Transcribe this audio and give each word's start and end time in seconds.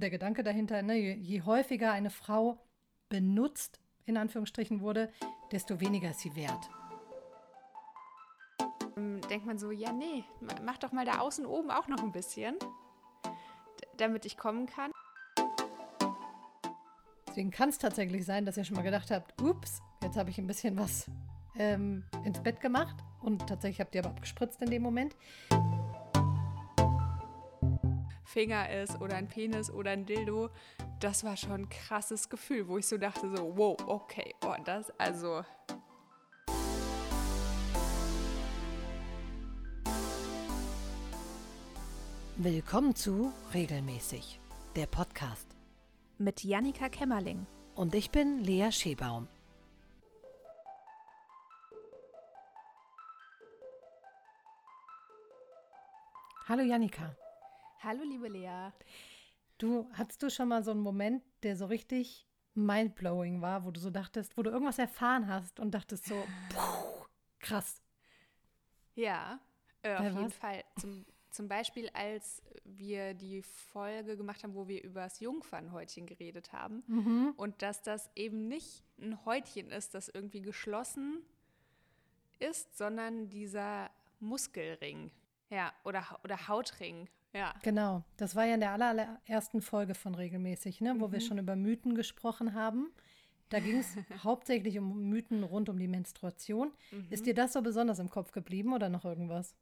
Und 0.00 0.04
der 0.04 0.10
Gedanke 0.10 0.42
dahinter, 0.42 0.80
ne, 0.80 0.94
je, 0.94 1.12
je 1.12 1.42
häufiger 1.42 1.92
eine 1.92 2.08
Frau 2.08 2.56
benutzt, 3.10 3.82
in 4.06 4.16
Anführungsstrichen 4.16 4.80
wurde, 4.80 5.12
desto 5.52 5.78
weniger 5.78 6.08
ist 6.08 6.20
sie 6.20 6.34
wert. 6.34 6.70
Ähm, 8.96 9.20
denkt 9.28 9.44
man 9.44 9.58
so, 9.58 9.70
ja, 9.70 9.92
nee, 9.92 10.24
mach 10.64 10.78
doch 10.78 10.92
mal 10.92 11.04
da 11.04 11.18
außen 11.18 11.44
oben 11.44 11.70
auch 11.70 11.86
noch 11.86 12.02
ein 12.02 12.12
bisschen, 12.12 12.56
damit 13.98 14.24
ich 14.24 14.38
kommen 14.38 14.64
kann. 14.64 14.90
Deswegen 17.28 17.50
kann 17.50 17.68
es 17.68 17.76
tatsächlich 17.76 18.24
sein, 18.24 18.46
dass 18.46 18.56
ihr 18.56 18.64
schon 18.64 18.76
mal 18.76 18.82
gedacht 18.82 19.10
habt, 19.10 19.38
ups, 19.42 19.82
jetzt 20.02 20.16
habe 20.16 20.30
ich 20.30 20.38
ein 20.38 20.46
bisschen 20.46 20.78
was 20.78 21.10
ähm, 21.58 22.04
ins 22.24 22.42
Bett 22.42 22.62
gemacht 22.62 22.96
und 23.20 23.46
tatsächlich 23.46 23.82
habt 23.82 23.94
ihr 23.94 24.02
aber 24.02 24.14
abgespritzt 24.14 24.62
in 24.62 24.70
dem 24.70 24.80
Moment. 24.80 25.14
Finger 28.30 28.70
ist 28.70 29.00
oder 29.00 29.16
ein 29.16 29.26
Penis 29.26 29.70
oder 29.70 29.90
ein 29.90 30.06
Dildo, 30.06 30.50
das 31.00 31.24
war 31.24 31.36
schon 31.36 31.62
ein 31.62 31.68
krasses 31.68 32.28
Gefühl, 32.28 32.68
wo 32.68 32.78
ich 32.78 32.86
so 32.86 32.96
dachte 32.96 33.28
so, 33.36 33.56
wow, 33.56 33.76
okay, 33.86 34.34
oh, 34.46 34.54
das 34.64 34.90
also 34.98 35.42
Willkommen 42.36 42.94
zu 42.94 43.32
Regelmäßig, 43.52 44.40
der 44.76 44.86
Podcast. 44.86 45.46
Mit 46.16 46.42
Jannika 46.42 46.88
Kämmerling. 46.88 47.46
Und 47.74 47.94
ich 47.94 48.10
bin 48.10 48.38
Lea 48.38 48.70
Schebaum. 48.70 49.28
Hallo 56.48 56.62
Jannika. 56.62 57.14
Hallo 57.82 58.02
liebe 58.04 58.28
Lea. 58.28 58.72
Du, 59.56 59.88
hattest 59.94 60.22
du 60.22 60.30
schon 60.30 60.48
mal 60.48 60.62
so 60.62 60.70
einen 60.70 60.80
Moment, 60.80 61.22
der 61.42 61.56
so 61.56 61.64
richtig 61.64 62.26
mindblowing 62.52 63.40
war, 63.40 63.64
wo 63.64 63.70
du 63.70 63.80
so 63.80 63.88
dachtest, 63.88 64.36
wo 64.36 64.42
du 64.42 64.50
irgendwas 64.50 64.78
erfahren 64.78 65.28
hast 65.28 65.58
und 65.58 65.70
dachtest 65.70 66.04
so, 66.04 66.14
puh, 66.50 67.06
krass. 67.38 67.82
Ja, 68.94 69.40
äh, 69.82 69.94
auf 69.94 70.04
jeden 70.04 70.30
Fall. 70.30 70.62
Zum, 70.78 71.06
zum 71.30 71.48
Beispiel, 71.48 71.88
als 71.94 72.42
wir 72.64 73.14
die 73.14 73.40
Folge 73.42 74.18
gemacht 74.18 74.44
haben, 74.44 74.54
wo 74.54 74.68
wir 74.68 74.84
über 74.84 75.04
das 75.04 75.20
Jungfernhäutchen 75.20 76.04
geredet 76.04 76.52
haben 76.52 76.82
mhm. 76.86 77.32
und 77.38 77.62
dass 77.62 77.80
das 77.80 78.10
eben 78.14 78.46
nicht 78.46 78.84
ein 79.00 79.24
Häutchen 79.24 79.70
ist, 79.70 79.94
das 79.94 80.10
irgendwie 80.10 80.42
geschlossen 80.42 81.22
ist, 82.40 82.76
sondern 82.76 83.30
dieser 83.30 83.90
Muskelring. 84.18 85.10
Ja, 85.48 85.72
oder, 85.84 86.20
oder 86.24 86.46
Hautring. 86.46 87.08
Ja. 87.32 87.54
Genau, 87.62 88.02
das 88.16 88.34
war 88.34 88.44
ja 88.44 88.54
in 88.54 88.60
der 88.60 88.72
allerersten 88.72 89.60
Folge 89.60 89.94
von 89.94 90.14
regelmäßig, 90.14 90.80
ne, 90.80 90.96
wo 90.98 91.08
mhm. 91.08 91.12
wir 91.12 91.20
schon 91.20 91.38
über 91.38 91.56
Mythen 91.56 91.94
gesprochen 91.94 92.54
haben. 92.54 92.92
Da 93.50 93.60
ging 93.60 93.78
es 93.78 93.96
hauptsächlich 94.24 94.78
um 94.78 95.08
Mythen 95.08 95.44
rund 95.44 95.68
um 95.68 95.78
die 95.78 95.88
Menstruation. 95.88 96.72
Mhm. 96.90 97.06
Ist 97.10 97.26
dir 97.26 97.34
das 97.34 97.52
so 97.52 97.62
besonders 97.62 97.98
im 97.98 98.10
Kopf 98.10 98.32
geblieben 98.32 98.72
oder 98.72 98.88
noch 98.88 99.04
irgendwas? 99.04 99.54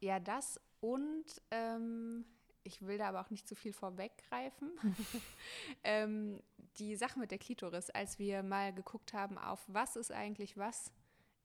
Ja, 0.00 0.20
das 0.20 0.60
und 0.80 1.24
ähm, 1.50 2.24
ich 2.64 2.82
will 2.82 2.98
da 2.98 3.08
aber 3.08 3.20
auch 3.20 3.30
nicht 3.30 3.48
zu 3.48 3.54
viel 3.54 3.72
vorweggreifen. 3.72 4.70
ähm, 5.84 6.42
die 6.78 6.96
Sache 6.96 7.18
mit 7.18 7.30
der 7.30 7.38
Klitoris, 7.38 7.90
als 7.90 8.18
wir 8.18 8.42
mal 8.42 8.72
geguckt 8.72 9.12
haben, 9.12 9.38
auf 9.38 9.62
was 9.66 9.96
ist 9.96 10.12
eigentlich 10.12 10.56
was 10.56 10.92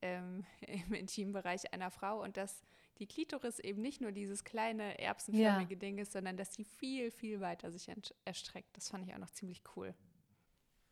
ähm, 0.01 0.45
im 0.61 0.93
Intimbereich 0.93 1.73
einer 1.73 1.91
Frau 1.91 2.21
und 2.23 2.37
dass 2.37 2.61
die 2.99 3.07
Klitoris 3.07 3.59
eben 3.59 3.81
nicht 3.81 4.01
nur 4.01 4.11
dieses 4.11 4.43
kleine 4.43 4.99
erbsenförmige 4.99 5.75
ja. 5.75 5.79
Ding 5.79 5.97
ist, 5.97 6.11
sondern 6.11 6.37
dass 6.37 6.49
die 6.49 6.65
viel, 6.65 7.11
viel 7.11 7.39
weiter 7.39 7.71
sich 7.71 7.87
erstreckt. 8.25 8.75
Das 8.75 8.89
fand 8.89 9.07
ich 9.07 9.13
auch 9.13 9.19
noch 9.19 9.29
ziemlich 9.29 9.61
cool. 9.75 9.93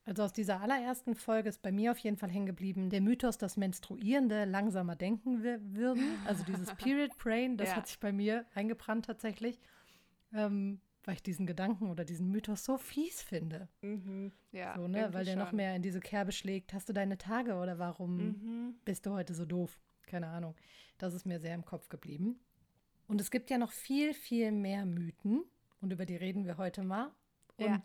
Also 0.05 0.21
aus 0.21 0.33
dieser 0.33 0.61
allerersten 0.61 1.15
Folge 1.15 1.49
ist 1.49 1.63
bei 1.63 1.71
mir 1.71 1.91
auf 1.91 1.97
jeden 1.97 2.17
Fall 2.17 2.29
hängen 2.29 2.45
geblieben 2.45 2.91
der 2.91 3.01
Mythos, 3.01 3.39
dass 3.39 3.57
Menstruierende 3.57 4.45
langsamer 4.45 4.95
denken 4.95 5.41
würden. 5.41 6.19
Also 6.25 6.43
dieses 6.43 6.73
Period 6.75 7.17
Brain, 7.17 7.57
das 7.57 7.69
ja. 7.69 7.77
hat 7.77 7.87
sich 7.87 7.99
bei 7.99 8.11
mir 8.11 8.45
eingebrannt 8.53 9.05
tatsächlich, 9.05 9.59
ähm, 10.31 10.79
weil 11.05 11.15
ich 11.15 11.23
diesen 11.23 11.47
Gedanken 11.47 11.89
oder 11.89 12.05
diesen 12.05 12.29
Mythos 12.29 12.65
so 12.65 12.77
fies 12.77 13.23
finde. 13.23 13.67
Mhm. 13.81 14.31
Ja, 14.51 14.75
so, 14.75 14.87
ne? 14.87 15.11
Weil 15.11 15.25
der 15.25 15.33
schon. 15.33 15.39
noch 15.39 15.51
mehr 15.51 15.75
in 15.75 15.81
diese 15.81 15.99
Kerbe 15.99 16.31
schlägt. 16.31 16.73
Hast 16.73 16.87
du 16.87 16.93
deine 16.93 17.17
Tage 17.17 17.55
oder 17.55 17.79
warum 17.79 18.17
mhm. 18.17 18.75
bist 18.85 19.07
du 19.07 19.11
heute 19.11 19.33
so 19.33 19.45
doof? 19.45 19.79
Keine 20.05 20.27
Ahnung. 20.27 20.55
Das 20.97 21.13
ist 21.13 21.25
mir 21.25 21.39
sehr 21.39 21.55
im 21.55 21.65
Kopf 21.65 21.89
geblieben. 21.89 22.39
Und 23.07 23.21
es 23.21 23.31
gibt 23.31 23.49
ja 23.49 23.57
noch 23.57 23.71
viel, 23.71 24.13
viel 24.13 24.51
mehr 24.51 24.85
Mythen 24.85 25.43
und 25.81 25.91
über 25.91 26.05
die 26.05 26.15
reden 26.15 26.45
wir 26.45 26.57
heute 26.57 26.83
mal. 26.83 27.11
Und 27.57 27.67
ja 27.67 27.81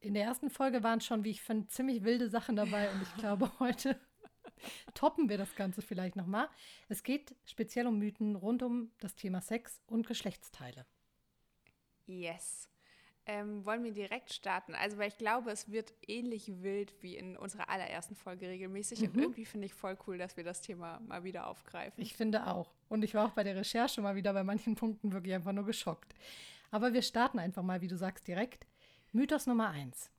in 0.00 0.14
der 0.14 0.24
ersten 0.24 0.50
Folge 0.50 0.82
waren 0.82 1.00
schon, 1.00 1.24
wie 1.24 1.30
ich 1.30 1.42
finde, 1.42 1.68
ziemlich 1.68 2.02
wilde 2.02 2.28
Sachen 2.28 2.56
dabei 2.56 2.90
und 2.90 3.02
ich 3.02 3.14
glaube, 3.16 3.50
heute 3.60 4.00
toppen 4.94 5.28
wir 5.28 5.38
das 5.38 5.54
Ganze 5.54 5.82
vielleicht 5.82 6.16
nochmal. 6.16 6.48
Es 6.88 7.02
geht 7.02 7.34
speziell 7.44 7.86
um 7.86 7.98
Mythen 7.98 8.36
rund 8.36 8.62
um 8.62 8.90
das 8.98 9.14
Thema 9.14 9.40
Sex 9.40 9.82
und 9.86 10.06
Geschlechtsteile. 10.06 10.86
Yes. 12.06 12.68
Ähm, 13.26 13.64
wollen 13.64 13.84
wir 13.84 13.92
direkt 13.92 14.32
starten? 14.32 14.74
Also, 14.74 14.98
weil 14.98 15.08
ich 15.08 15.18
glaube, 15.18 15.50
es 15.50 15.70
wird 15.70 15.92
ähnlich 16.06 16.62
wild 16.62 16.94
wie 17.02 17.16
in 17.16 17.36
unserer 17.36 17.68
allerersten 17.68 18.16
Folge 18.16 18.48
regelmäßig. 18.48 19.00
Mhm. 19.00 19.06
Und 19.06 19.18
irgendwie 19.18 19.44
finde 19.44 19.66
ich 19.66 19.74
voll 19.74 19.96
cool, 20.06 20.18
dass 20.18 20.36
wir 20.36 20.44
das 20.44 20.62
Thema 20.62 21.00
mal 21.00 21.22
wieder 21.22 21.46
aufgreifen. 21.46 22.02
Ich 22.02 22.14
finde 22.14 22.46
auch. 22.46 22.72
Und 22.88 23.04
ich 23.04 23.14
war 23.14 23.26
auch 23.26 23.32
bei 23.32 23.44
der 23.44 23.56
Recherche 23.56 24.00
mal 24.00 24.16
wieder 24.16 24.32
bei 24.32 24.42
manchen 24.42 24.74
Punkten 24.74 25.12
wirklich 25.12 25.34
einfach 25.34 25.52
nur 25.52 25.64
geschockt. 25.64 26.14
Aber 26.70 26.92
wir 26.92 27.02
starten 27.02 27.38
einfach 27.38 27.62
mal, 27.62 27.80
wie 27.80 27.88
du 27.88 27.96
sagst, 27.96 28.26
direkt. 28.26 28.66
Mythos 29.12 29.46
Nummer 29.46 29.70
eins. 29.70 30.10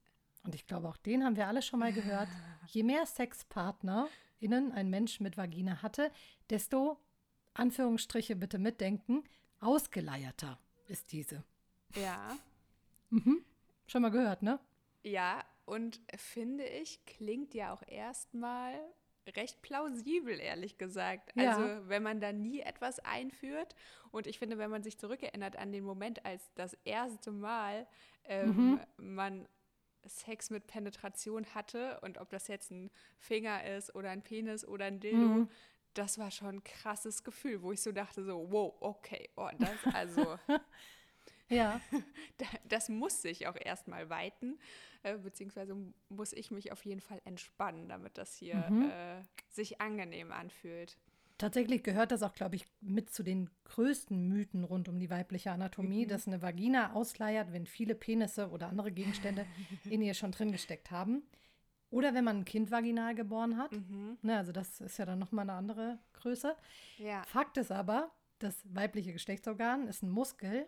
Und 0.43 0.55
ich 0.55 0.67
glaube, 0.67 0.87
auch 0.87 0.97
den 0.97 1.23
haben 1.23 1.35
wir 1.35 1.47
alle 1.47 1.61
schon 1.61 1.79
mal 1.79 1.93
gehört. 1.93 2.29
Je 2.67 2.83
mehr 2.83 3.05
SexpartnerInnen 3.05 4.71
ein 4.73 4.89
Mensch 4.89 5.19
mit 5.19 5.37
Vagina 5.37 5.81
hatte, 5.81 6.11
desto, 6.49 6.97
Anführungsstriche 7.53 8.35
bitte 8.35 8.59
mitdenken, 8.59 9.23
ausgeleierter 9.59 10.59
ist 10.87 11.11
diese. 11.11 11.43
Ja. 11.95 12.37
Mhm. 13.11 13.45
Schon 13.87 14.01
mal 14.01 14.09
gehört, 14.09 14.41
ne? 14.41 14.59
Ja, 15.03 15.43
und 15.65 16.01
finde 16.15 16.65
ich, 16.65 17.05
klingt 17.05 17.53
ja 17.53 17.73
auch 17.73 17.83
erstmal 17.87 18.73
recht 19.35 19.61
plausibel, 19.61 20.39
ehrlich 20.39 20.77
gesagt. 20.77 21.31
Ja. 21.35 21.55
Also 21.55 21.89
wenn 21.89 22.03
man 22.03 22.19
da 22.19 22.31
nie 22.31 22.61
etwas 22.61 22.99
einführt 22.99 23.75
und 24.11 24.27
ich 24.27 24.39
finde, 24.39 24.57
wenn 24.57 24.71
man 24.71 24.83
sich 24.83 24.97
zurückerinnert 24.97 25.57
an 25.57 25.71
den 25.71 25.83
Moment, 25.83 26.25
als 26.25 26.51
das 26.55 26.73
erste 26.83 27.31
Mal 27.31 27.87
ähm, 28.25 28.49
mhm. 28.55 28.79
man 28.97 29.47
Sex 30.05 30.49
mit 30.49 30.67
Penetration 30.67 31.45
hatte 31.53 31.99
und 32.01 32.17
ob 32.17 32.29
das 32.29 32.47
jetzt 32.47 32.71
ein 32.71 32.89
Finger 33.19 33.63
ist 33.63 33.93
oder 33.93 34.09
ein 34.09 34.23
Penis 34.23 34.65
oder 34.65 34.85
ein 34.85 34.99
Dildo, 34.99 35.17
mhm. 35.17 35.49
das 35.93 36.17
war 36.17 36.31
schon 36.31 36.55
ein 36.55 36.63
krasses 36.63 37.23
Gefühl, 37.23 37.61
wo 37.61 37.71
ich 37.71 37.81
so 37.81 37.91
dachte 37.91 38.23
so, 38.23 38.51
wow, 38.51 38.73
okay, 38.79 39.29
oh, 39.35 39.49
das 39.59 39.93
also 39.93 40.39
Ja. 41.51 41.81
Das 42.67 42.89
muss 42.89 43.21
sich 43.21 43.47
auch 43.47 43.55
erstmal 43.55 44.09
weiten, 44.09 44.57
äh, 45.03 45.17
beziehungsweise 45.17 45.75
muss 46.09 46.33
ich 46.33 46.49
mich 46.49 46.71
auf 46.71 46.83
jeden 46.85 47.01
Fall 47.01 47.21
entspannen, 47.23 47.87
damit 47.87 48.17
das 48.17 48.35
hier 48.35 48.55
mhm. 48.69 48.89
äh, 48.89 49.21
sich 49.49 49.79
angenehm 49.79 50.31
anfühlt. 50.31 50.97
Tatsächlich 51.37 51.83
gehört 51.83 52.11
das 52.11 52.21
auch, 52.23 52.33
glaube 52.33 52.55
ich, 52.55 52.65
mit 52.81 53.09
zu 53.09 53.23
den 53.23 53.49
größten 53.65 54.27
Mythen 54.27 54.63
rund 54.63 54.87
um 54.87 54.99
die 54.99 55.09
weibliche 55.09 55.51
Anatomie, 55.51 56.05
mhm. 56.05 56.09
dass 56.09 56.27
eine 56.27 56.41
Vagina 56.41 56.93
ausleiert, 56.93 57.51
wenn 57.51 57.65
viele 57.65 57.95
Penisse 57.95 58.49
oder 58.49 58.69
andere 58.69 58.91
Gegenstände 58.91 59.45
in 59.89 60.01
ihr 60.01 60.13
schon 60.13 60.31
drin 60.31 60.51
gesteckt 60.51 60.91
haben. 60.91 61.23
Oder 61.89 62.13
wenn 62.13 62.23
man 62.23 62.37
ein 62.37 62.45
Kind 62.45 62.71
vaginal 62.71 63.15
geboren 63.15 63.57
hat. 63.57 63.71
Mhm. 63.71 64.17
Ne, 64.21 64.37
also 64.37 64.51
das 64.51 64.81
ist 64.81 64.97
ja 64.99 65.05
dann 65.05 65.17
nochmal 65.17 65.43
eine 65.43 65.53
andere 65.53 65.99
Größe. 66.13 66.55
Ja. 66.99 67.23
Fakt 67.23 67.57
ist 67.57 67.71
aber, 67.71 68.11
das 68.37 68.63
weibliche 68.73 69.11
Geschlechtsorgan 69.11 69.87
ist 69.87 70.03
ein 70.03 70.09
Muskel 70.09 70.67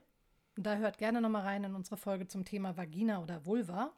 da 0.55 0.77
hört 0.77 0.97
gerne 0.97 1.21
nochmal 1.21 1.43
rein 1.43 1.63
in 1.63 1.75
unsere 1.75 1.97
Folge 1.97 2.27
zum 2.27 2.45
Thema 2.45 2.77
Vagina 2.77 3.21
oder 3.21 3.45
Vulva. 3.45 3.93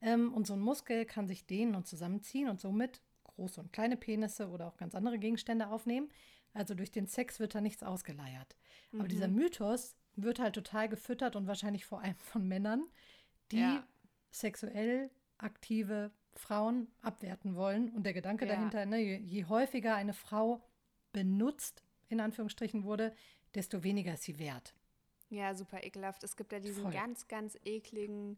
Ähm, 0.00 0.32
und 0.32 0.46
so 0.46 0.54
ein 0.54 0.60
Muskel 0.60 1.04
kann 1.04 1.28
sich 1.28 1.46
dehnen 1.46 1.74
und 1.74 1.86
zusammenziehen 1.86 2.48
und 2.48 2.60
somit 2.60 3.00
große 3.24 3.60
und 3.60 3.72
kleine 3.72 3.96
Penisse 3.96 4.48
oder 4.48 4.66
auch 4.66 4.76
ganz 4.76 4.94
andere 4.94 5.18
Gegenstände 5.18 5.68
aufnehmen. 5.68 6.10
Also 6.52 6.74
durch 6.74 6.90
den 6.90 7.06
Sex 7.06 7.38
wird 7.38 7.54
da 7.54 7.60
nichts 7.60 7.82
ausgeleiert. 7.82 8.56
Mhm. 8.92 9.00
Aber 9.00 9.08
dieser 9.08 9.28
Mythos 9.28 9.96
wird 10.16 10.38
halt 10.38 10.54
total 10.54 10.88
gefüttert 10.88 11.36
und 11.36 11.46
wahrscheinlich 11.46 11.84
vor 11.84 12.00
allem 12.00 12.16
von 12.16 12.46
Männern, 12.48 12.84
die 13.52 13.60
ja. 13.60 13.86
sexuell 14.30 15.10
aktive 15.38 16.10
Frauen 16.34 16.88
abwerten 17.02 17.54
wollen. 17.54 17.90
Und 17.90 18.04
der 18.04 18.14
Gedanke 18.14 18.46
ja. 18.46 18.54
dahinter, 18.54 18.86
ne, 18.86 18.98
je, 18.98 19.16
je 19.18 19.44
häufiger 19.44 19.94
eine 19.94 20.14
Frau 20.14 20.62
benutzt, 21.12 21.82
in 22.08 22.20
Anführungsstrichen 22.20 22.84
wurde, 22.84 23.14
desto 23.54 23.82
weniger 23.82 24.14
ist 24.14 24.24
sie 24.24 24.38
wert. 24.38 24.74
Ja, 25.30 25.54
super 25.54 25.82
ekelhaft. 25.82 26.22
Es 26.24 26.36
gibt 26.36 26.52
ja 26.52 26.60
diesen 26.60 26.82
Voll. 26.82 26.92
ganz, 26.92 27.28
ganz 27.28 27.58
ekligen 27.64 28.36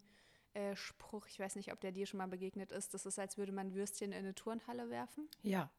äh, 0.55 0.77
Spruch, 0.77 1.27
ich 1.27 1.39
weiß 1.39 1.57
nicht, 1.57 1.73
ob 1.73 1.81
der 1.81 1.93
dir 1.93 2.07
schon 2.07 2.19
mal 2.19 2.29
begegnet 2.29 2.73
ist. 2.73 2.93
Das 2.93 3.07
ist, 3.07 3.19
als 3.19 3.39
würde 3.39 3.53
man 3.53 3.75
Würstchen 3.75 4.13
in 4.13 4.19
eine 4.19 4.35
Turnhalle 4.35 4.91
werfen. 4.91 5.29
Ja. 5.43 5.71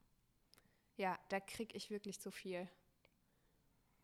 Ja, 0.97 1.17
da 1.29 1.39
kriege 1.39 1.75
ich 1.75 1.89
wirklich 1.89 2.19
zu 2.19 2.31
viel. 2.31 2.67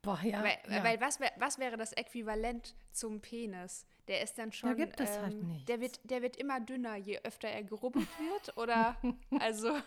Boah, 0.01 0.19
ja. 0.23 0.43
Weil, 0.43 0.57
ja. 0.69 0.83
weil 0.83 1.01
was, 1.01 1.19
wär, 1.19 1.31
was 1.37 1.59
wäre 1.59 1.75
das 1.75 1.91
Äquivalent 1.93 2.75
zum 2.91 3.19
Penis, 3.19 3.85
Der 4.07 4.21
ist 4.21 4.37
dann 4.37 4.51
schon. 4.51 4.69
Da 4.69 4.75
gibt 4.75 4.99
es 4.99 5.17
halt 5.17 5.33
ähm, 5.33 5.47
nichts. 5.47 5.65
Der 5.65 5.81
wird, 5.81 5.99
der 6.03 6.21
wird 6.21 6.37
immer 6.37 6.59
dünner, 6.59 6.95
je 6.95 7.19
öfter 7.19 7.49
er 7.49 7.63
gerubbelt 7.63 8.07
wird. 8.19 8.57
Oder 8.57 8.95
also. 9.39 9.77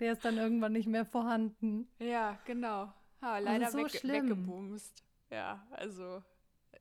Der 0.00 0.14
ist 0.14 0.24
dann 0.24 0.38
irgendwann 0.38 0.72
nicht 0.72 0.88
mehr 0.88 1.04
vorhanden. 1.04 1.88
Ja, 1.98 2.40
genau. 2.46 2.92
Ha, 3.20 3.38
leider 3.38 3.70
so 3.70 3.78
weg, 3.78 3.90
schlimm. 3.90 4.28
weggebumst. 4.30 5.04
Ja, 5.32 5.66
also, 5.70 6.22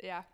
ja. 0.01 0.25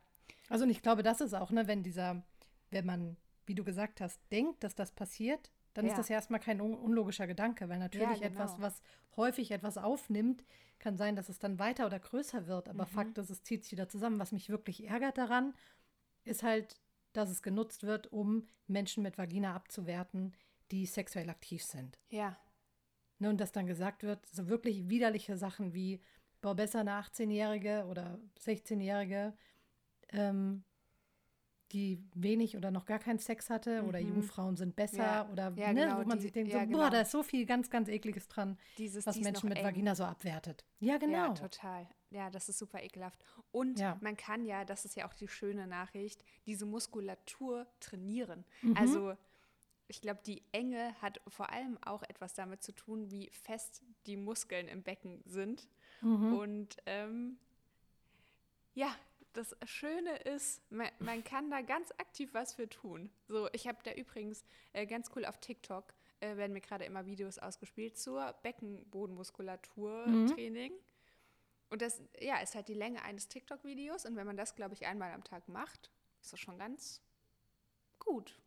Also 0.49 0.63
und 0.63 0.71
ich 0.71 0.81
glaube, 0.81 1.03
das 1.03 1.21
ist 1.21 1.33
auch, 1.33 1.51
ne, 1.51 1.67
wenn 1.67 1.83
dieser, 1.83 2.23
wenn 2.71 2.85
man, 2.85 3.17
wie 3.45 3.55
du 3.55 3.63
gesagt 3.63 4.01
hast, 4.01 4.19
denkt, 4.31 4.63
dass 4.63 4.75
das 4.75 4.91
passiert, 4.91 5.51
dann 5.73 5.85
Ja. 5.85 5.91
ist 5.91 5.99
das 5.99 6.09
ja 6.09 6.15
erstmal 6.15 6.39
kein 6.39 6.59
un 6.59 6.73
unlogischer 6.73 7.27
Gedanke, 7.27 7.69
weil 7.69 7.77
natürlich 7.77 8.21
genau. 8.21 8.31
etwas, 8.31 8.59
was 8.59 8.81
häufig 9.15 9.51
etwas 9.51 9.77
aufnimmt, 9.77 10.43
kann 10.79 10.97
sein, 10.97 11.15
dass 11.15 11.29
es 11.29 11.37
dann 11.37 11.59
weiter 11.59 11.85
oder 11.85 11.99
größer 11.99 12.47
wird. 12.47 12.69
Aber 12.69 12.85
Mhm. 12.85 12.89
Fakt 12.89 13.17
ist, 13.19 13.29
es 13.29 13.43
zieht 13.43 13.63
sich 13.63 13.73
wieder 13.73 13.87
zusammen. 13.87 14.19
Was 14.19 14.31
mich 14.31 14.49
wirklich 14.49 14.87
ärgert 14.87 15.17
daran, 15.19 15.53
ist 16.23 16.41
halt, 16.41 16.81
dass 17.13 17.29
es 17.29 17.43
genutzt 17.43 17.83
wird, 17.83 18.11
um 18.11 18.47
Menschen 18.65 19.03
mit 19.03 19.17
Vagina 19.19 19.53
abzuwerten, 19.55 20.33
die 20.71 20.85
sexuell 20.87 21.29
aktiv 21.29 21.63
sind. 21.63 21.99
Ja, 22.09 22.37
Ne, 23.19 23.29
und 23.29 23.41
dass 23.41 23.51
dann 23.51 23.65
gesagt 23.65 24.03
wird, 24.03 24.25
so 24.27 24.47
wirklich 24.47 24.89
widerliche 24.89 25.37
Sachen 25.37 25.73
wie, 25.73 26.01
boah, 26.41 26.55
besser 26.55 26.79
eine 26.81 26.91
18-Jährige 26.91 27.85
oder 27.85 28.19
16-Jährige, 28.39 29.33
ähm, 30.09 30.63
die 31.73 32.01
wenig 32.15 32.55
oder 32.55 32.71
noch 32.71 32.85
gar 32.85 32.99
keinen 32.99 33.19
Sex 33.19 33.49
hatte 33.49 33.83
oder 33.83 33.99
Mhm. 33.99 34.07
Jungfrauen 34.15 34.55
sind 34.55 34.77
besser 34.77 34.97
Ja. 35.03 35.29
oder 35.29 35.51
Ja, 35.57 35.73
ne, 35.73 35.81
genau, 35.81 35.99
wo 35.99 36.05
man 36.05 36.17
die- 36.17 36.21
sich 36.23 36.31
denkt, 36.31 36.53
ja, 36.53 36.61
so, 36.61 36.65
genau. 36.65 36.77
boah, 36.77 36.89
da 36.89 37.01
ist 37.01 37.11
so 37.11 37.23
viel 37.23 37.45
ganz, 37.45 37.69
ganz 37.69 37.89
Ekliges 37.89 38.29
dran, 38.29 38.57
dieses 38.77 39.05
was 39.05 39.19
Menschen 39.19 39.49
mit 39.49 39.57
eng. 39.57 39.65
Vagina 39.65 39.93
so 39.93 40.05
abwertet. 40.05 40.63
Ja, 40.79 40.97
genau. 40.97 41.13
Ja, 41.27 41.33
total. 41.33 41.89
Ja, 42.09 42.29
das 42.29 42.47
ist 42.47 42.57
super 42.57 42.81
ekelhaft. 42.81 43.19
Und 43.51 43.81
man 44.01 44.15
kann 44.15 44.45
ja, 44.45 44.63
das 44.63 44.85
ist 44.85 44.95
ja 44.95 45.05
auch 45.09 45.13
die 45.13 45.27
schöne 45.27 45.67
Nachricht, 45.67 46.23
diese 46.45 46.65
Muskulatur 46.65 47.67
trainieren. 47.81 48.45
Mhm. 48.61 48.77
Also 48.77 49.13
ich 49.89 49.99
glaube, 49.99 50.21
die 50.25 50.43
Enge 50.53 50.93
hat 51.01 51.19
vor 51.27 51.49
allem 51.49 51.77
auch 51.83 52.03
etwas 52.03 52.33
damit 52.33 52.63
zu 52.63 52.71
tun, 52.71 53.11
wie 53.11 53.29
fest 53.31 53.83
die 54.05 54.15
Muskeln 54.15 54.69
im 54.69 54.83
Becken 54.83 55.21
sind. 55.25 55.67
Mhm. 56.01 56.37
Und 56.37 56.77
ähm, 56.85 57.37
ja, 58.73 58.93
das 59.33 59.55
Schöne 59.65 60.15
ist, 60.17 60.61
man, 60.71 60.89
man 60.99 61.23
kann 61.23 61.49
da 61.51 61.61
ganz 61.61 61.91
aktiv 61.97 62.33
was 62.33 62.53
für 62.53 62.69
tun. 62.69 63.09
So, 63.27 63.49
ich 63.53 63.67
habe 63.67 63.79
da 63.83 63.93
übrigens 63.93 64.43
äh, 64.73 64.85
ganz 64.85 65.09
cool 65.15 65.25
auf 65.25 65.39
TikTok 65.39 65.93
äh, 66.19 66.35
werden 66.37 66.53
mir 66.53 66.61
gerade 66.61 66.85
immer 66.85 67.05
Videos 67.05 67.37
ausgespielt 67.37 67.97
zur 67.97 68.33
Beckenbodenmuskulatur-Training. 68.43 70.73
Und 71.69 71.81
das, 71.81 72.01
ja, 72.19 72.37
ist 72.39 72.55
halt 72.55 72.69
die 72.69 72.73
Länge 72.73 73.01
eines 73.03 73.27
TikTok-Videos. 73.27 74.05
Und 74.05 74.15
wenn 74.15 74.25
man 74.25 74.37
das, 74.37 74.55
glaube 74.55 74.73
ich, 74.73 74.87
einmal 74.87 75.11
am 75.11 75.23
Tag 75.23 75.47
macht, 75.49 75.91
ist 76.21 76.33
das 76.33 76.39
schon 76.39 76.57
ganz 76.57 77.01
gut. 77.99 78.39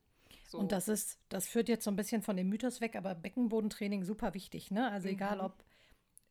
So. 0.46 0.58
Und 0.58 0.72
das 0.72 0.88
ist, 0.88 1.18
das 1.28 1.46
führt 1.46 1.68
jetzt 1.68 1.84
so 1.84 1.90
ein 1.90 1.96
bisschen 1.96 2.22
von 2.22 2.36
dem 2.36 2.48
Mythos 2.48 2.80
weg, 2.80 2.96
aber 2.96 3.14
Beckenbodentraining 3.14 4.04
super 4.04 4.34
wichtig, 4.34 4.70
ne? 4.70 4.90
Also 4.90 5.08
egal, 5.08 5.38
Mhm. 5.38 5.44
ob 5.44 5.64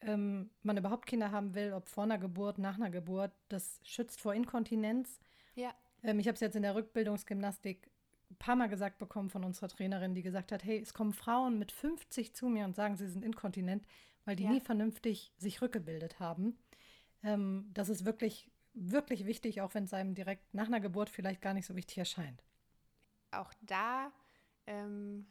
ähm, 0.01 0.49
man 0.63 0.77
überhaupt 0.77 1.05
Kinder 1.05 1.31
haben 1.31 1.53
will, 1.55 1.73
ob 1.73 1.87
vor 1.89 2.03
einer 2.03 2.17
Geburt, 2.17 2.57
nach 2.57 2.75
einer 2.75 2.89
Geburt, 2.89 3.31
das 3.49 3.79
schützt 3.83 4.21
vor 4.21 4.33
Inkontinenz. 4.33 5.19
ja, 5.55 5.73
Ähm, 6.03 6.19
ich 6.19 6.27
habe 6.27 6.35
es 6.35 6.39
jetzt 6.41 6.55
in 6.55 6.61
der 6.63 6.75
Rückbildungsgymnastik 6.75 7.89
ein 8.31 8.35
paar 8.37 8.55
Mal 8.55 8.69
gesagt 8.69 8.99
bekommen 8.99 9.29
von 9.29 9.43
unserer 9.43 9.67
Trainerin, 9.69 10.13
die 10.15 10.21
gesagt 10.21 10.51
hat, 10.51 10.63
hey, 10.63 10.79
es 10.79 10.93
kommen 10.93 11.13
Frauen 11.13 11.57
mit 11.59 11.71
50 11.71 12.33
zu 12.35 12.47
mir 12.47 12.65
und 12.65 12.75
sagen, 12.75 12.95
sie 12.95 13.07
sind 13.07 13.25
inkontinent, 13.25 13.85
weil 14.25 14.35
die 14.35 14.43
Ja. 14.43 14.51
nie 14.51 14.59
vernünftig 14.61 15.33
sich 15.37 15.61
rückgebildet 15.61 16.19
haben. 16.19 16.57
Ähm, 17.23 17.69
das 17.73 17.89
ist 17.89 18.05
wirklich, 18.05 18.49
wirklich 18.73 19.25
wichtig, 19.25 19.61
auch 19.61 19.73
wenn 19.73 19.83
es 19.85 19.93
einem 19.93 20.13
direkt 20.15 20.53
nach 20.53 20.67
einer 20.67 20.79
Geburt 20.79 21.09
vielleicht 21.09 21.41
gar 21.41 21.53
nicht 21.53 21.65
so 21.65 21.75
wichtig 21.75 21.97
erscheint. 21.97 22.43
auch 23.31 23.53
da, 23.61 24.11
ähm, 24.67 25.27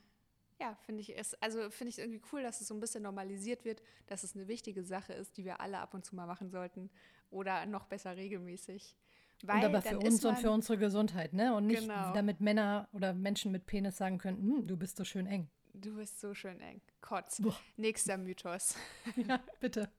ja, 0.60 0.74
finde 0.86 1.02
ich 1.02 1.16
es, 1.16 1.34
also 1.42 1.70
finde 1.70 1.90
ich 1.90 1.98
es 1.98 2.04
irgendwie 2.04 2.20
cool, 2.32 2.42
dass 2.42 2.60
es 2.60 2.68
so 2.68 2.74
ein 2.74 2.80
bisschen 2.80 3.02
normalisiert 3.02 3.64
wird, 3.64 3.82
dass 4.06 4.24
es 4.24 4.34
eine 4.34 4.48
wichtige 4.48 4.82
Sache 4.82 5.12
ist, 5.12 5.36
die 5.36 5.44
wir 5.44 5.60
alle 5.60 5.78
ab 5.78 5.94
und 5.94 6.04
zu 6.04 6.14
mal 6.16 6.26
machen 6.26 6.50
sollten 6.50 6.90
oder 7.30 7.64
noch 7.66 7.86
besser 7.86 8.16
regelmäßig. 8.16 8.96
Weil 9.44 9.58
und 9.58 9.64
aber 9.66 9.82
für 9.82 9.98
uns 9.98 10.24
und 10.24 10.36
für 10.38 10.50
unsere 10.50 10.78
Gesundheit, 10.78 11.32
ne? 11.32 11.54
Und 11.54 11.66
nicht, 11.68 11.82
Genau. 11.82 12.12
damit 12.12 12.40
Männer 12.40 12.88
oder 12.92 13.14
Menschen 13.14 13.52
mit 13.52 13.66
Penis 13.66 13.96
sagen 13.96 14.18
können, 14.18 14.38
"Hm, 14.38 14.66
du 14.66 14.76
bist 14.76 14.96
so 14.96 15.04
schön 15.04 15.26
eng. 15.26 15.48
Du 15.74 15.94
bist 15.94 16.18
so 16.18 16.34
schön 16.34 16.60
eng. 16.60 16.80
Kotz. 17.00 17.40
Boah. 17.40 17.56
Nächster 17.76 18.18
Mythos. 18.18 18.74
Ja, 19.16 19.40
bitte. 19.60 19.92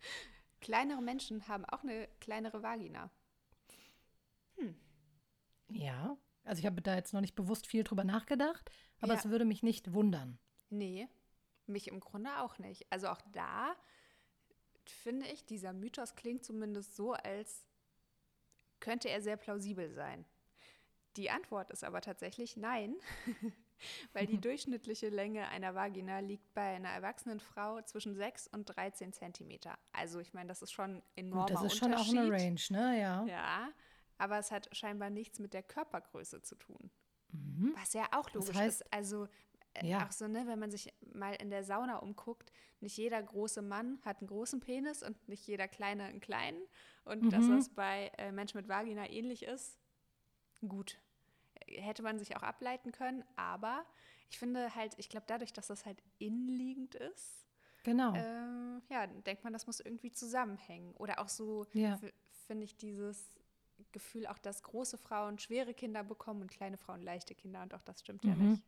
Kleinere 0.60 1.02
Menschen 1.02 1.48
haben 1.48 1.64
auch 1.64 1.84
eine 1.84 2.10
kleinere 2.20 2.62
Vagina. 2.62 3.10
Ja, 5.70 6.18
also 6.44 6.60
ich 6.60 6.66
habe 6.66 6.82
da 6.82 6.96
jetzt 6.96 7.14
noch 7.14 7.22
nicht 7.22 7.36
bewusst 7.36 7.68
viel 7.68 7.84
drüber 7.84 8.04
nachgedacht, 8.04 8.70
aber 9.02 9.14
Ja. 9.14 9.20
es 9.20 9.30
würde 9.30 9.46
mich 9.46 9.62
nicht 9.64 9.94
wundern. 9.94 10.40
Nee, 10.70 11.08
mich 11.68 11.88
im 11.88 12.00
Grunde 12.00 12.40
auch 12.40 12.58
nicht. 12.60 12.86
Also 12.92 13.08
auch 13.08 13.22
da 13.32 13.76
finde 14.86 15.28
ich, 15.28 15.46
dieser 15.46 15.74
Mythos 15.74 16.16
klingt 16.16 16.44
zumindest 16.44 16.96
so, 16.96 17.14
als 17.14 17.66
könnte 18.80 19.10
er 19.10 19.22
sehr 19.22 19.38
plausibel 19.38 19.92
sein. 19.92 20.26
Die 21.16 21.30
Antwort 21.30 21.70
ist 21.72 21.84
aber 21.84 22.02
tatsächlich 22.02 22.56
nein, 22.58 22.96
weil 24.14 24.26
die 24.28 24.38
durchschnittliche 24.42 25.10
Länge 25.10 25.48
einer 25.50 25.76
Vagina 25.76 26.20
liegt 26.20 26.54
bei 26.54 26.76
einer 26.76 26.90
erwachsenen 26.90 27.40
Frau 27.40 27.82
zwischen 27.82 28.16
6 28.16 28.48
und 28.48 28.66
13 28.66 29.14
Zentimeter. 29.14 29.78
Also 29.92 30.20
ich 30.20 30.34
meine, 30.34 30.48
das 30.48 30.62
ist 30.62 30.72
schon 30.72 30.98
ein 30.98 31.04
enormer 31.16 31.46
das 31.48 31.64
ist 31.64 31.78
schon 31.78 31.94
auch 31.94 32.08
eine 32.10 32.32
Range, 32.32 32.62
ne? 32.70 33.00
Ja. 33.00 33.26
Ja, 33.26 33.70
aber 34.18 34.40
es 34.40 34.52
hat 34.52 34.76
scheinbar 34.76 35.10
nichts 35.10 35.40
mit 35.40 35.54
der 35.54 35.64
Körpergröße 35.64 36.42
zu 36.42 36.56
tun. 36.56 36.90
Mhm. 37.32 37.74
Was 37.76 37.94
ja 37.94 38.08
auch 38.12 38.32
logisch 38.34 38.56
heißt- 38.56 38.68
ist. 38.68 38.94
Also 38.94 39.28
Ja. 39.86 40.08
auch 40.08 40.12
so, 40.12 40.28
ne, 40.28 40.46
wenn 40.48 40.60
man 40.60 40.72
sich 40.72 40.94
mal 41.14 41.34
in 41.36 41.50
der 41.50 41.64
Sauna 41.64 41.98
umguckt, 41.98 42.52
nicht 42.80 42.98
jeder 42.98 43.22
große 43.22 43.62
Mann 43.62 44.00
hat 44.04 44.20
einen 44.20 44.28
großen 44.28 44.60
Penis 44.60 45.04
und 45.04 45.28
nicht 45.28 45.46
jeder 45.48 45.68
kleine 45.68 46.04
einen 46.06 46.20
kleinen. 46.22 46.62
Und 47.06 47.32
dass 47.34 47.48
Mhm. 47.48 47.52
das 47.56 47.70
bei 47.70 48.12
äh, 48.18 48.32
Menschen 48.32 48.58
mit 48.58 48.68
Vagina 48.70 49.10
ähnlich 49.10 49.44
ist, 49.44 49.78
gut. 50.68 51.00
Äh, 51.68 51.82
Hätte 51.82 52.04
man 52.04 52.20
sich 52.20 52.36
auch 52.38 52.44
ableiten 52.44 52.92
können, 52.92 53.24
aber 53.36 53.86
ich 54.30 54.38
finde 54.40 54.76
halt, 54.76 54.94
ich 54.98 55.10
glaube, 55.10 55.26
dadurch, 55.28 55.54
dass 55.54 55.68
das 55.68 55.86
halt 55.86 56.02
innenliegend 56.20 56.96
ist, 56.96 57.46
Genau. 57.84 58.14
ähm, 58.16 58.82
ja, 58.90 59.08
denkt 59.08 59.44
man, 59.44 59.54
das 59.54 59.66
muss 59.68 59.80
irgendwie 59.80 60.12
zusammenhängen. 60.12 60.94
Oder 60.96 61.20
auch 61.20 61.30
so, 61.30 61.66
Ja. 61.74 62.00
finde 62.48 62.66
ich 62.66 62.76
dieses 62.78 63.30
Gefühl 63.92 64.28
auch, 64.28 64.38
dass 64.38 64.62
große 64.64 64.98
Frauen 64.98 65.40
schwere 65.40 65.74
Kinder 65.74 66.04
bekommen 66.04 66.42
und 66.42 66.52
kleine 66.52 66.78
Frauen 66.78 67.02
leichte 67.02 67.36
Kinder. 67.36 67.62
Und 67.64 67.74
auch 67.74 67.82
das 67.82 68.02
stimmt 68.02 68.26
ja 68.26 68.36
Mhm. 68.36 68.50
nicht. 68.50 68.64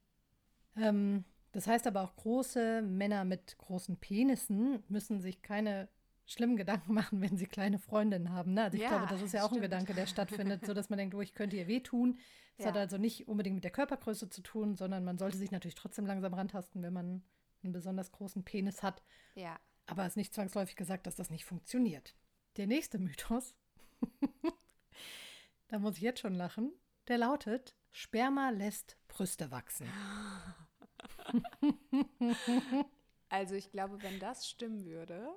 Ähm, 0.77 1.25
das 1.51 1.67
heißt 1.67 1.85
aber 1.87 2.01
auch, 2.03 2.15
große 2.15 2.81
Männer 2.81 3.25
mit 3.25 3.57
großen 3.57 3.97
Penissen 3.97 4.83
müssen 4.87 5.19
sich 5.19 5.41
keine 5.41 5.89
schlimmen 6.25 6.55
Gedanken 6.55 6.93
machen, 6.93 7.21
wenn 7.21 7.37
sie 7.37 7.45
kleine 7.47 7.77
Freundinnen 7.79 8.31
haben. 8.31 8.53
Ne? 8.53 8.63
Also 8.63 8.77
ich 8.77 8.83
Ja, 8.83 8.89
glaube, 8.89 9.07
das 9.07 9.21
ist 9.21 9.33
ja 9.33 9.41
auch 9.41 9.47
ein 9.47 9.55
stimmt. 9.55 9.63
Gedanke, 9.63 9.93
der 9.93 10.05
stattfindet, 10.07 10.65
so 10.65 10.73
dass 10.73 10.89
man 10.89 10.97
denkt, 10.97 11.15
oh, 11.15 11.21
ich 11.21 11.33
könnte 11.33 11.57
ihr 11.57 11.67
wehtun. 11.67 12.17
Das 12.57 12.67
hat 12.67 12.75
Ja. 12.75 12.81
also 12.81 12.97
nicht 12.97 13.27
unbedingt 13.27 13.55
mit 13.55 13.63
der 13.63 13.71
Körpergröße 13.71 14.29
zu 14.29 14.41
tun, 14.41 14.75
sondern 14.75 15.03
man 15.03 15.17
sollte 15.17 15.37
sich 15.37 15.51
natürlich 15.51 15.75
trotzdem 15.75 16.05
langsam 16.05 16.33
rantasten, 16.33 16.81
wenn 16.83 16.93
man 16.93 17.23
einen 17.63 17.73
besonders 17.73 18.11
großen 18.11 18.43
Penis 18.43 18.81
hat. 18.83 19.03
Ja. 19.35 19.59
Aber 19.87 20.03
es 20.03 20.09
ist 20.13 20.17
nicht 20.17 20.33
zwangsläufig 20.33 20.75
gesagt, 20.75 21.05
dass 21.07 21.15
das 21.15 21.29
nicht 21.31 21.43
funktioniert. 21.45 22.15
Der 22.57 22.67
nächste 22.67 22.97
Mythos, 22.97 23.55
da 25.67 25.79
muss 25.79 25.97
ich 25.97 26.01
jetzt 26.01 26.19
schon 26.19 26.33
lachen, 26.35 26.71
der 27.07 27.17
lautet, 27.17 27.75
Sperma 27.89 28.49
lässt 28.51 28.97
Brüste 29.07 29.51
wachsen. 29.51 29.87
Also 33.29 33.55
ich 33.55 33.71
glaube, 33.71 34.03
wenn 34.03 34.19
das 34.19 34.47
stimmen 34.47 34.85
würde, 34.85 35.35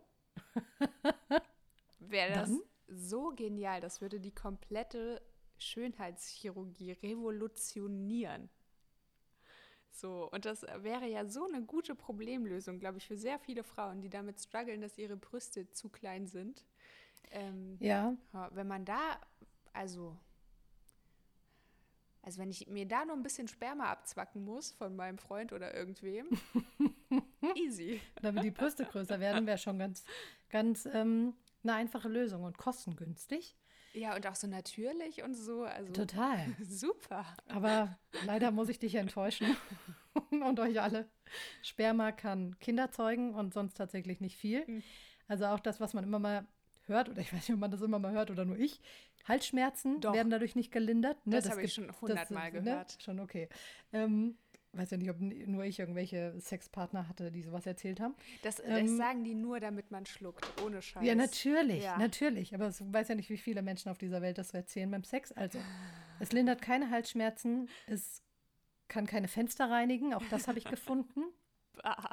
wäre 1.98 2.30
das 2.32 2.50
Dann? 2.50 2.62
so 2.88 3.30
genial. 3.34 3.80
Das 3.80 4.00
würde 4.00 4.20
die 4.20 4.34
komplette 4.34 5.22
Schönheitschirurgie 5.58 6.92
revolutionieren. 6.92 8.48
So, 9.90 10.28
und 10.32 10.44
das 10.44 10.62
wäre 10.78 11.06
ja 11.06 11.24
so 11.26 11.46
eine 11.46 11.62
gute 11.62 11.94
Problemlösung, 11.94 12.78
glaube 12.80 12.98
ich, 12.98 13.06
für 13.06 13.16
sehr 13.16 13.38
viele 13.38 13.62
Frauen, 13.62 14.00
die 14.02 14.10
damit 14.10 14.40
strugglen, 14.40 14.80
dass 14.80 14.98
ihre 14.98 15.16
Brüste 15.16 15.70
zu 15.70 15.88
klein 15.88 16.26
sind. 16.26 16.64
Ähm, 17.30 17.80
Ja, 17.80 18.16
Ja, 18.32 18.50
Wenn 18.54 18.68
man 18.68 18.84
da, 18.84 19.20
also, 19.72 20.16
also 22.24 22.40
wenn 22.40 22.50
ich 22.50 22.66
mir 22.66 22.86
da 22.86 23.04
nur 23.04 23.16
ein 23.16 23.22
bisschen 23.22 23.48
Sperma 23.48 23.84
abzwacken 23.84 24.44
muss 24.44 24.72
von 24.72 24.96
meinem 24.96 25.18
Freund 25.18 25.52
oder 25.52 25.74
irgendwem, 25.74 26.26
easy. 27.54 28.00
damit 28.22 28.44
die 28.44 28.50
Brüste 28.50 28.84
größer 28.84 29.20
werden, 29.20 29.46
wäre 29.46 29.58
schon 29.58 29.78
ganz, 29.78 30.04
ganz 30.50 30.86
ähm, 30.86 31.34
eine 31.62 31.74
einfache 31.74 32.08
Lösung 32.08 32.44
und 32.44 32.56
kostengünstig. 32.56 33.56
Ja, 33.92 34.16
und 34.16 34.26
auch 34.26 34.34
so 34.34 34.48
natürlich 34.48 35.22
und 35.22 35.34
so, 35.34 35.62
also 35.62 35.92
Total. 35.92 36.46
super. 36.62 37.24
Aber 37.48 37.96
leider 38.26 38.50
muss 38.50 38.68
ich 38.68 38.78
dich 38.78 38.96
enttäuschen 38.96 39.56
und 40.30 40.58
euch 40.58 40.80
alle. 40.80 41.08
Sperma 41.62 42.10
kann 42.10 42.58
Kinder 42.58 42.90
zeugen 42.90 43.34
und 43.34 43.54
sonst 43.54 43.74
tatsächlich 43.74 44.20
nicht 44.20 44.36
viel. 44.36 44.64
Mhm. 44.66 44.82
Also 45.28 45.46
auch 45.46 45.60
das, 45.60 45.80
was 45.80 45.94
man 45.94 46.04
immer 46.04 46.18
mal 46.18 46.46
hört, 46.86 47.08
oder 47.08 47.20
ich 47.20 47.32
weiß 47.32 47.48
nicht, 47.48 47.54
ob 47.54 47.60
man 47.60 47.70
das 47.70 47.82
immer 47.82 47.98
mal 47.98 48.12
hört 48.12 48.30
oder 48.30 48.44
nur 48.44 48.58
ich, 48.58 48.80
Halsschmerzen 49.26 50.00
Doch. 50.00 50.12
werden 50.12 50.30
dadurch 50.30 50.54
nicht 50.54 50.72
gelindert. 50.72 51.26
Ne? 51.26 51.36
Das, 51.36 51.44
das 51.44 51.52
habe 51.52 51.62
ich 51.62 51.72
schon 51.72 51.90
hundertmal 52.00 52.52
ne? 52.52 52.60
gehört. 52.60 52.96
Ne? 52.96 53.02
Schon 53.02 53.20
okay. 53.20 53.48
Ähm, 53.92 54.36
weiß 54.76 54.90
ja 54.90 54.96
nicht, 54.96 55.10
ob 55.10 55.20
nur 55.20 55.64
ich 55.64 55.78
irgendwelche 55.78 56.34
Sexpartner 56.38 57.08
hatte, 57.08 57.30
die 57.30 57.42
sowas 57.42 57.66
erzählt 57.66 58.00
haben. 58.00 58.14
Das, 58.42 58.60
ähm, 58.60 58.86
das 58.86 58.96
sagen 58.96 59.24
die 59.24 59.34
nur, 59.34 59.60
damit 59.60 59.90
man 59.90 60.06
schluckt, 60.06 60.44
ohne 60.62 60.82
Scheiß. 60.82 61.04
Ja, 61.04 61.14
natürlich, 61.14 61.84
ja. 61.84 61.96
natürlich. 61.98 62.54
Aber 62.54 62.66
es 62.66 62.82
weiß 62.92 63.08
ja 63.08 63.14
nicht, 63.14 63.30
wie 63.30 63.38
viele 63.38 63.62
Menschen 63.62 63.90
auf 63.90 63.98
dieser 63.98 64.22
Welt 64.22 64.38
das 64.38 64.50
so 64.50 64.58
erzählen 64.58 64.90
beim 64.90 65.04
Sex. 65.04 65.32
Also, 65.32 65.58
es 66.20 66.32
lindert 66.32 66.62
keine 66.62 66.90
Halsschmerzen, 66.90 67.68
es 67.86 68.22
kann 68.88 69.06
keine 69.06 69.28
Fenster 69.28 69.70
reinigen, 69.70 70.14
auch 70.14 70.24
das 70.30 70.48
habe 70.48 70.58
ich 70.58 70.64
gefunden. 70.64 71.22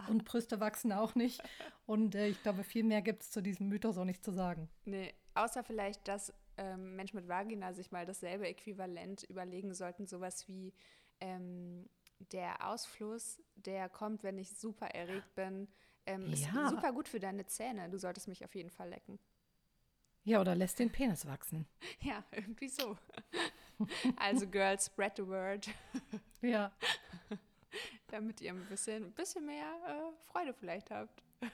Und 0.10 0.26
Brüste 0.26 0.60
wachsen 0.60 0.92
auch 0.92 1.16
nicht. 1.16 1.42
Und 1.86 2.16
äh, 2.16 2.28
ich 2.28 2.42
glaube, 2.42 2.64
viel 2.64 2.84
mehr 2.84 3.02
gibt 3.02 3.24
es 3.24 3.32
zu 3.32 3.42
diesem 3.42 3.70
Mythos 3.70 3.98
auch 3.98 4.06
nicht 4.06 4.24
zu 4.24 4.32
sagen. 4.32 4.70
Nee, 4.86 5.14
außer 5.36 5.64
vielleicht, 5.64 6.08
dass 6.08 6.34
ähm, 6.58 6.96
Menschen 6.96 7.18
mit 7.18 7.28
Vagina 7.28 7.74
sich 7.74 7.92
mal 7.92 8.06
dasselbe 8.06 8.48
Äquivalent 8.48 9.24
überlegen 9.24 9.74
sollten, 9.74 10.06
sowas 10.06 10.48
wie 10.48 10.74
ähm, 11.20 11.90
der 12.32 12.68
Ausfluss, 12.68 13.42
der 13.56 13.90
kommt, 13.90 14.24
wenn 14.24 14.38
ich 14.38 14.58
super 14.58 14.88
erregt 14.88 15.34
bin, 15.36 15.68
ähm, 16.06 16.28
ja. 16.34 16.34
ist 16.34 16.70
super 16.70 16.92
gut 16.94 17.08
für 17.08 17.20
deine 17.20 17.46
Zähne. 17.46 17.90
Du 17.90 17.98
solltest 17.98 18.28
mich 18.28 18.44
auf 18.46 18.56
jeden 18.56 18.70
Fall 18.70 18.90
lecken. 18.90 19.20
Ja, 20.24 20.40
oder 20.40 20.56
lässt 20.56 20.80
den 20.80 20.92
Penis 20.92 21.26
wachsen. 21.26 21.68
Ja, 22.02 22.24
irgendwie 22.32 22.70
so. 22.70 22.98
Also, 24.18 24.48
Girls, 24.48 24.86
spread 24.86 25.18
the 25.18 25.26
word. 25.26 25.68
Ja. 26.42 26.72
Damit 28.12 28.42
ihr 28.42 28.52
ein 28.52 28.66
bisschen, 28.68 29.06
ein 29.06 29.14
bisschen 29.14 29.46
mehr 29.46 29.66
äh, 29.88 30.26
Freude 30.26 30.54
vielleicht 30.54 30.92
habt. 30.92 31.24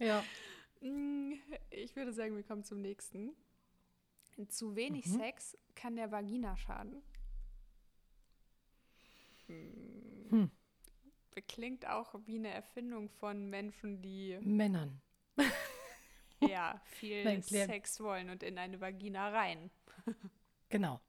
Ja. 0.00 0.24
Mm, 0.80 1.32
ich 1.70 1.96
würde 1.96 2.12
sagen, 2.12 2.36
wir 2.36 2.44
kommen 2.44 2.64
zum 2.64 2.80
nächsten. 2.80 3.32
Zu 4.48 4.76
wenig 4.76 5.06
mhm. 5.06 5.18
Sex 5.18 5.58
kann 5.74 5.96
der 5.96 6.12
Vagina 6.12 6.56
schaden. 6.56 7.02
Hm. 9.46 10.50
Klingt 11.48 11.86
auch 11.88 12.14
wie 12.26 12.36
eine 12.36 12.50
Erfindung 12.50 13.08
von 13.08 13.48
Menschen, 13.48 14.02
die 14.02 14.38
Männern. 14.42 15.00
ja, 16.40 16.80
viel 16.84 17.42
Sex 17.42 18.00
wollen 18.00 18.30
und 18.30 18.42
in 18.42 18.58
eine 18.58 18.80
Vagina 18.80 19.30
rein. 19.30 19.70
genau. 20.68 21.00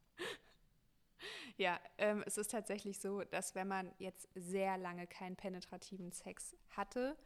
Ja, 1.58 1.80
ähm, 1.98 2.24
es 2.26 2.38
ist 2.38 2.52
tatsächlich 2.52 3.00
so, 3.00 3.24
dass 3.24 3.54
wenn 3.54 3.68
man 3.68 3.92
jetzt 3.98 4.30
sehr 4.36 4.78
lange 4.78 5.08
keinen 5.08 5.36
penetrativen 5.36 6.12
Sex 6.12 6.56
hatte, 6.70 7.18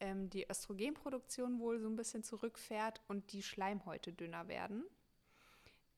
ähm, 0.00 0.30
die 0.30 0.48
Östrogenproduktion 0.48 1.58
wohl 1.60 1.78
so 1.78 1.88
ein 1.88 1.96
bisschen 1.96 2.24
zurückfährt 2.24 3.00
und 3.08 3.32
die 3.32 3.42
Schleimhäute 3.42 4.12
dünner 4.12 4.48
werden. 4.48 4.84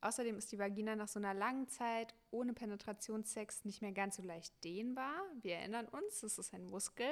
Außerdem 0.02 0.38
ist 0.38 0.50
die 0.50 0.58
Vagina 0.58 0.96
nach 0.96 1.08
so 1.08 1.18
einer 1.18 1.34
langen 1.34 1.68
Zeit 1.68 2.14
ohne 2.30 2.54
Penetrationssex 2.54 3.64
nicht 3.64 3.82
mehr 3.82 3.92
ganz 3.92 4.16
so 4.16 4.22
leicht 4.22 4.64
dehnbar. 4.64 5.14
Wir 5.42 5.56
erinnern 5.56 5.86
uns, 5.88 6.22
es 6.22 6.38
ist 6.38 6.54
ein 6.54 6.64
Muskel 6.64 7.10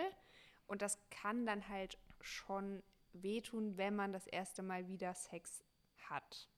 und 0.66 0.80
das 0.80 0.98
kann 1.10 1.44
dann 1.44 1.68
halt 1.68 1.98
schon 2.20 2.82
wehtun, 3.12 3.76
wenn 3.76 3.94
man 3.94 4.12
das 4.12 4.26
erste 4.26 4.62
Mal 4.62 4.88
wieder 4.88 5.14
Sex 5.14 5.62
hat. 6.08 6.48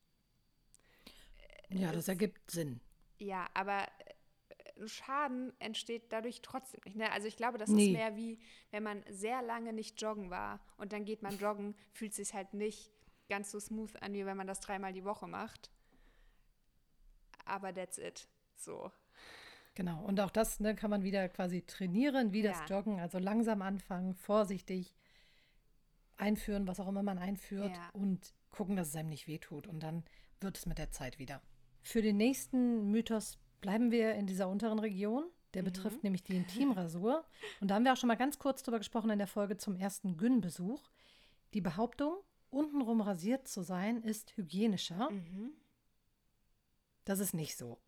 Ja, 1.68 1.92
das 1.92 2.08
ergibt 2.08 2.50
Sinn. 2.50 2.80
Ja, 3.20 3.46
aber 3.54 3.86
ein 4.78 4.88
Schaden 4.88 5.52
entsteht 5.60 6.12
dadurch 6.12 6.40
trotzdem 6.42 6.80
nicht. 6.84 6.96
Ne? 6.96 7.12
Also 7.12 7.28
ich 7.28 7.36
glaube, 7.36 7.58
das 7.58 7.70
nee. 7.70 7.86
ist 7.86 7.92
mehr 7.92 8.16
wie, 8.16 8.38
wenn 8.70 8.82
man 8.82 9.04
sehr 9.08 9.42
lange 9.42 9.72
nicht 9.72 10.00
joggen 10.00 10.30
war 10.30 10.60
und 10.78 10.92
dann 10.92 11.04
geht 11.04 11.22
man 11.22 11.38
joggen, 11.38 11.74
fühlt 11.92 12.14
sich 12.14 12.34
halt 12.34 12.54
nicht 12.54 12.90
ganz 13.28 13.50
so 13.50 13.60
smooth 13.60 14.02
an, 14.02 14.14
wie 14.14 14.26
wenn 14.26 14.36
man 14.36 14.46
das 14.46 14.60
dreimal 14.60 14.92
die 14.92 15.04
Woche 15.04 15.28
macht 15.28 15.70
aber 17.50 17.74
that's 17.74 17.98
it. 17.98 18.28
So. 18.56 18.90
Genau, 19.74 20.02
und 20.04 20.20
auch 20.20 20.30
das 20.30 20.60
ne, 20.60 20.74
kann 20.74 20.90
man 20.90 21.02
wieder 21.02 21.28
quasi 21.28 21.62
trainieren, 21.62 22.32
wie 22.32 22.42
das 22.42 22.58
ja. 22.60 22.76
Joggen. 22.76 23.00
Also 23.00 23.18
langsam 23.18 23.62
anfangen, 23.62 24.14
vorsichtig 24.14 24.94
einführen, 26.16 26.66
was 26.66 26.80
auch 26.80 26.88
immer 26.88 27.02
man 27.02 27.18
einführt 27.18 27.76
ja. 27.76 27.90
und 27.92 28.34
gucken, 28.50 28.76
dass 28.76 28.88
es 28.88 28.96
einem 28.96 29.08
nicht 29.08 29.26
wehtut. 29.26 29.66
Und 29.66 29.82
dann 29.82 30.04
wird 30.40 30.58
es 30.58 30.66
mit 30.66 30.78
der 30.78 30.90
Zeit 30.90 31.18
wieder. 31.18 31.40
Für 31.82 32.02
den 32.02 32.16
nächsten 32.16 32.90
Mythos 32.90 33.38
bleiben 33.60 33.90
wir 33.90 34.14
in 34.14 34.26
dieser 34.26 34.48
unteren 34.48 34.78
Region. 34.78 35.24
Der 35.54 35.62
mhm. 35.62 35.66
betrifft 35.66 36.04
nämlich 36.04 36.22
die 36.22 36.36
Intimrasur. 36.36 37.24
Und 37.60 37.68
da 37.68 37.74
haben 37.74 37.84
wir 37.84 37.92
auch 37.92 37.96
schon 37.96 38.08
mal 38.08 38.16
ganz 38.16 38.38
kurz 38.38 38.62
drüber 38.62 38.78
gesprochen 38.78 39.10
in 39.10 39.18
der 39.18 39.26
Folge 39.26 39.56
zum 39.56 39.76
ersten 39.76 40.16
Gyn-Besuch. 40.16 40.82
Die 41.54 41.60
Behauptung, 41.60 42.16
untenrum 42.50 43.00
rasiert 43.00 43.48
zu 43.48 43.62
sein, 43.62 44.02
ist 44.02 44.36
hygienischer. 44.36 45.10
Mhm. 45.10 45.52
Das 47.04 47.18
ist 47.18 47.34
nicht 47.34 47.56
so. 47.56 47.78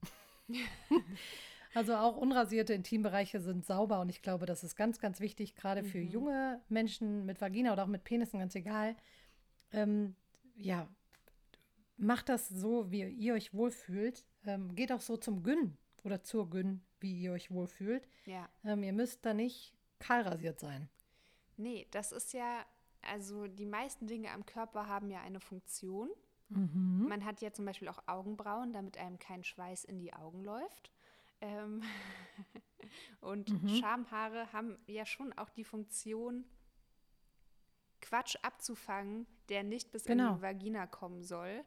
also 1.74 1.94
auch 1.94 2.16
unrasierte 2.16 2.74
Intimbereiche 2.74 3.40
sind 3.40 3.64
sauber 3.64 4.00
und 4.00 4.08
ich 4.08 4.22
glaube, 4.22 4.46
das 4.46 4.64
ist 4.64 4.74
ganz, 4.74 4.98
ganz 4.98 5.20
wichtig, 5.20 5.54
gerade 5.54 5.84
für 5.84 5.98
mhm. 5.98 6.08
junge 6.08 6.60
Menschen 6.68 7.24
mit 7.24 7.40
Vagina 7.40 7.72
oder 7.72 7.84
auch 7.84 7.88
mit 7.88 8.02
Penissen, 8.02 8.40
ganz 8.40 8.54
egal. 8.56 8.96
Ähm, 9.70 10.16
ja, 10.56 10.88
macht 12.02 12.28
das 12.28 12.48
so, 12.48 12.90
wie 12.90 13.08
ihr 13.08 13.34
euch 13.34 13.54
wohlfühlt. 13.54 14.26
Ähm, 14.44 14.74
geht 14.74 14.92
auch 14.92 15.00
so 15.00 15.16
zum 15.16 15.42
Gyn 15.42 15.76
oder 16.02 16.22
zur 16.22 16.50
Gyn, 16.50 16.82
wie 17.00 17.20
ihr 17.22 17.32
euch 17.32 17.50
wohlfühlt. 17.50 18.06
Ja. 18.26 18.48
Ähm, 18.64 18.82
ihr 18.82 18.92
müsst 18.92 19.24
da 19.24 19.32
nicht 19.34 19.74
kahlrasiert 20.00 20.58
sein. 20.58 20.88
Nee, 21.56 21.86
das 21.92 22.12
ist 22.12 22.32
ja, 22.32 22.66
also 23.02 23.46
die 23.46 23.66
meisten 23.66 24.08
Dinge 24.08 24.30
am 24.32 24.44
Körper 24.44 24.88
haben 24.88 25.10
ja 25.10 25.20
eine 25.20 25.40
Funktion. 25.40 26.10
Mhm. 26.48 27.06
Man 27.08 27.24
hat 27.24 27.40
ja 27.40 27.52
zum 27.52 27.64
Beispiel 27.64 27.88
auch 27.88 28.02
Augenbrauen, 28.06 28.72
damit 28.72 28.98
einem 28.98 29.18
kein 29.18 29.44
Schweiß 29.44 29.84
in 29.84 30.00
die 30.00 30.12
Augen 30.12 30.42
läuft. 30.42 30.90
Ähm 31.40 31.82
und 33.20 33.62
mhm. 33.62 33.68
Schamhaare 33.68 34.52
haben 34.52 34.76
ja 34.86 35.06
schon 35.06 35.32
auch 35.34 35.50
die 35.50 35.64
Funktion, 35.64 36.44
Quatsch 38.00 38.36
abzufangen, 38.42 39.28
der 39.48 39.62
nicht 39.62 39.92
bis 39.92 40.04
genau. 40.04 40.30
in 40.30 40.36
die 40.36 40.42
Vagina 40.42 40.86
kommen 40.88 41.22
soll. 41.22 41.64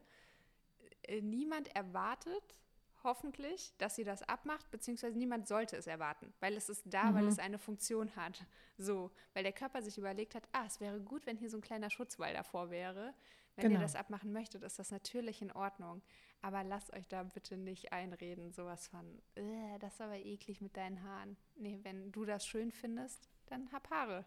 Äh, 1.07 1.21
niemand 1.21 1.75
erwartet, 1.75 2.55
hoffentlich, 3.03 3.73
dass 3.77 3.95
sie 3.95 4.03
das 4.03 4.23
abmacht, 4.23 4.69
beziehungsweise 4.71 5.17
niemand 5.17 5.47
sollte 5.47 5.77
es 5.77 5.87
erwarten, 5.87 6.33
weil 6.39 6.57
es 6.57 6.69
ist 6.69 6.83
da, 6.85 7.05
mhm. 7.05 7.15
weil 7.15 7.27
es 7.27 7.39
eine 7.39 7.59
Funktion 7.59 8.15
hat. 8.15 8.45
So, 8.77 9.11
weil 9.33 9.43
der 9.43 9.53
Körper 9.53 9.81
sich 9.81 9.97
überlegt 9.97 10.35
hat, 10.35 10.43
ah, 10.51 10.65
es 10.65 10.81
wäre 10.81 10.99
gut, 10.99 11.25
wenn 11.25 11.37
hier 11.37 11.49
so 11.49 11.57
ein 11.57 11.61
kleiner 11.61 11.89
Schutzwall 11.89 12.33
davor 12.33 12.69
wäre. 12.69 13.13
Wenn 13.55 13.69
genau. 13.69 13.79
ihr 13.79 13.83
das 13.83 13.95
abmachen 13.95 14.33
möchtet, 14.33 14.63
ist 14.63 14.79
das 14.79 14.91
natürlich 14.91 15.41
in 15.41 15.51
Ordnung. 15.51 16.01
Aber 16.41 16.63
lasst 16.63 16.93
euch 16.93 17.07
da 17.07 17.23
bitte 17.23 17.55
nicht 17.55 17.93
einreden, 17.93 18.51
sowas 18.51 18.87
von, 18.87 19.21
äh, 19.35 19.79
das 19.79 19.93
ist 19.93 20.01
aber 20.01 20.17
eklig 20.17 20.59
mit 20.59 20.75
deinen 20.75 21.01
Haaren. 21.03 21.37
Nee, 21.55 21.79
wenn 21.83 22.11
du 22.11 22.25
das 22.25 22.45
schön 22.45 22.71
findest, 22.71 23.29
dann 23.45 23.71
hab 23.71 23.89
Haare. 23.89 24.25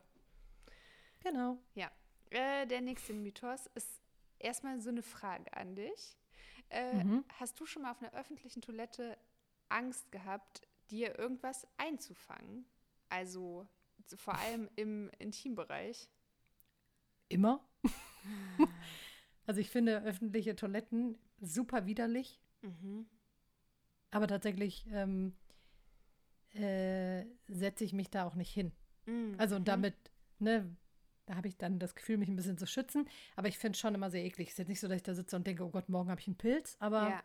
Genau. 1.20 1.58
Ja. 1.75 1.90
Äh, 2.30 2.66
der 2.66 2.80
nächste 2.80 3.12
Mythos 3.12 3.66
ist 3.75 4.02
erstmal 4.38 4.80
so 4.80 4.88
eine 4.88 5.02
Frage 5.02 5.52
an 5.54 5.75
dich. 5.75 6.16
Äh, 6.70 7.04
mhm. 7.04 7.25
Hast 7.38 7.58
du 7.60 7.66
schon 7.66 7.82
mal 7.82 7.92
auf 7.92 8.02
einer 8.02 8.12
öffentlichen 8.14 8.60
Toilette 8.60 9.16
Angst 9.68 10.10
gehabt, 10.12 10.62
dir 10.90 11.18
irgendwas 11.18 11.66
einzufangen? 11.76 12.64
Also 13.08 13.66
vor 14.16 14.34
allem 14.34 14.68
im 14.76 15.10
Intimbereich? 15.18 16.08
Immer. 17.28 17.64
Also 19.48 19.62
ich 19.62 19.70
finde 19.70 20.02
öffentliche 20.02 20.54
Toiletten 20.54 21.16
super 21.40 21.87
widerlich. 21.87 22.38
Mhm. 22.60 23.06
Aber 24.10 24.28
tatsächlich 24.28 24.87
ähm, 24.92 25.34
äh, 26.52 27.25
setze 27.48 27.84
ich 27.84 27.94
mich 27.94 28.10
da 28.10 28.26
auch 28.26 28.34
nicht 28.34 28.52
hin. 28.52 28.72
Mhm. 29.06 29.37
Also 29.38 29.58
damit, 29.58 29.94
ne, 30.38 30.76
da 31.28 31.37
habe 31.37 31.49
ich 31.49 31.58
dann 31.58 31.78
das 31.78 31.94
Gefühl, 31.94 32.16
mich 32.16 32.28
ein 32.28 32.37
bisschen 32.37 32.56
zu 32.56 32.66
schützen. 32.66 33.06
Aber 33.37 33.49
ich 33.49 33.58
finde 33.58 33.76
es 33.76 33.80
schon 33.80 33.94
immer 33.94 34.11
sehr 34.11 34.25
eklig. 34.25 34.49
Es 34.49 34.54
ist 34.54 34.58
jetzt 34.58 34.68
nicht 34.68 34.80
so, 34.80 34.88
dass 34.88 34.97
ich 34.97 35.02
da 35.02 35.14
sitze 35.14 35.37
und 35.37 35.47
denke, 35.47 35.62
oh 35.62 35.68
Gott, 35.68 35.88
morgen 35.88 36.11
habe 36.11 36.20
ich 36.20 36.26
einen 36.26 36.38
Pilz, 36.38 36.76
aber 36.80 37.11
ja. 37.11 37.23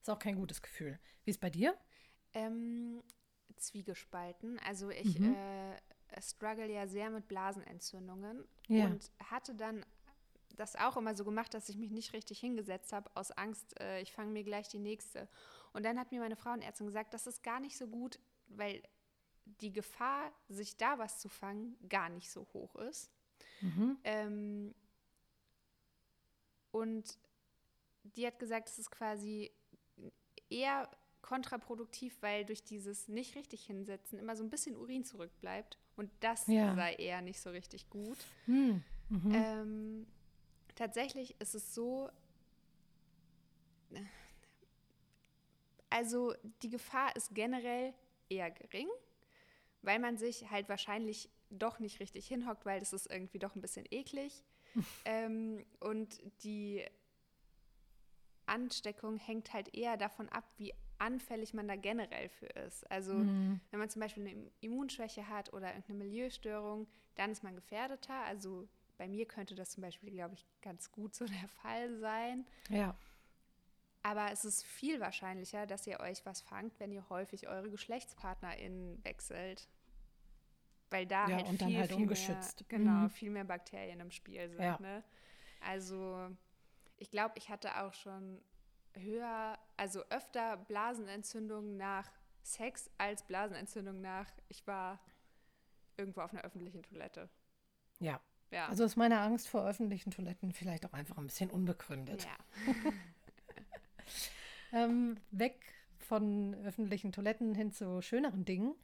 ist 0.00 0.08
auch 0.08 0.18
kein 0.18 0.36
gutes 0.36 0.62
Gefühl. 0.62 0.98
Wie 1.24 1.30
ist 1.30 1.36
es 1.36 1.40
bei 1.40 1.50
dir? 1.50 1.76
Ähm, 2.32 3.02
zwiegespalten. 3.56 4.60
Also 4.60 4.90
ich 4.90 5.18
mhm. 5.18 5.34
äh, 5.34 6.22
struggle 6.22 6.70
ja 6.70 6.86
sehr 6.86 7.10
mit 7.10 7.26
Blasenentzündungen 7.26 8.44
ja. 8.68 8.86
und 8.86 9.10
hatte 9.30 9.54
dann 9.54 9.84
das 10.56 10.76
auch 10.76 10.96
immer 10.96 11.16
so 11.16 11.24
gemacht, 11.24 11.54
dass 11.54 11.68
ich 11.68 11.76
mich 11.76 11.90
nicht 11.90 12.12
richtig 12.12 12.38
hingesetzt 12.38 12.92
habe, 12.92 13.10
aus 13.14 13.32
Angst, 13.32 13.80
äh, 13.80 14.00
ich 14.00 14.12
fange 14.12 14.30
mir 14.30 14.44
gleich 14.44 14.68
die 14.68 14.78
nächste. 14.78 15.28
Und 15.72 15.84
dann 15.84 15.98
hat 15.98 16.12
mir 16.12 16.20
meine 16.20 16.36
Frauenärztin 16.36 16.86
gesagt, 16.86 17.14
das 17.14 17.26
ist 17.26 17.42
gar 17.42 17.58
nicht 17.58 17.76
so 17.76 17.88
gut, 17.88 18.20
weil 18.48 18.82
die 19.44 19.72
Gefahr, 19.72 20.32
sich 20.48 20.76
da 20.76 20.98
was 20.98 21.18
zu 21.18 21.28
fangen, 21.28 21.76
gar 21.88 22.08
nicht 22.08 22.30
so 22.30 22.46
hoch 22.52 22.76
ist. 22.76 23.10
Mhm. 23.60 23.98
Ähm, 24.04 24.74
und 26.70 27.18
die 28.02 28.26
hat 28.26 28.38
gesagt, 28.38 28.68
es 28.68 28.78
ist 28.78 28.90
quasi 28.90 29.52
eher 30.50 30.88
kontraproduktiv, 31.22 32.16
weil 32.20 32.44
durch 32.44 32.64
dieses 32.64 33.08
nicht 33.08 33.36
richtig 33.36 33.64
hinsetzen 33.64 34.18
immer 34.18 34.36
so 34.36 34.42
ein 34.42 34.50
bisschen 34.50 34.76
Urin 34.76 35.04
zurückbleibt. 35.04 35.78
Und 35.96 36.10
das 36.20 36.46
ja. 36.46 36.74
sei 36.74 36.94
eher 36.94 37.20
nicht 37.22 37.40
so 37.40 37.50
richtig 37.50 37.88
gut. 37.90 38.18
Hm. 38.46 38.82
Mhm. 39.08 39.32
Ähm, 39.34 40.06
tatsächlich 40.74 41.40
ist 41.40 41.54
es 41.54 41.74
so, 41.74 42.10
also 45.90 46.34
die 46.62 46.70
Gefahr 46.70 47.14
ist 47.14 47.34
generell 47.34 47.94
eher 48.28 48.50
gering, 48.50 48.88
weil 49.82 49.98
man 49.98 50.16
sich 50.16 50.50
halt 50.50 50.68
wahrscheinlich 50.68 51.28
doch 51.50 51.78
nicht 51.78 52.00
richtig 52.00 52.26
hinhockt, 52.26 52.64
weil 52.64 52.80
das 52.80 52.92
ist 52.92 53.10
irgendwie 53.10 53.38
doch 53.38 53.54
ein 53.54 53.60
bisschen 53.60 53.84
eklig. 53.90 54.44
ähm, 55.04 55.64
und 55.80 56.20
die 56.42 56.82
Ansteckung 58.46 59.18
hängt 59.18 59.52
halt 59.52 59.74
eher 59.74 59.96
davon 59.96 60.28
ab, 60.28 60.44
wie 60.56 60.72
anfällig 60.98 61.52
man 61.52 61.68
da 61.68 61.76
generell 61.76 62.28
für 62.28 62.46
ist. 62.46 62.88
Also 62.90 63.14
mhm. 63.14 63.60
wenn 63.70 63.80
man 63.80 63.90
zum 63.90 64.00
Beispiel 64.00 64.26
eine 64.26 64.50
Immunschwäche 64.60 65.28
hat 65.28 65.52
oder 65.52 65.68
irgendeine 65.68 65.98
Milieustörung, 65.98 66.86
dann 67.16 67.30
ist 67.30 67.42
man 67.42 67.54
gefährdeter. 67.54 68.14
Also 68.24 68.68
bei 68.98 69.08
mir 69.08 69.26
könnte 69.26 69.54
das 69.54 69.70
zum 69.70 69.82
Beispiel, 69.82 70.10
glaube 70.10 70.34
ich, 70.34 70.46
ganz 70.60 70.92
gut 70.92 71.14
so 71.14 71.26
der 71.26 71.48
Fall 71.48 71.98
sein. 71.98 72.46
Ja. 72.68 72.96
Aber 74.02 74.32
es 74.32 74.44
ist 74.44 74.64
viel 74.64 75.00
wahrscheinlicher, 75.00 75.66
dass 75.66 75.86
ihr 75.86 76.00
euch 76.00 76.26
was 76.26 76.40
fangt, 76.40 76.78
wenn 76.80 76.90
ihr 76.90 77.08
häufig 77.08 77.48
eure 77.48 77.70
GeschlechtspartnerInnen 77.70 79.04
wechselt. 79.04 79.68
Weil 80.90 81.06
da 81.06 81.28
ja, 81.28 81.36
halt 81.36 81.46
und 81.46 81.58
viel, 81.58 81.68
dann 81.68 81.76
halt 81.78 81.92
viel 81.92 82.02
ungeschützt. 82.02 82.60
Mehr, 82.60 82.78
genau, 82.78 83.00
mhm. 83.02 83.10
viel 83.10 83.30
mehr 83.30 83.44
Bakterien 83.44 84.00
im 84.00 84.10
Spiel 84.10 84.48
sind. 84.50 84.60
Ja. 84.60 84.78
Ne? 84.80 85.04
Also 85.60 86.28
ich 86.98 87.10
glaube, 87.10 87.34
ich 87.36 87.48
hatte 87.48 87.82
auch 87.82 87.94
schon 87.94 88.42
höher, 88.94 89.58
also 89.76 90.02
öfter 90.10 90.56
Blasenentzündungen 90.56 91.76
nach 91.76 92.10
Sex 92.42 92.90
als 92.98 93.22
Blasenentzündung 93.24 94.00
nach, 94.00 94.26
ich 94.48 94.66
war 94.66 95.00
irgendwo 95.96 96.20
auf 96.20 96.32
einer 96.32 96.42
öffentlichen 96.42 96.82
Toilette. 96.82 97.28
Ja. 98.00 98.20
Ja. 98.50 98.68
Also 98.68 98.84
ist 98.84 98.96
meine 98.96 99.18
Angst 99.20 99.48
vor 99.48 99.64
öffentlichen 99.64 100.10
Toiletten 100.10 100.52
vielleicht 100.52 100.84
auch 100.84 100.92
einfach 100.92 101.16
ein 101.16 101.26
bisschen 101.26 101.50
unbegründet. 101.50 102.24
ja. 102.24 102.72
Ähm, 104.72 105.18
weg 105.30 105.60
von 105.98 106.54
öffentlichen 106.64 107.12
Toiletten 107.12 107.54
hin 107.54 107.72
zu 107.72 108.00
schöneren 108.02 108.44
Dingen. 108.44 108.74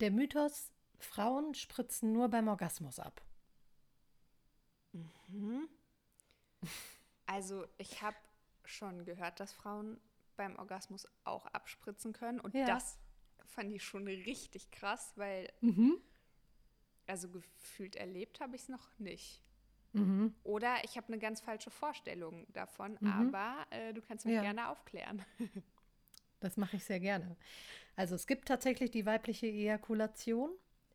Der 0.00 0.10
Mythos, 0.10 0.72
Frauen 0.98 1.54
spritzen 1.54 2.12
nur 2.12 2.28
beim 2.28 2.48
Orgasmus 2.48 2.98
ab. 2.98 3.22
Mhm. 5.28 5.68
Also 7.26 7.66
ich 7.78 8.02
habe 8.02 8.16
schon 8.64 9.04
gehört, 9.04 9.40
dass 9.40 9.52
Frauen 9.52 10.00
beim 10.36 10.56
Orgasmus 10.56 11.06
auch 11.24 11.46
abspritzen 11.46 12.12
können. 12.12 12.40
Und 12.40 12.54
Ja. 12.54 12.66
das 12.66 12.98
fand 13.46 13.72
ich 13.72 13.82
schon 13.84 14.06
richtig 14.06 14.70
krass, 14.70 15.12
weil 15.16 15.52
Mhm. 15.60 16.00
also 17.06 17.28
gefühlt 17.30 17.96
erlebt 17.96 18.40
habe 18.40 18.56
ich 18.56 18.62
es 18.62 18.68
noch 18.68 18.88
nicht. 18.98 19.42
Mhm. 19.92 20.34
Oder 20.44 20.76
ich 20.84 20.96
habe 20.96 21.08
eine 21.08 21.18
ganz 21.18 21.40
falsche 21.40 21.70
Vorstellung 21.70 22.46
davon, 22.52 22.96
Mhm. 23.00 23.08
aber 23.34 23.66
äh, 23.70 23.92
du 23.92 24.00
kannst 24.02 24.24
mich 24.26 24.34
Ja. 24.34 24.42
gerne 24.42 24.68
aufklären. 24.68 25.24
Das 26.42 26.56
mache 26.56 26.76
ich 26.76 26.84
sehr 26.86 27.00
gerne. 27.00 27.36
Also 27.96 28.14
es 28.14 28.26
gibt 28.26 28.48
tatsächlich 28.48 28.90
die 28.90 29.04
weibliche 29.04 29.46
Ejakulation. 29.46 30.50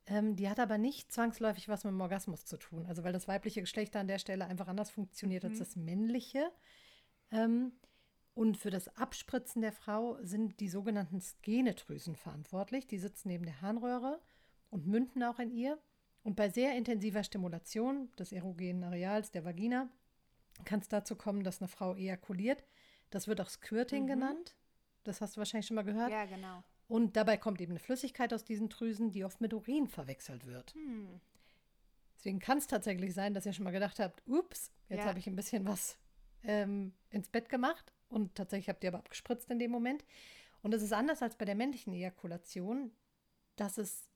Ähm, 0.06 0.34
die 0.34 0.48
hat 0.50 0.58
aber 0.58 0.76
nicht 0.76 1.12
zwangsläufig 1.12 1.68
was 1.68 1.84
mit 1.84 1.92
dem 1.92 2.00
Orgasmus 2.00 2.44
zu 2.44 2.56
tun. 2.56 2.84
Also 2.86 3.04
weil 3.04 3.12
das 3.12 3.28
weibliche 3.28 3.60
Geschlecht 3.60 3.94
an 3.94 4.08
der 4.08 4.18
Stelle 4.18 4.46
einfach 4.46 4.66
anders 4.66 4.90
funktioniert 4.90 5.44
als 5.44 5.54
Mhm. 5.54 5.58
das 5.60 5.76
männliche. 5.76 6.50
Ähm, 7.30 7.72
und 8.34 8.56
für 8.56 8.70
das 8.70 8.88
Abspritzen 8.96 9.62
der 9.62 9.70
Frau 9.72 10.18
sind 10.20 10.58
die 10.58 10.68
sogenannten 10.68 11.20
Skenedrüsen 11.20 12.16
verantwortlich. 12.16 12.88
Die 12.88 12.98
sitzen 12.98 13.28
neben 13.28 13.44
der 13.44 13.60
Harnröhre 13.60 14.20
und 14.70 14.86
münden 14.88 15.22
auch 15.22 15.38
in 15.38 15.52
ihr. 15.52 15.78
Und 16.26 16.34
bei 16.34 16.48
sehr 16.48 16.76
intensiver 16.76 17.22
Stimulation 17.22 18.08
des 18.18 18.32
erogenen 18.32 18.82
Areals 18.82 19.30
der 19.30 19.44
Vagina 19.44 19.88
kann 20.64 20.80
es 20.80 20.88
dazu 20.88 21.14
kommen, 21.14 21.44
dass 21.44 21.60
eine 21.60 21.68
Frau 21.68 21.94
ejakuliert. 21.94 22.64
Das 23.10 23.28
wird 23.28 23.40
auch 23.40 23.48
Squirting 23.48 24.02
Mhm. 24.02 24.08
genannt. 24.08 24.56
Das 25.04 25.20
hast 25.20 25.36
du 25.36 25.38
wahrscheinlich 25.38 25.68
schon 25.68 25.76
mal 25.76 25.82
gehört. 25.84 26.10
Ja, 26.10 26.24
genau. 26.24 26.64
Und 26.88 27.16
dabei 27.16 27.36
kommt 27.36 27.60
eben 27.60 27.70
eine 27.72 27.78
Flüssigkeit 27.78 28.34
aus 28.34 28.42
diesen 28.42 28.68
Drüsen, 28.68 29.12
die 29.12 29.22
oft 29.24 29.40
mit 29.40 29.54
Urin 29.54 29.86
verwechselt 29.86 30.46
wird. 30.46 30.74
Hm. 30.74 31.20
Deswegen 32.16 32.40
kann 32.40 32.58
es 32.58 32.66
tatsächlich 32.66 33.14
sein, 33.14 33.32
dass 33.32 33.46
ihr 33.46 33.52
schon 33.52 33.62
mal 33.64 33.70
gedacht 33.70 34.00
habt, 34.00 34.20
ups, 34.26 34.72
jetzt 34.88 35.02
Ja. 35.02 35.06
habe 35.06 35.20
ich 35.20 35.28
ein 35.28 35.36
bisschen 35.36 35.64
was 35.64 35.96
ähm, 36.42 36.92
ins 37.10 37.28
Bett 37.28 37.48
gemacht 37.48 37.92
und 38.08 38.34
tatsächlich 38.34 38.68
habt 38.68 38.82
ihr 38.82 38.88
aber 38.90 38.98
abgespritzt 38.98 39.48
in 39.48 39.60
dem 39.60 39.70
Moment. 39.70 40.04
Und 40.64 40.74
es 40.74 40.82
ist 40.82 40.92
anders 40.92 41.22
als 41.22 41.36
bei 41.36 41.44
der 41.44 41.54
männlichen 41.54 41.92
Ejakulation, 41.92 42.90
dass 43.54 43.78
es 43.78 44.10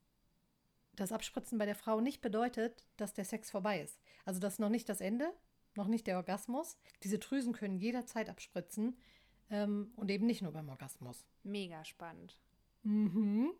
das 0.93 1.11
Abspritzen 1.11 1.57
bei 1.57 1.65
der 1.65 1.75
Frau 1.75 1.99
nicht 2.01 2.21
bedeutet, 2.21 2.85
dass 2.97 3.13
der 3.13 3.25
Sex 3.25 3.49
vorbei 3.49 3.81
ist. 3.81 3.99
Also 4.25 4.39
das 4.39 4.53
ist 4.53 4.59
noch 4.59 4.69
nicht 4.69 4.89
das 4.89 5.01
Ende, 5.01 5.31
noch 5.75 5.87
nicht 5.87 6.05
der 6.07 6.17
Orgasmus. 6.17 6.77
Diese 7.03 7.17
Drüsen 7.19 7.53
können 7.53 7.77
jederzeit 7.77 8.29
abspritzen 8.29 8.97
ähm, 9.49 9.91
und 9.95 10.11
eben 10.11 10.25
nicht 10.25 10.41
nur 10.41 10.51
beim 10.51 10.69
Orgasmus. 10.69 11.25
Mega 11.43 11.83
spannend. 11.85 12.39
Mhm. 12.83 13.51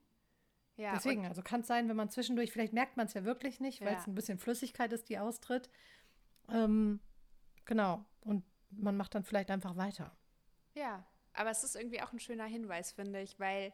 Ja, 0.78 0.94
Deswegen, 0.94 1.26
also 1.26 1.42
kann 1.42 1.62
es 1.62 1.68
sein, 1.68 1.88
wenn 1.90 1.96
man 1.96 2.10
zwischendurch, 2.10 2.52
vielleicht 2.52 2.74
merkt 2.74 2.98
man 2.98 3.06
es 3.06 3.14
ja 3.14 3.24
wirklich 3.24 3.60
nicht, 3.60 3.82
weil 3.82 3.94
Ja. 3.94 4.00
es 4.00 4.08
ein 4.08 4.16
bisschen 4.16 4.40
Flüssigkeit 4.40 4.92
ist, 4.94 5.10
die 5.10 5.20
austritt. 5.20 5.70
Ähm, 6.50 7.00
genau. 7.66 8.04
Und 8.22 8.44
man 8.72 8.98
macht 8.98 9.14
dann 9.16 9.24
vielleicht 9.24 9.52
einfach 9.52 9.76
weiter. 9.78 10.16
ja, 10.74 11.06
aber 11.34 11.50
es 11.52 11.64
ist 11.64 11.76
irgendwie 11.78 12.02
auch 12.02 12.12
ein 12.12 12.20
schöner 12.20 12.46
Hinweis, 12.46 12.92
finde 12.92 13.22
ich, 13.22 13.40
weil, 13.40 13.72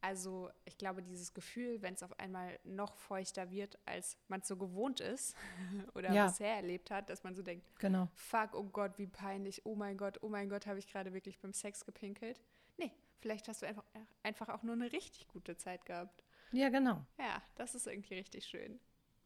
also 0.00 0.50
ich 0.64 0.78
glaube, 0.78 1.02
dieses 1.02 1.34
Gefühl, 1.34 1.82
wenn 1.82 1.94
es 1.94 2.02
auf 2.02 2.18
einmal 2.20 2.58
noch 2.64 2.96
feuchter 2.96 3.50
wird, 3.50 3.78
als 3.84 4.16
man 4.28 4.40
es 4.40 4.48
so 4.48 4.56
gewohnt 4.56 5.00
ist 5.00 5.34
oder 5.94 6.12
Ja. 6.12 6.26
bisher 6.26 6.54
erlebt 6.56 6.90
hat, 6.90 7.10
dass 7.10 7.24
man 7.24 7.34
so 7.34 7.42
denkt, 7.42 7.66
Genau. 7.80 8.08
fuck, 8.14 8.54
oh 8.54 8.64
Gott, 8.64 8.98
wie 8.98 9.06
peinlich, 9.06 9.66
oh 9.66 9.74
mein 9.74 9.96
Gott, 9.96 10.18
oh 10.22 10.28
mein 10.28 10.48
Gott, 10.48 10.66
habe 10.66 10.78
ich 10.78 10.86
gerade 10.86 11.12
wirklich 11.12 11.38
beim 11.40 11.52
Sex 11.52 11.84
gepinkelt. 11.84 12.40
Nee, 12.76 12.92
vielleicht 13.18 13.48
hast 13.48 13.62
du 13.62 13.66
einfach, 13.66 13.84
einfach 14.22 14.48
auch 14.50 14.62
nur 14.62 14.74
eine 14.74 14.92
richtig 14.92 15.26
gute 15.28 15.56
Zeit 15.56 15.84
gehabt. 15.84 16.22
Ja, 16.52 16.68
genau. 16.68 17.04
Ja, 17.18 17.42
das 17.56 17.74
ist 17.74 17.86
irgendwie 17.86 18.14
richtig 18.14 18.46
schön. 18.46 18.78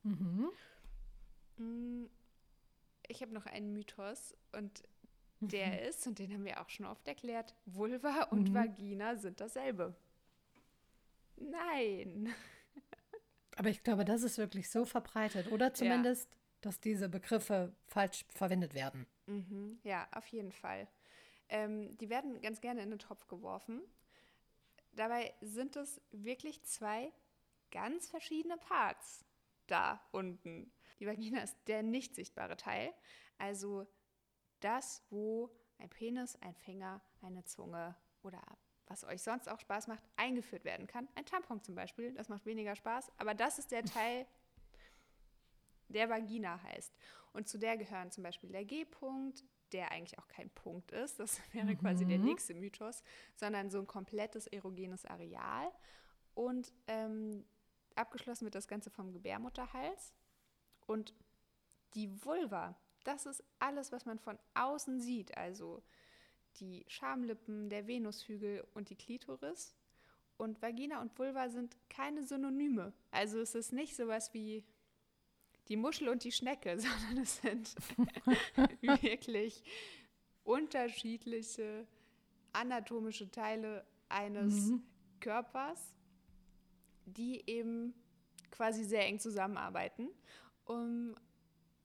Mhm. 0.03 0.51
Mm, 1.59 2.07
Ich 3.09 3.21
habe 3.23 3.33
noch 3.35 3.47
einen 3.47 3.73
Mythos 3.75 4.35
und 4.53 4.83
der 5.41 5.87
ist, 5.89 6.07
und 6.07 6.19
den 6.21 6.33
haben 6.33 6.45
wir 6.45 6.61
auch 6.61 6.69
schon 6.69 6.87
oft 6.87 7.07
erklärt, 7.09 7.55
Vulva 7.67 8.23
und 8.31 8.51
Mhm. 8.51 8.55
Vagina 8.55 9.17
sind 9.17 9.41
dasselbe. 9.41 9.95
Nein. 11.51 12.35
Aber 13.57 13.69
ich 13.69 13.83
glaube, 13.83 14.05
das 14.05 14.23
ist 14.23 14.39
wirklich 14.39 14.71
so 14.71 14.85
verbreitet. 14.85 15.51
Oder 15.53 15.75
zumindest, 15.75 16.29
dass 16.61 16.81
diese 16.81 17.09
Begriffe 17.09 17.75
falsch 17.87 18.25
verwendet 18.29 18.75
werden. 18.75 19.07
Mhm, 19.27 19.79
ja, 19.83 20.09
auf 20.13 20.27
jeden 20.29 20.53
Fall. 20.53 20.89
Ähm, 21.49 21.97
die 21.99 22.09
werden 22.09 22.41
ganz 22.41 22.61
gerne 22.61 22.83
in 22.83 22.91
den 22.91 22.99
Topf 22.99 23.29
geworfen. 23.29 23.83
Dabei 24.93 25.35
sind 25.41 25.77
es 25.77 26.01
wirklich 26.11 26.63
zwei 26.65 27.13
ganz 27.71 28.09
verschiedene 28.09 28.57
Parts 28.57 29.25
da 29.67 30.01
unten. 30.13 30.73
Die 30.99 31.07
Vagina 31.07 31.43
ist 31.43 31.57
der 31.67 31.83
nicht 31.83 32.15
sichtbare 32.15 32.57
Teil, 32.57 32.93
also 33.39 33.87
das, 34.61 35.03
wo 35.11 35.51
ein 35.79 35.89
Penis, 35.89 36.37
ein 36.37 36.55
Finger, 36.55 37.03
eine 37.23 37.45
Zunge 37.45 37.97
oder 38.23 38.43
was 38.87 39.05
euch 39.05 39.23
sonst 39.23 39.49
auch 39.49 39.61
Spaß 39.61 39.87
macht, 39.87 40.03
eingeführt 40.17 40.65
werden 40.65 40.87
kann. 40.87 41.09
Ein 41.15 41.25
Tampon 41.25 41.63
zum 41.63 41.75
Beispiel, 41.75 42.13
das 42.15 42.29
macht 42.29 42.45
weniger 42.47 42.77
Spaß, 42.77 43.11
aber 43.17 43.35
das 43.35 43.59
ist 43.59 43.71
der 43.71 43.85
Teil, 43.85 44.27
der 45.89 46.09
Vagina 46.09 46.63
heißt. 46.63 46.93
Und 47.33 47.49
zu 47.49 47.59
der 47.59 47.77
gehören 47.77 48.11
zum 48.11 48.23
Beispiel 48.25 48.51
der 48.51 48.65
G-Punkt, 48.65 49.45
der 49.73 49.91
eigentlich 49.91 50.19
auch 50.19 50.29
kein 50.29 50.51
Punkt 50.51 50.91
ist, 50.93 51.19
das 51.19 51.41
wäre 51.55 51.75
quasi 51.77 52.05
der 52.05 52.19
Mhm. 52.19 52.25
nächste 52.27 52.55
Mythos, 52.55 53.03
sondern 53.37 53.71
so 53.71 53.79
ein 53.79 53.87
komplettes 53.87 54.47
erogenes 54.47 55.05
Areal. 55.07 55.71
Und 56.35 56.73
ähm, 56.87 57.45
abgeschlossen 57.95 58.45
wird 58.45 58.55
das 58.55 58.69
Ganze 58.69 58.91
vom 58.91 59.13
Gebärmutterhals. 59.13 60.15
Und 60.87 61.15
die 61.95 62.11
Vulva, 62.25 62.75
das 63.05 63.27
ist 63.27 63.43
alles, 63.59 63.93
was 63.93 64.07
man 64.07 64.19
von 64.19 64.39
außen 64.55 65.01
sieht, 65.01 65.37
also 65.37 65.83
die 66.61 66.85
Schamlippen, 66.89 67.69
der 67.71 67.87
Venushügel 67.87 68.67
und 68.75 68.91
die 68.91 68.97
Klitoris. 68.97 69.75
Und 70.37 70.61
Vagina 70.61 71.01
und 71.01 71.17
Vulva 71.19 71.49
sind 71.49 71.77
keine 71.89 72.25
Synonyme. 72.25 72.93
Also 73.11 73.41
es 73.41 73.55
ist 73.55 73.73
nicht 73.73 73.95
sowas 73.97 74.33
wie 74.35 74.65
die 75.69 75.77
Muschel 75.77 76.09
und 76.09 76.25
die 76.25 76.33
Schnecke, 76.33 76.79
sondern 76.79 77.19
es 77.23 77.37
sind 77.39 77.75
wirklich 78.81 79.63
unterschiedliche 80.45 81.87
anatomische 82.53 83.31
Teile 83.31 83.87
eines 84.09 84.67
Mhm. 84.71 84.83
Körpers, 85.21 85.95
die 87.07 87.43
eben 87.49 87.95
quasi 88.51 88.85
sehr 88.85 89.07
eng 89.07 89.19
zusammenarbeiten. 89.21 90.11
Um, 90.65 91.15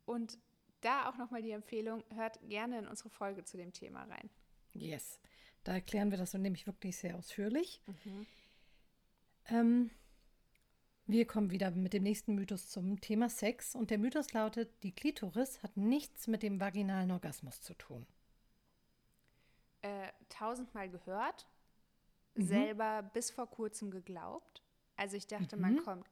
und 0.06 0.38
da 0.82 1.10
auch 1.10 1.18
nochmal 1.18 1.42
die 1.42 1.52
Empfehlung, 1.52 2.04
hört 2.14 2.40
gerne 2.50 2.80
in 2.80 2.88
unsere 2.88 3.10
Folge 3.10 3.44
zu 3.44 3.58
dem 3.58 3.74
Thema 3.74 4.04
rein. 4.04 4.30
Yes. 4.78 5.20
Da 5.64 5.74
erklären 5.74 6.12
wir 6.12 6.18
das 6.18 6.32
so 6.32 6.38
nämlich 6.38 6.66
wirklich 6.68 6.98
sehr 6.98 7.18
ausführlich. 7.18 7.82
Ähm, 9.50 9.92
wir 11.06 11.26
kommen 11.26 11.52
wieder 11.52 11.72
mit 11.72 11.94
dem 11.94 12.04
nächsten 12.04 12.36
Mythos 12.36 12.70
zum 12.70 13.02
Thema 13.02 13.30
Sex. 13.30 13.76
Und 13.76 13.90
der 13.90 13.98
Mythos 13.98 14.34
lautet, 14.34 14.70
die 14.84 14.94
Klitoris 14.94 15.62
hat 15.64 15.76
nichts 15.76 16.28
mit 16.28 16.44
dem 16.44 16.60
vaginalen 16.60 17.12
Orgasmus 17.12 17.62
zu 17.62 17.74
tun. 17.74 18.06
äh, 19.82 20.12
tausendmal 20.30 20.90
gehört, 20.90 21.48
mhm. 22.36 22.48
selber 22.48 23.04
bis 23.14 23.32
vor 23.32 23.48
kurzem 23.50 23.92
geglaubt. 23.92 24.64
Also 24.96 25.16
ich 25.18 25.28
dachte, 25.28 25.56
mhm. 25.56 25.62
man 25.62 25.84
kommt 25.84 26.08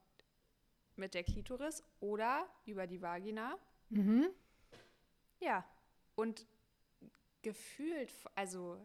mit 0.96 1.14
der 1.14 1.24
Klitoris 1.24 1.82
oder 2.00 2.46
über 2.64 2.86
die 2.86 3.02
Vagina. 3.02 3.58
Mhm. 3.90 4.28
Ja, 5.40 5.64
und 6.14 6.46
gefühlt, 7.46 8.12
also 8.34 8.76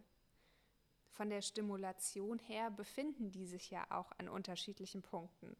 von 1.09 1.31
der 1.31 1.41
Stimulation 1.41 2.37
her, 2.37 2.69
befinden 2.69 3.31
die 3.31 3.47
sich 3.47 3.71
ja 3.71 3.87
auch 3.89 4.11
an 4.19 4.29
unterschiedlichen 4.29 5.01
Punkten. 5.01 5.57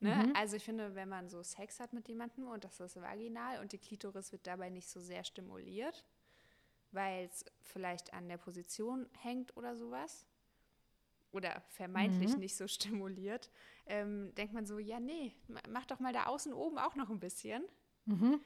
Ne? 0.00 0.14
Mhm. 0.14 0.32
Also 0.34 0.56
ich 0.56 0.64
finde, 0.64 0.94
wenn 0.94 1.10
man 1.10 1.28
so 1.28 1.42
Sex 1.42 1.80
hat 1.80 1.92
mit 1.92 2.08
jemandem 2.08 2.48
und 2.48 2.64
das 2.64 2.80
ist 2.80 2.96
vaginal 2.96 3.60
und 3.60 3.72
die 3.72 3.78
Klitoris 3.78 4.32
wird 4.32 4.46
dabei 4.46 4.70
nicht 4.70 4.88
so 4.88 5.00
sehr 5.00 5.22
stimuliert, 5.22 6.02
weil 6.92 7.26
es 7.26 7.44
vielleicht 7.60 8.14
an 8.14 8.26
der 8.26 8.38
Position 8.38 9.06
hängt 9.18 9.54
oder 9.54 9.76
sowas 9.76 10.24
oder 11.30 11.60
vermeintlich 11.68 12.32
mhm. 12.32 12.38
nicht 12.38 12.56
so 12.56 12.66
stimuliert, 12.66 13.50
ähm, 13.84 14.34
denkt 14.34 14.54
man 14.54 14.64
so, 14.64 14.78
ja, 14.78 14.98
nee, 14.98 15.34
mach 15.68 15.84
doch 15.84 16.00
mal 16.00 16.14
da 16.14 16.24
außen 16.24 16.54
oben 16.54 16.78
auch 16.78 16.94
noch 16.94 17.10
ein 17.10 17.20
bisschen, 17.20 17.68
mhm. 18.08 18.40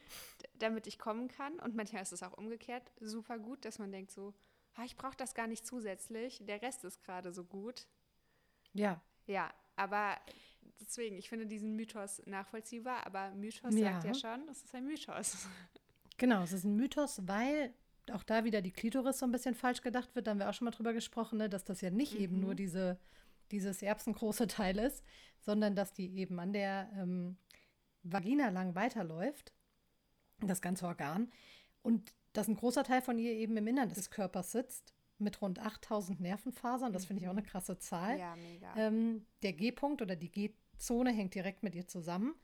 damit 0.58 0.86
ich 0.86 0.98
kommen 0.98 1.28
kann. 1.28 1.58
Und 1.60 1.74
manchmal 1.74 2.02
ist 2.02 2.12
es 2.12 2.22
auch 2.22 2.36
umgekehrt 2.36 2.90
super 3.00 3.38
gut, 3.38 3.64
dass 3.64 3.78
man 3.78 3.92
denkt 3.92 4.10
so, 4.10 4.34
ah, 4.74 4.84
ich 4.84 4.96
brauche 4.96 5.16
das 5.16 5.34
gar 5.34 5.46
nicht 5.46 5.66
zusätzlich, 5.66 6.44
der 6.44 6.62
Rest 6.62 6.84
ist 6.84 7.02
gerade 7.02 7.32
so 7.32 7.44
gut. 7.44 7.86
Ja. 8.74 9.00
Ja, 9.26 9.52
aber 9.76 10.16
deswegen, 10.80 11.16
ich 11.16 11.28
finde 11.28 11.46
diesen 11.46 11.76
Mythos 11.76 12.22
nachvollziehbar, 12.26 13.06
aber 13.06 13.30
Mythos 13.32 13.74
ja. 13.74 13.92
sagt 13.92 14.04
ja 14.04 14.14
schon, 14.14 14.48
es 14.48 14.64
ist 14.64 14.74
ein 14.74 14.86
Mythos. 14.86 15.46
Genau, 16.18 16.42
es 16.42 16.52
ist 16.52 16.64
ein 16.64 16.76
Mythos, 16.76 17.26
weil 17.26 17.74
auch 18.12 18.22
da 18.22 18.44
wieder 18.44 18.62
die 18.62 18.70
Klitoris 18.70 19.18
so 19.18 19.26
ein 19.26 19.32
bisschen 19.32 19.54
falsch 19.54 19.80
gedacht 19.80 20.14
wird. 20.14 20.26
Da 20.26 20.32
haben 20.32 20.38
wir 20.38 20.48
auch 20.48 20.54
schon 20.54 20.66
mal 20.66 20.70
drüber 20.70 20.92
gesprochen, 20.92 21.38
ne, 21.38 21.48
dass 21.48 21.64
das 21.64 21.80
ja 21.80 21.90
nicht 21.90 22.14
mhm. 22.14 22.20
eben 22.20 22.40
nur 22.40 22.54
diese, 22.54 22.98
dieses 23.50 23.82
erbsengroße 23.82 24.46
Teil 24.46 24.78
ist, 24.78 25.02
sondern 25.40 25.74
dass 25.74 25.92
die 25.92 26.14
eben 26.18 26.38
an 26.38 26.52
der 26.52 26.90
ähm, 26.96 27.36
Vagina 28.02 28.48
lang 28.50 28.74
weiterläuft, 28.74 29.52
das 30.40 30.60
ganze 30.60 30.86
Organ. 30.86 31.30
Und 31.82 32.14
dass 32.32 32.48
ein 32.48 32.56
großer 32.56 32.84
Teil 32.84 33.02
von 33.02 33.18
ihr 33.18 33.32
eben 33.32 33.56
im 33.56 33.66
Innern 33.66 33.88
des 33.88 34.10
Körpers 34.10 34.52
sitzt 34.52 34.94
mit 35.18 35.40
rund 35.40 35.58
8000 35.58 36.20
Nervenfasern. 36.20 36.92
Das 36.92 37.04
finde 37.04 37.22
ich 37.22 37.28
auch 37.28 37.32
eine 37.32 37.42
mhm. 37.42 37.46
krasse 37.46 37.78
Zahl. 37.78 38.18
Ja, 38.18 38.36
mega. 38.36 38.74
Ähm, 38.76 39.26
der 39.42 39.52
G-Punkt 39.52 40.02
oder 40.02 40.16
die 40.16 40.30
G-Zone 40.30 41.12
hängt 41.12 41.34
direkt 41.34 41.62
mit 41.62 41.74
ihr 41.74 41.86
zusammen. 41.86 42.34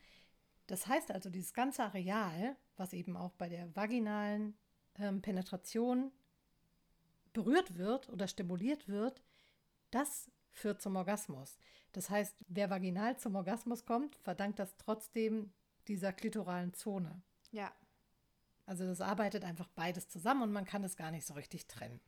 Das 0.67 0.87
heißt 0.87 1.11
also, 1.11 1.31
dieses 1.31 1.55
ganze 1.55 1.83
Areal, 1.83 2.57
was 2.77 2.93
eben 2.93 3.17
auch 3.17 3.33
bei 3.33 3.49
der 3.49 3.75
vaginalen 3.75 4.57
ähm, 4.99 5.23
Penetration 5.23 6.13
berührt 7.33 7.77
wird 7.77 8.09
oder 8.11 8.29
stimuliert 8.29 8.89
wird, 8.89 9.23
das 9.91 10.31
führt 10.59 10.83
zum 10.83 10.97
Orgasmus. 10.97 11.59
Das 11.93 12.11
heißt, 12.11 12.45
wer 12.49 12.71
vaginal 12.71 13.17
zum 13.17 13.35
Orgasmus 13.37 13.85
kommt, 13.85 14.17
verdankt 14.17 14.59
das 14.59 14.77
trotzdem 14.77 15.53
dieser 15.87 16.13
klitoralen 16.13 16.75
Zone. 16.75 17.23
Ja. 17.51 17.73
Also 18.67 18.85
das 18.87 19.01
arbeitet 19.01 19.45
einfach 19.45 19.69
beides 19.69 20.09
zusammen 20.09 20.43
und 20.43 20.53
man 20.53 20.67
kann 20.67 20.85
es 20.85 20.97
gar 20.97 21.11
nicht 21.11 21.27
so 21.27 21.35
richtig 21.35 21.67
trennen. 21.67 22.01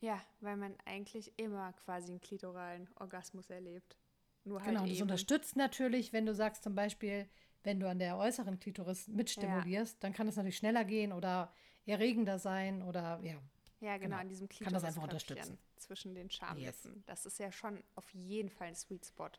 Ja, 0.00 0.20
weil 0.40 0.56
man 0.56 0.74
eigentlich 0.84 1.32
immer 1.38 1.72
quasi 1.84 2.10
einen 2.10 2.20
klitoralen 2.20 2.88
Orgasmus 2.96 3.48
erlebt. 3.48 3.96
Nur 4.44 4.60
halt 4.60 4.70
genau, 4.70 4.82
das 4.82 4.90
eben. 4.90 5.02
unterstützt 5.02 5.56
natürlich, 5.56 6.12
wenn 6.12 6.26
du 6.26 6.34
sagst 6.34 6.64
zum 6.64 6.74
Beispiel, 6.74 7.28
wenn 7.62 7.78
du 7.78 7.88
an 7.88 7.98
der 8.00 8.18
äußeren 8.18 8.58
Klitoris 8.58 9.06
mitstimulierst, 9.08 9.94
ja. 9.94 9.98
dann 10.00 10.12
kann 10.12 10.26
es 10.26 10.36
natürlich 10.36 10.56
schneller 10.56 10.84
gehen 10.84 11.12
oder 11.12 11.52
erregender 11.86 12.38
sein 12.38 12.82
oder 12.82 13.20
ja. 13.22 13.36
Ja, 13.82 13.96
genau, 13.96 14.10
genau. 14.10 14.16
an 14.20 14.28
diesem 14.28 14.48
Klitoris 14.48 14.64
kann 14.64 14.74
das 14.74 14.84
einfach 14.84 15.02
unterstützen. 15.02 15.58
zwischen 15.76 16.14
den 16.14 16.30
Schamlippen. 16.30 16.94
Yes. 16.94 17.04
Das 17.06 17.26
ist 17.26 17.38
ja 17.38 17.50
schon 17.50 17.82
auf 17.96 18.08
jeden 18.14 18.48
Fall 18.48 18.68
ein 18.68 18.76
Sweet 18.76 19.04
Spot 19.04 19.30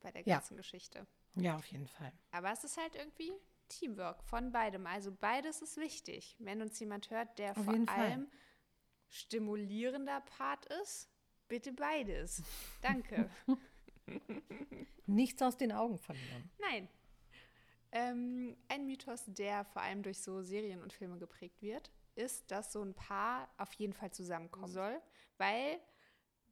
bei 0.00 0.10
der 0.10 0.24
ganzen 0.24 0.54
ja. 0.54 0.58
Geschichte. 0.58 1.06
Ja, 1.36 1.56
auf 1.56 1.66
jeden 1.66 1.86
Fall. 1.86 2.12
Aber 2.32 2.52
es 2.52 2.64
ist 2.64 2.76
halt 2.76 2.96
irgendwie 2.96 3.32
Teamwork 3.68 4.24
von 4.24 4.50
beidem. 4.50 4.86
Also 4.86 5.12
beides 5.12 5.62
ist 5.62 5.76
wichtig. 5.76 6.36
Wenn 6.38 6.62
uns 6.62 6.78
jemand 6.80 7.10
hört, 7.10 7.38
der 7.38 7.52
auf 7.52 7.64
vor 7.64 7.74
allem 7.74 7.86
Fall. 7.86 8.26
stimulierender 9.08 10.20
Part 10.20 10.66
ist, 10.82 11.08
bitte 11.48 11.72
beides. 11.72 12.42
Danke. 12.82 13.30
Nichts 15.06 15.40
aus 15.42 15.56
den 15.56 15.70
Augen 15.72 15.98
verlieren. 15.98 16.50
Nein, 16.58 16.88
ähm, 17.94 18.56
ein 18.66 18.86
Mythos, 18.86 19.22
der 19.28 19.64
vor 19.64 19.80
allem 19.80 20.02
durch 20.02 20.20
so 20.20 20.42
Serien 20.42 20.82
und 20.82 20.92
Filme 20.92 21.16
geprägt 21.16 21.62
wird, 21.62 21.92
ist, 22.16 22.50
dass 22.50 22.72
so 22.72 22.82
ein 22.82 22.94
Paar 22.94 23.48
auf 23.58 23.72
jeden 23.74 23.92
Fall 23.92 24.10
zusammenkommen 24.10 24.72
soll, 24.72 25.00
weil 25.38 25.80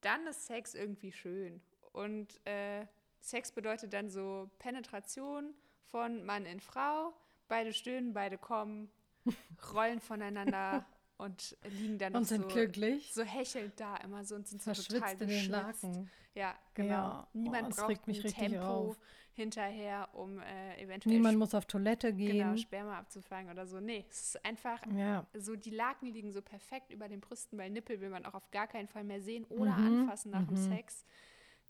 dann 0.01 0.27
ist 0.27 0.47
Sex 0.47 0.75
irgendwie 0.75 1.13
schön. 1.13 1.63
Und 1.93 2.45
äh, 2.47 2.87
Sex 3.21 3.53
bedeutet 3.53 3.93
dann 3.93 4.11
so 4.11 4.51
Penetration 4.59 5.55
von 5.85 6.25
Mann 6.25 6.45
in 6.47 6.61
Frau, 6.61 7.13
beide 7.49 7.73
stöhnen, 7.73 8.13
beide 8.13 8.39
kommen, 8.39 8.91
rollen 9.75 10.01
voneinander 10.01 10.85
und 11.19 11.57
liegen 11.79 11.99
dann 11.99 12.15
und 12.15 12.25
sind 12.25 12.43
so, 12.43 12.49
glücklich. 12.49 13.13
so 13.13 13.23
hechelnd 13.23 13.79
da 13.79 13.97
immer 13.99 14.25
so 14.25 14.35
und 14.35 14.47
sind 14.47 14.63
so 14.63 14.73
total 14.73 15.13
in 15.21 15.29
den 15.29 15.51
Laken. 15.51 16.11
Ja, 16.35 16.55
genau. 16.75 16.93
Ja. 16.93 17.29
Niemand 17.33 17.73
oh, 17.73 17.87
braucht 17.87 18.09
ein 18.09 18.15
Tempo 18.15 18.65
auf. 18.65 18.99
hinterher, 19.35 20.09
um 20.15 20.39
äh, 20.41 20.83
eventuell 20.83 21.15
Niemand 21.15 21.39
muss 21.39 21.55
auf 21.55 21.67
Toilette 21.67 22.13
gehen. 22.13 22.39
Genau, 22.39 22.57
Sperma 22.57 22.99
abzufangen 22.99 23.51
oder 23.51 23.67
so. 23.67 23.81
Nee, 23.81 24.05
es 24.09 24.35
ist 24.35 24.45
einfach 24.45 24.81
ja. 24.97 25.27
so, 25.35 25.57
die 25.57 25.71
Laken 25.71 26.13
liegen 26.13 26.33
so 26.33 26.41
perfekt 26.41 26.91
über 26.91 27.09
den 27.09 27.21
Brüsten, 27.21 27.59
weil 27.59 27.71
Nippel 27.71 28.01
will 28.01 28.11
man 28.11 28.25
auch 28.25 28.35
auf 28.35 28.51
gar 28.51 28.67
keinen 28.67 28.89
Fall 28.89 29.05
mehr 29.05 29.21
sehen 29.21 29.45
oder 29.47 29.73
mhm. 29.73 30.01
anfassen 30.01 30.31
nach 30.31 30.41
mhm. 30.41 30.55
dem 30.55 30.57
Sex. 30.57 31.05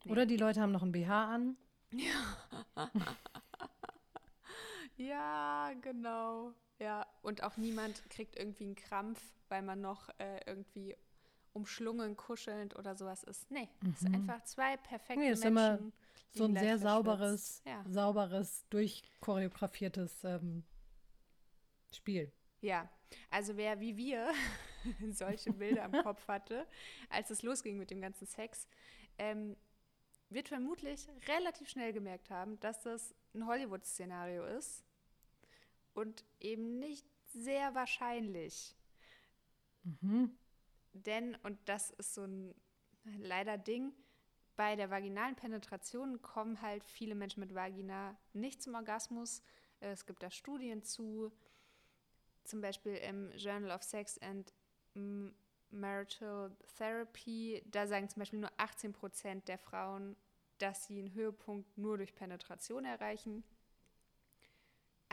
Nee. 0.05 0.11
Oder 0.11 0.25
die 0.25 0.37
Leute 0.37 0.61
haben 0.61 0.71
noch 0.71 0.83
ein 0.83 0.91
BH 0.91 1.33
an. 1.33 1.57
Ja. 1.91 2.39
ja, 4.97 5.71
genau. 5.81 6.53
Ja, 6.79 7.07
und 7.21 7.43
auch 7.43 7.57
niemand 7.57 8.09
kriegt 8.09 8.37
irgendwie 8.37 8.65
einen 8.65 8.75
Krampf, 8.75 9.21
weil 9.49 9.61
man 9.61 9.81
noch 9.81 10.09
äh, 10.17 10.39
irgendwie 10.45 10.95
umschlungen, 11.53 12.17
kuschelnd 12.17 12.75
oder 12.75 12.95
sowas 12.95 13.23
ist. 13.23 13.49
Nee, 13.51 13.69
mhm. 13.81 13.93
es 13.95 14.01
mhm. 14.01 14.15
einfach 14.15 14.43
zwei 14.43 14.77
perfekte 14.77 15.23
nee, 15.23 15.31
ist 15.31 15.43
Menschen. 15.43 15.57
Immer 15.57 15.79
so 16.31 16.45
ein 16.45 16.55
sehr 16.55 16.79
sauberes, 16.79 17.61
ja. 17.65 17.83
sauberes, 17.87 18.65
durchchoreografiertes 18.69 20.23
ähm, 20.23 20.63
Spiel. 21.91 22.31
Ja, 22.61 22.89
also 23.29 23.55
wer 23.55 23.79
wie 23.79 23.95
wir 23.95 24.31
solche 25.11 25.53
Bilder 25.53 25.85
im 25.85 25.91
Kopf 26.03 26.27
hatte, 26.27 26.67
als 27.09 27.29
es 27.29 27.43
losging 27.43 27.77
mit 27.77 27.91
dem 27.91 28.01
ganzen 28.01 28.25
Sex, 28.25 28.67
ähm, 29.19 29.55
wird 30.29 30.47
vermutlich 30.47 31.07
relativ 31.27 31.69
schnell 31.69 31.93
gemerkt 31.93 32.31
haben, 32.31 32.59
dass 32.59 32.81
das 32.81 33.13
ein 33.35 33.45
Hollywood-Szenario 33.45 34.45
ist 34.45 34.83
und 35.93 36.23
eben 36.39 36.79
nicht 36.79 37.05
sehr 37.33 37.75
wahrscheinlich. 37.75 38.75
Mhm. 39.83 40.37
Denn, 40.93 41.35
und 41.43 41.57
das 41.65 41.91
ist 41.91 42.13
so 42.13 42.23
ein 42.23 42.53
leider 43.03 43.57
Ding, 43.57 43.93
bei 44.55 44.75
der 44.75 44.89
vaginalen 44.89 45.35
Penetration 45.35 46.21
kommen 46.21 46.61
halt 46.61 46.85
viele 46.85 47.15
Menschen 47.15 47.39
mit 47.39 47.55
Vagina 47.55 48.15
nicht 48.33 48.61
zum 48.61 48.75
Orgasmus. 48.75 49.41
Es 49.79 50.05
gibt 50.05 50.21
da 50.21 50.29
Studien 50.29 50.83
zu, 50.83 51.31
zum 52.43 52.61
Beispiel 52.61 52.95
im 52.95 53.31
Journal 53.35 53.71
of 53.71 53.83
Sex 53.83 54.19
and 54.19 54.53
Marital 55.71 56.55
Therapy. 56.77 57.63
Da 57.65 57.87
sagen 57.87 58.09
zum 58.09 58.19
Beispiel 58.19 58.39
nur 58.39 58.51
18 58.57 58.93
Prozent 58.93 59.47
der 59.47 59.57
Frauen, 59.57 60.15
dass 60.59 60.85
sie 60.85 60.99
einen 60.99 61.13
Höhepunkt 61.13 61.77
nur 61.77 61.97
durch 61.97 62.13
Penetration 62.13 62.85
erreichen. 62.85 63.43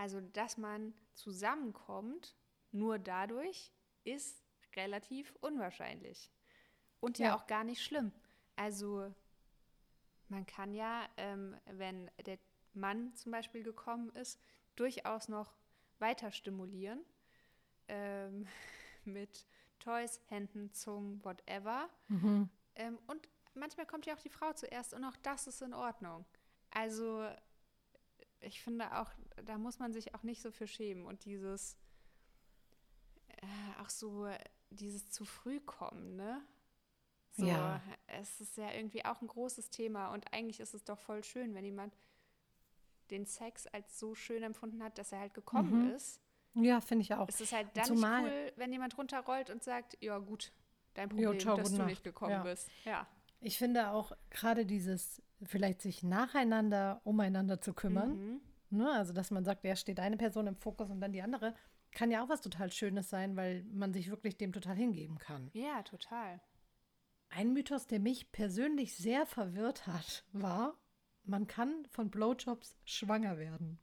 Also, 0.01 0.23
dass 0.23 0.57
man 0.57 0.95
zusammenkommt, 1.13 2.35
nur 2.73 2.99
dadurch, 2.99 3.71
ist 4.03 4.43
relativ 4.75 5.35
unwahrscheinlich. 5.43 6.33
Und 7.01 7.19
ja, 7.19 7.27
ja 7.27 7.37
auch 7.37 7.47
gar 7.47 7.65
nicht 7.65 7.85
schlimm. 7.85 8.11
Also, 8.57 9.15
man 10.29 10.47
kann 10.47 10.73
ja, 10.73 11.07
ähm, 11.19 11.55
wenn 11.67 12.11
der 12.25 12.39
Mann 12.73 13.15
zum 13.15 13.31
Beispiel 13.31 13.63
gekommen 13.63 14.09
ist, 14.17 14.41
durchaus 14.75 15.29
noch 15.29 15.53
weiter 15.99 16.33
stimulieren 16.33 17.05
ähm, 17.89 18.47
mit 19.05 19.45
Toys, 19.81 20.19
Händen, 20.29 20.73
Zungen, 20.73 21.23
whatever. 21.27 21.91
Mhm. 22.09 22.49
Ähm, 22.75 22.99
und 23.07 23.29
manchmal 23.53 23.85
kommt 23.85 24.07
ja 24.07 24.15
auch 24.15 24.23
die 24.23 24.31
Frau 24.31 24.55
zuerst 24.55 24.95
und 24.95 25.05
auch 25.05 25.17
das 25.19 25.47
ist 25.47 25.61
in 25.61 25.75
Ordnung. 25.75 26.25
Also 26.71 27.29
ich 28.41 28.63
finde 28.63 28.99
auch, 28.99 29.11
da 29.45 29.59
muss 29.59 29.79
man 29.79 29.93
sich 29.93 30.15
auch 30.15 30.23
nicht 30.23 30.43
so 30.43 30.51
für 30.51 30.67
schämen 30.67 31.07
und 31.07 31.25
dieses, 31.25 31.77
äh, 33.29 33.83
auch 33.83 33.91
so, 33.91 34.29
dieses 34.71 35.11
zu 35.11 35.25
früh 35.25 35.61
kommen, 35.61 36.17
ne? 36.17 36.43
So, 37.33 37.47
ja. 37.47 37.81
es 38.09 38.41
ist 38.41 38.57
ja 38.57 38.73
irgendwie 38.73 39.05
auch 39.05 39.21
ein 39.23 39.29
großes 39.29 39.71
Thema 39.71 40.09
und 40.09 40.33
eigentlich 40.33 40.61
ist 40.61 40.75
es 40.75 40.85
doch 40.85 40.99
voll 40.99 41.23
schön, 41.23 41.55
wenn 41.55 41.65
jemand 41.65 41.97
den 43.11 43.25
Sex 43.25 43.67
als 43.69 43.99
so 43.99 44.15
schön 44.15 44.43
empfunden 44.43 44.83
hat, 44.83 44.99
dass 44.99 45.13
er 45.13 45.21
halt 45.21 45.35
gekommen 45.35 45.87
mhm. 45.87 45.95
ist. 45.95 46.21
Ja, 46.55 46.81
finde 46.81 47.03
ich 47.03 47.15
auch. 47.15 47.29
Es 47.29 47.41
ist 47.41 47.53
halt 47.53 47.69
dann 47.75 47.85
Zumal 47.85 48.23
nicht 48.23 48.33
cool, 48.33 48.53
wenn 48.57 48.73
jemand 48.73 48.99
runterrollt 48.99 49.51
und 49.51 49.63
sagt, 49.63 49.97
ja 50.01 50.19
gut, 50.19 50.53
dein 50.95 51.09
Problem, 51.09 51.39
ciao, 51.39 51.57
dass 51.57 51.71
du 51.71 51.79
Nacht. 51.79 51.89
nicht 51.89 52.05
gekommen 52.05 52.33
Ja. 52.33 52.43
bist. 52.43 52.69
Ja. 52.85 53.07
Ich 53.41 53.57
finde 53.57 53.91
auch 53.91 54.13
gerade 54.31 54.67
dieses, 54.67 55.23
vielleicht 55.43 55.81
sich 55.83 56.03
nacheinander 56.03 57.01
umeinander 57.05 57.61
zu 57.61 57.73
kümmern, 57.75 58.11
Mhm. 58.13 58.41
ne? 58.71 58.93
also 58.93 59.13
dass 59.13 59.31
man 59.31 59.45
sagt, 59.45 59.65
ja, 59.65 59.77
steht 59.77 60.01
eine 60.01 60.17
Person 60.17 60.47
im 60.47 60.57
Fokus 60.57 60.91
und 60.91 61.01
dann 61.01 61.13
die 61.13 61.23
andere, 61.23 61.55
kann 61.93 62.11
ja 62.11 62.23
auch 62.23 62.29
was 62.29 62.41
total 62.41 62.71
Schönes 62.71 63.09
sein, 63.11 63.37
weil 63.37 63.65
man 63.65 63.93
sich 63.93 64.11
wirklich 64.11 64.37
dem 64.37 64.53
total 64.53 64.77
hingeben 64.77 65.19
kann. 65.19 65.51
Ja, 65.55 65.83
total. 65.83 66.41
Ein 67.31 67.53
Mythos, 67.53 67.87
der 67.87 68.01
mich 68.01 68.33
persönlich 68.33 68.97
sehr 68.97 69.25
verwirrt 69.27 69.87
hat, 69.87 70.25
war, 70.33 70.77
man 71.25 71.47
kann 71.47 71.87
von 71.91 72.11
Blowjobs 72.11 72.77
schwanger 72.85 73.39
werden. 73.39 73.79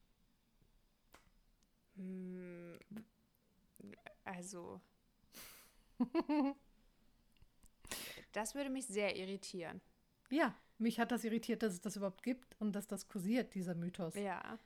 Hm, 1.95 2.77
Also. 4.23 4.81
das 8.33 8.53
würde 8.55 8.69
mich 8.69 8.85
sehr 8.85 9.15
irritieren. 9.15 9.81
Ja, 10.29 10.53
mich 10.77 10.99
hat 10.99 11.11
das 11.11 11.23
irritiert, 11.23 11.63
dass 11.63 11.73
es 11.73 11.81
das 11.81 11.95
überhaupt 11.95 12.23
gibt 12.23 12.55
und 12.59 12.73
dass 12.73 12.87
das 12.87 13.07
kursiert, 13.07 13.53
dieser 13.55 13.75
Mythos. 13.75 14.15
Ja. 14.15 14.59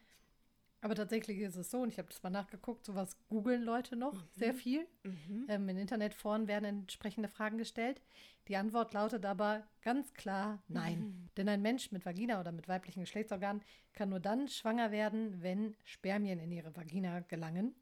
Aber 0.84 0.96
tatsächlich 0.96 1.38
ist 1.40 1.56
es 1.56 1.70
so, 1.70 1.82
und 1.82 1.90
ich 1.90 2.00
habe 2.00 2.08
das 2.10 2.24
mal 2.24 2.32
nachgeguckt, 2.32 2.86
sowas 2.86 3.16
googeln 3.30 3.62
Leute 3.62 3.96
noch 3.96 4.16
sehr 4.32 4.56
viel. 4.56 4.88
Mhm. 5.04 5.46
Ähm, 5.48 5.70
in 5.70 5.78
Internetforen 5.78 6.48
werden 6.48 6.66
entsprechende 6.66 7.30
Fragen 7.30 7.60
gestellt. 7.60 8.02
Die 8.48 8.56
Antwort 8.56 8.94
lautet 8.94 9.24
aber 9.26 9.68
ganz 9.84 10.12
klar 10.16 10.64
nein. 10.68 11.30
Denn 11.38 11.48
ein 11.48 11.62
Mensch 11.62 11.92
mit 11.92 12.04
Vagina 12.04 12.40
oder 12.40 12.52
mit 12.52 12.68
weiblichen 12.68 13.02
Geschlechtsorganen 13.02 13.62
kann 13.94 14.10
nur 14.10 14.20
dann 14.20 14.48
schwanger 14.48 14.92
werden, 14.92 15.44
wenn 15.44 15.76
Spermien 15.84 16.40
in 16.40 16.52
ihre 16.52 16.76
Vagina 16.76 17.20
gelangen. 17.20 17.76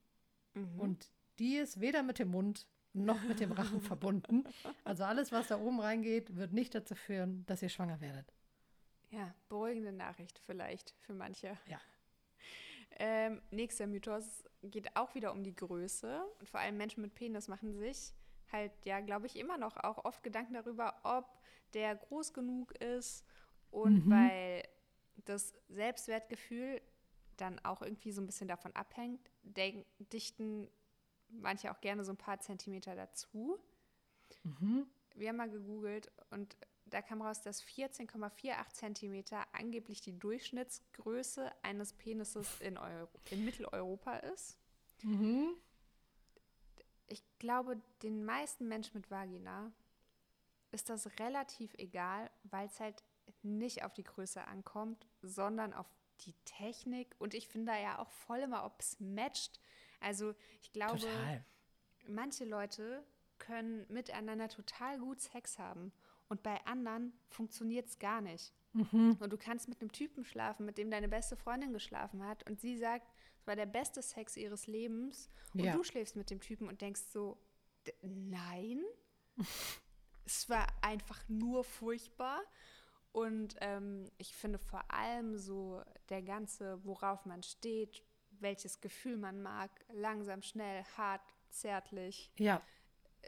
Mhm. 0.54 0.80
Und 0.80 1.12
die 1.40 1.56
ist 1.56 1.80
weder 1.80 2.04
mit 2.04 2.20
dem 2.20 2.32
Mund 2.32 2.68
noch 2.94 3.22
mit 3.24 3.40
dem 3.40 3.52
Rachen 3.52 3.82
verbunden. 3.82 4.44
Also 4.84 5.04
alles, 5.04 5.32
was 5.32 5.48
da 5.48 5.60
oben 5.60 5.80
reingeht, 5.80 6.36
wird 6.36 6.54
nicht 6.54 6.74
dazu 6.76 6.96
führen, 6.96 7.46
dass 7.46 7.62
ihr 7.62 7.70
schwanger 7.70 8.02
werdet. 8.02 8.34
Ja, 9.12 9.34
beruhigende 9.48 9.92
Nachricht 9.92 10.40
vielleicht 10.46 10.94
für 11.00 11.14
manche. 11.14 11.58
Ja. 11.68 11.80
Ähm, 12.98 13.42
nächster 13.52 13.88
Mythos 13.88 14.44
geht 14.62 14.96
auch 14.96 15.16
wieder 15.16 15.32
um 15.32 15.44
die 15.44 15.56
Größe. 15.56 16.24
Und 16.40 16.50
vor 16.50 16.60
allem 16.60 16.78
Menschen 16.78 17.02
mit 17.02 17.16
Penis 17.16 17.48
machen 17.48 17.74
sich 17.78 18.14
halt, 18.52 18.72
ja, 18.86 19.00
glaube 19.00 19.28
ich, 19.28 19.36
immer 19.38 19.58
noch 19.58 19.78
auch 19.78 20.04
oft 20.06 20.24
Gedanken 20.24 20.54
darüber, 20.54 20.96
ob 21.04 21.26
der 21.74 21.96
groß 21.96 22.34
genug 22.34 22.72
ist. 22.82 23.24
Und 23.72 24.06
Mhm. 24.06 24.12
weil 24.12 24.64
das 25.26 25.54
Selbstwertgefühl 25.70 26.82
dann 27.38 27.60
auch 27.60 27.82
irgendwie 27.82 28.12
so 28.12 28.22
ein 28.22 28.26
bisschen 28.26 28.48
davon 28.48 28.76
abhängt, 28.76 29.30
dichten 29.44 30.68
manche 31.30 31.72
auch 31.72 31.82
gerne 31.82 32.04
so 32.04 32.12
ein 32.12 32.18
paar 32.18 32.40
Zentimeter 32.40 32.96
dazu. 32.96 33.60
Mhm. 34.44 34.88
Wir 35.16 35.30
haben 35.30 35.38
mal 35.38 35.50
gegoogelt 35.50 36.12
und 36.30 36.56
da 36.86 37.02
kam 37.02 37.22
raus, 37.22 37.42
dass 37.42 37.64
14,48 37.64 38.74
Zentimeter 38.74 39.46
angeblich 39.54 40.02
die 40.02 40.18
Durchschnittsgröße 40.18 41.52
eines 41.62 41.94
Penises 41.94 42.60
in, 42.62 42.78
Euro, 42.78 43.10
in 43.30 43.46
Mitteleuropa 43.46 44.18
ist. 44.18 44.58
Mhm. 45.04 45.54
Ich 47.08 47.24
glaube, 47.40 47.80
den 48.04 48.24
meisten 48.24 48.68
Menschen 48.68 48.98
mit 48.98 49.10
Vagina 49.10 49.72
ist 50.72 50.90
das 50.90 51.20
relativ 51.20 51.74
egal, 51.76 52.30
weil 52.44 52.68
es 52.68 52.80
halt 52.80 53.04
nicht 53.42 53.84
auf 53.84 53.94
die 53.94 54.04
Größe 54.04 54.46
ankommt, 54.46 55.08
sondern 55.22 55.74
auf 55.74 55.88
die 56.22 56.34
Technik. 56.46 57.16
Und 57.20 57.34
ich 57.34 57.48
finde 57.48 57.72
da 57.72 57.80
ja 57.80 58.00
auch 58.00 58.12
voll 58.12 58.40
immer, 58.40 58.66
ob 58.66 58.80
es 58.80 59.00
matcht. 59.00 59.60
Also 60.00 60.34
ich 60.62 60.72
glaube, 60.72 61.00
Total. 61.00 61.44
manche 62.08 62.46
Leute 62.46 63.04
können 63.38 63.86
miteinander 63.90 64.50
total 64.50 65.00
gut 65.00 65.20
Sex 65.22 65.60
haben 65.60 65.92
und 66.28 66.44
bei 66.44 66.64
anderen 66.66 67.14
funktioniert 67.30 67.88
es 67.88 68.00
gar 68.00 68.22
nicht. 68.22 68.54
Mhm. 68.74 69.18
Und 69.20 69.34
du 69.34 69.38
kannst 69.38 69.68
mit 69.70 69.82
einem 69.82 69.92
Typen 69.92 70.24
schlafen, 70.26 70.66
mit 70.66 70.78
dem 70.78 70.92
deine 70.92 71.08
beste 71.10 71.36
Freundin 71.36 71.74
geschlafen 71.74 72.24
hat 72.26 72.48
und 72.50 72.60
sie 72.62 72.78
sagt, 72.78 73.08
es 73.40 73.48
war 73.48 73.56
der 73.56 73.66
beste 73.66 74.02
Sex 74.02 74.38
ihres 74.38 74.68
Lebens 74.68 75.30
und 75.54 75.62
Ja. 75.64 75.72
du 75.74 75.84
schläfst 75.84 76.16
mit 76.16 76.30
dem 76.30 76.40
Typen 76.40 76.68
und 76.68 76.82
denkst 76.82 77.02
so, 77.12 77.38
"D- 77.88 77.94
nein, 78.04 78.84
es 80.26 80.50
war 80.50 80.68
einfach 80.82 81.28
nur 81.28 81.64
furchtbar. 81.64 82.42
Und 83.12 83.56
ähm, 83.62 84.06
ich 84.20 84.36
finde 84.36 84.60
vor 84.60 84.84
allem 84.92 85.36
so 85.38 85.82
der 86.10 86.22
ganze, 86.22 86.84
worauf 86.86 87.26
man 87.26 87.42
steht, 87.42 88.04
welches 88.42 88.82
Gefühl 88.82 89.18
man 89.18 89.42
mag, 89.42 89.72
langsam, 89.94 90.42
schnell, 90.42 90.84
hart, 90.98 91.22
zärtlich, 91.50 92.32
Ja, 92.38 92.62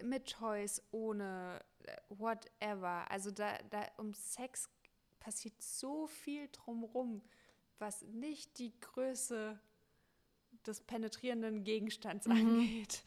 mit 0.03 0.25
Choice, 0.33 0.81
ohne, 0.91 1.59
äh, 1.83 1.97
whatever. 2.09 3.09
Also 3.11 3.31
da, 3.31 3.57
da 3.69 3.85
um 3.97 4.13
Sex 4.13 4.69
passiert 5.19 5.61
so 5.61 6.07
viel 6.07 6.47
drumrum, 6.51 7.21
was 7.79 8.01
nicht 8.03 8.57
die 8.59 8.79
Größe 8.79 9.59
des 10.65 10.81
penetrierenden 10.81 11.63
Gegenstands 11.63 12.27
Mhm. 12.27 12.59
angeht. 12.61 13.03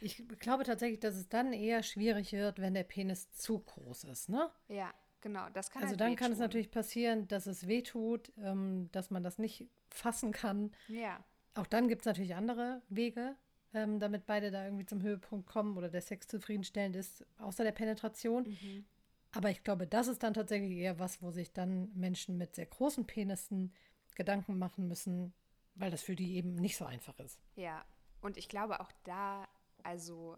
ich 0.00 0.26
glaube 0.38 0.64
tatsächlich, 0.64 1.00
dass 1.00 1.16
es 1.16 1.28
dann 1.28 1.52
eher 1.52 1.82
schwierig 1.82 2.32
wird, 2.32 2.60
wenn 2.60 2.74
der 2.74 2.84
Penis 2.84 3.30
zu 3.32 3.58
groß 3.60 4.04
ist, 4.04 4.28
ne? 4.28 4.50
Ja, 4.68 4.92
genau. 5.20 5.48
Das 5.52 5.70
kann 5.70 5.82
Also 5.82 5.92
halt 5.92 6.00
dann 6.00 6.16
kann 6.16 6.32
es 6.32 6.38
natürlich 6.38 6.70
passieren, 6.70 7.28
dass 7.28 7.46
es 7.46 7.66
wehtut, 7.66 8.32
ähm, 8.38 8.88
dass 8.92 9.10
man 9.10 9.22
das 9.22 9.38
nicht 9.38 9.68
fassen 9.90 10.32
kann. 10.32 10.72
Ja, 10.88 11.22
Auch 11.54 11.66
dann 11.66 11.88
gibt 11.88 12.02
es 12.02 12.06
natürlich 12.06 12.34
andere 12.34 12.82
Wege, 12.88 13.36
ähm, 13.74 13.98
damit 14.00 14.26
beide 14.26 14.50
da 14.50 14.64
irgendwie 14.64 14.86
zum 14.86 15.02
Höhepunkt 15.02 15.46
kommen 15.46 15.76
oder 15.76 15.88
der 15.88 16.00
Sex 16.00 16.28
zufriedenstellend 16.28 16.96
ist, 16.96 17.24
außer 17.38 17.64
der 17.64 17.72
Penetration. 17.72 18.44
mhm. 18.44 18.84
Aber 19.32 19.50
ich 19.50 19.62
glaube, 19.62 19.86
das 19.86 20.08
ist 20.08 20.22
dann 20.24 20.34
tatsächlich 20.34 20.72
eher 20.72 20.98
was, 20.98 21.22
wo 21.22 21.30
sich 21.30 21.52
dann 21.52 21.92
Menschen 21.94 22.36
mit 22.36 22.56
sehr 22.56 22.66
großen 22.66 23.06
Penissen 23.06 23.72
Gedanken 24.16 24.58
machen 24.58 24.88
müssen, 24.88 25.32
weil 25.76 25.90
das 25.90 26.02
für 26.02 26.16
die 26.16 26.34
eben 26.34 26.56
nicht 26.56 26.76
so 26.76 26.84
einfach 26.84 27.18
ist. 27.20 27.38
ja. 27.56 27.84
Und 28.22 28.36
ich 28.36 28.50
glaube 28.50 28.80
auch 28.80 28.92
da, 29.04 29.48
also, 29.82 30.36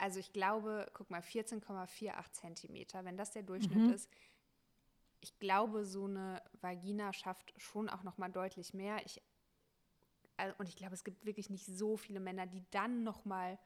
also 0.00 0.18
ich 0.18 0.32
glaube, 0.32 0.86
guck 0.94 1.10
mal, 1.10 1.20
14,48 1.20 2.32
Zentimeter, 2.32 3.04
wenn 3.04 3.16
das 3.16 3.32
der 3.32 3.42
Durchschnitt 3.42 3.86
Mhm. 3.86 3.92
ist, 3.92 4.10
ich 5.20 5.38
glaube, 5.38 5.84
so 5.84 6.06
eine 6.06 6.42
Vagina 6.60 7.12
schafft 7.12 7.52
schon 7.60 7.88
auch 7.90 8.02
noch 8.02 8.16
mal 8.16 8.30
deutlich 8.30 8.72
mehr. 8.72 9.04
Ich, 9.04 9.20
äh, 10.38 10.52
und 10.58 10.68
ich 10.68 10.76
glaube, 10.76 10.94
es 10.94 11.04
gibt 11.04 11.26
wirklich 11.26 11.50
nicht 11.50 11.66
so 11.66 11.96
viele 11.96 12.20
Männer, 12.20 12.46
die 12.46 12.64
dann 12.70 13.02
noch 13.02 13.24
mal, 13.26 13.58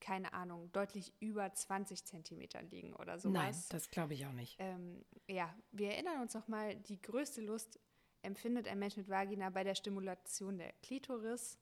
keine 0.00 0.32
Ahnung, 0.32 0.70
deutlich 0.72 1.12
über 1.20 1.52
20 1.52 2.04
Zentimeter 2.04 2.62
liegen 2.62 2.94
oder 2.94 3.18
sowas. 3.18 3.34
Nein, 3.34 3.64
das 3.70 3.90
glaube 3.90 4.14
ich 4.14 4.24
auch 4.26 4.32
nicht. 4.32 4.56
ähm, 4.60 5.04
ja, 5.26 5.52
wir 5.72 5.90
erinnern 5.90 6.20
uns 6.22 6.34
noch 6.34 6.46
mal, 6.48 6.76
die 6.76 7.00
größte 7.02 7.40
Lust 7.40 7.80
empfindet 8.22 8.68
ein 8.68 8.78
Mensch 8.78 8.96
mit 8.96 9.08
Vagina 9.08 9.50
bei 9.50 9.64
der 9.64 9.74
Stimulation 9.74 10.58
der 10.58 10.72
Klitoris. 10.82 11.58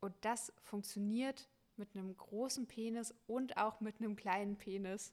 Und 0.00 0.14
das 0.24 0.52
funktioniert 0.62 1.48
mit 1.78 1.94
einem 1.94 2.16
großen 2.16 2.66
Penis 2.66 3.14
und 3.26 3.56
auch 3.56 3.80
mit 3.80 4.00
einem 4.00 4.16
kleinen 4.16 4.56
Penis 4.56 5.12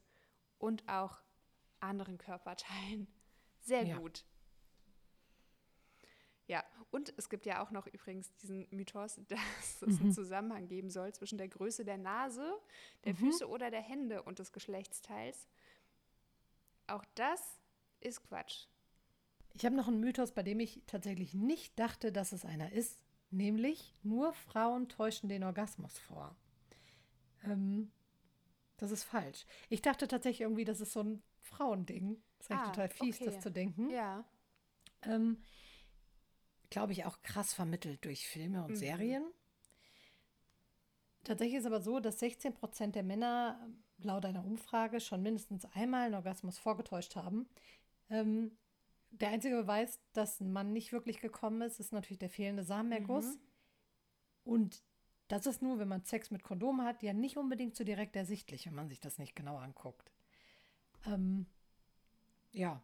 und 0.57 0.87
auch 0.87 1.21
anderen 1.79 2.17
Körperteilen. 2.17 3.07
Sehr 3.59 3.83
Ja. 3.85 3.97
gut. 3.97 4.25
Ja, 6.47 6.63
und 6.91 7.13
es 7.17 7.29
gibt 7.29 7.45
ja 7.45 7.63
auch 7.63 7.71
noch 7.71 7.87
übrigens 7.87 8.35
diesen 8.37 8.67
Mythos, 8.69 9.19
dass 9.29 9.81
es 9.81 9.99
einen 9.99 10.11
Zusammenhang 10.11 10.67
geben 10.67 10.89
soll 10.89 11.13
zwischen 11.13 11.37
der 11.37 11.47
Größe 11.47 11.85
der 11.85 11.97
Nase, 11.97 12.53
der 13.05 13.15
Füße 13.15 13.47
oder 13.47 13.71
der 13.71 13.81
Hände 13.81 14.23
und 14.23 14.39
des 14.39 14.51
Geschlechtsteils. 14.51 15.47
Auch 16.87 17.05
das 17.15 17.41
ist 18.01 18.23
Quatsch. 18.23 18.67
Ich 19.53 19.65
habe 19.65 19.75
noch 19.75 19.87
einen 19.87 19.99
Mythos, 19.99 20.33
bei 20.33 20.43
dem 20.43 20.59
ich 20.59 20.81
tatsächlich 20.85 21.33
nicht 21.33 21.79
dachte, 21.79 22.11
dass 22.11 22.33
es 22.33 22.43
einer 22.43 22.71
ist, 22.73 22.99
nämlich 23.29 23.93
nur 24.03 24.33
Frauen 24.33 24.89
täuschen 24.89 25.29
den 25.29 25.43
Orgasmus 25.43 25.97
vor. 25.99 26.35
Ähm, 27.43 27.91
das 28.77 28.91
ist 28.91 29.03
falsch. 29.03 29.45
Ich 29.69 29.81
dachte 29.81 30.07
tatsächlich 30.07 30.41
irgendwie, 30.41 30.65
das 30.65 30.81
ist 30.81 30.93
so 30.93 31.01
ein 31.01 31.23
Frauending. 31.41 32.21
Das 32.37 32.47
ist 32.47 32.51
eigentlich 32.51 32.61
Ah, 32.63 32.69
total 32.71 32.89
fies, 32.89 33.15
okay. 33.21 33.25
das 33.25 33.39
zu 33.41 33.51
denken. 33.51 33.89
Ja. 33.89 34.25
Ähm, 35.03 35.37
Glaube 36.69 36.93
ich 36.93 37.05
auch 37.05 37.21
krass 37.21 37.53
vermittelt 37.53 38.03
durch 38.03 38.27
Filme 38.27 38.63
und 38.63 38.71
Mhm. 38.71 38.75
Serien. 38.75 39.23
Tatsächlich 41.23 41.59
ist 41.59 41.65
aber 41.65 41.81
so, 41.81 41.99
dass 41.99 42.19
16 42.19 42.53
Prozent 42.53 42.95
der 42.95 43.03
Männer 43.03 43.59
äh, 44.01 44.05
laut 44.05 44.25
einer 44.25 44.43
Umfrage 44.43 44.99
schon 44.99 45.21
mindestens 45.21 45.65
einmal 45.73 46.05
einen 46.07 46.15
Orgasmus 46.15 46.57
vorgetäuscht 46.57 47.15
haben. 47.15 47.47
Ähm, 48.09 48.57
der 49.11 49.29
einzige 49.29 49.55
Beweis, 49.55 49.99
dass 50.13 50.41
ein 50.41 50.51
Mann 50.51 50.73
nicht 50.73 50.91
wirklich 50.91 51.19
gekommen 51.21 51.61
ist, 51.61 51.79
ist 51.79 51.93
natürlich 51.93 52.17
der 52.19 52.29
fehlende 52.29 52.63
Samenerguss. 52.63 53.35
Mhm. 53.35 53.41
Und 54.43 54.83
das 55.27 55.45
ist 55.45 55.61
nur, 55.61 55.79
wenn 55.79 55.87
man 55.87 56.03
Sex 56.03 56.31
mit 56.31 56.43
Kondom 56.43 56.81
hat, 56.83 57.01
ja 57.03 57.13
nicht 57.13 57.37
unbedingt 57.37 57.75
so 57.75 57.83
direkt 57.83 58.15
ersichtlich, 58.15 58.65
wenn 58.65 58.75
man 58.75 58.89
sich 58.89 58.99
das 58.99 59.17
nicht 59.17 59.35
genau 59.35 59.57
anguckt. 59.57 60.11
Ähm, 61.05 61.45
ja, 62.51 62.81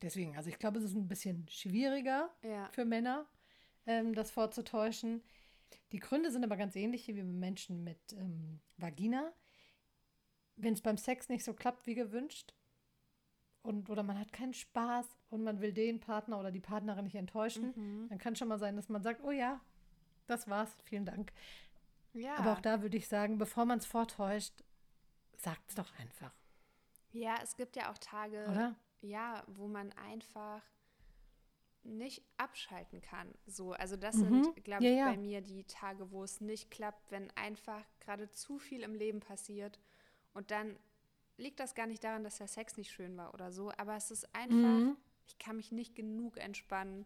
deswegen, 0.00 0.36
also 0.36 0.48
ich 0.48 0.58
glaube, 0.58 0.78
es 0.78 0.84
ist 0.84 0.94
ein 0.94 1.08
bisschen 1.08 1.48
schwieriger 1.48 2.30
Ja. 2.42 2.68
für 2.72 2.84
Männer, 2.84 3.26
ähm, 3.86 4.14
das 4.14 4.30
vorzutäuschen. 4.30 5.22
Die 5.92 5.98
Gründe 5.98 6.30
sind 6.30 6.44
aber 6.44 6.56
ganz 6.56 6.76
ähnliche 6.76 7.14
wie 7.16 7.22
bei 7.22 7.26
Menschen 7.32 7.82
mit 7.84 8.12
ähm, 8.12 8.60
Vagina. 8.76 9.32
wenn 10.56 10.74
es 10.74 10.82
beim 10.82 10.96
Sex 10.98 11.28
nicht 11.28 11.44
so 11.44 11.54
klappt 11.54 11.86
wie 11.86 11.94
gewünscht 11.94 12.54
und 13.62 13.88
oder 13.90 14.02
man 14.02 14.18
hat 14.18 14.32
keinen 14.32 14.54
Spaß 14.54 15.06
und 15.30 15.42
man 15.42 15.60
will 15.60 15.72
den 15.72 15.98
Partner 16.00 16.38
oder 16.38 16.50
die 16.52 16.60
Partnerin 16.60 17.04
nicht 17.04 17.14
enttäuschen, 17.16 17.72
mhm. 17.74 18.08
dann 18.08 18.18
kann 18.18 18.36
schon 18.36 18.48
mal 18.48 18.58
sein, 18.58 18.76
dass 18.76 18.88
man 18.88 19.02
sagt, 19.02 19.22
oh 19.24 19.30
ja, 19.30 19.60
das 20.32 20.48
war's, 20.48 20.74
vielen 20.84 21.04
Dank. 21.04 21.32
Ja. 22.14 22.36
Aber 22.36 22.52
auch 22.52 22.60
da 22.60 22.82
würde 22.82 22.96
ich 22.96 23.08
sagen, 23.08 23.38
bevor 23.38 23.64
man 23.64 23.78
es 23.78 23.86
vortäuscht, 23.86 24.52
sagt 25.36 25.62
es 25.68 25.74
doch 25.74 25.98
einfach. 25.98 26.32
Ja, 27.12 27.36
es 27.42 27.56
gibt 27.56 27.76
ja 27.76 27.90
auch 27.90 27.98
Tage, 27.98 28.46
Oder? 28.48 28.74
ja, 29.00 29.42
wo 29.46 29.68
man 29.68 29.92
einfach 29.92 30.62
nicht 31.84 32.22
abschalten 32.36 33.00
kann. 33.00 33.34
So, 33.46 33.72
also 33.72 33.96
das 33.96 34.16
mhm. 34.16 34.44
sind, 34.44 34.64
glaube 34.64 34.84
ich, 34.84 34.90
ja, 34.90 34.96
ja. 34.96 35.10
bei 35.10 35.16
mir 35.16 35.40
die 35.40 35.64
Tage, 35.64 36.10
wo 36.10 36.22
es 36.22 36.40
nicht 36.40 36.70
klappt, 36.70 37.10
wenn 37.10 37.30
einfach 37.32 37.84
gerade 38.00 38.30
zu 38.30 38.58
viel 38.58 38.82
im 38.82 38.94
Leben 38.94 39.20
passiert 39.20 39.80
und 40.32 40.50
dann 40.50 40.78
liegt 41.36 41.60
das 41.60 41.74
gar 41.74 41.86
nicht 41.86 42.04
daran, 42.04 42.24
dass 42.24 42.38
der 42.38 42.46
Sex 42.46 42.76
nicht 42.76 42.90
schön 42.90 43.16
war 43.16 43.34
oder 43.34 43.50
so, 43.50 43.72
aber 43.76 43.96
es 43.96 44.10
ist 44.10 44.32
einfach, 44.34 44.56
mhm. 44.56 44.96
ich 45.26 45.38
kann 45.38 45.56
mich 45.56 45.72
nicht 45.72 45.94
genug 45.94 46.36
entspannen, 46.36 47.04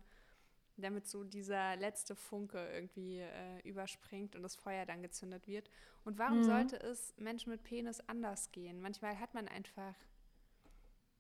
damit 0.83 1.07
so 1.07 1.25
dieser 1.25 1.77
letzte 1.77 2.15
Funke 2.15 2.59
irgendwie 2.73 3.21
äh, 3.21 3.61
überspringt 3.65 4.37
und 4.37 4.43
das 4.43 4.57
Feuer 4.57 4.87
dann 4.87 5.03
gezündet 5.03 5.47
wird. 5.47 5.71
Und 6.05 6.19
warum 6.19 6.39
mhm. 6.39 6.45
sollte 6.45 6.77
es 6.77 7.15
Menschen 7.17 7.51
mit 7.51 7.63
Penis 7.63 8.01
anders 8.07 8.53
gehen? 8.53 8.81
Manchmal 8.81 9.19
hat 9.19 9.35
man 9.35 9.49
einfach 9.49 9.95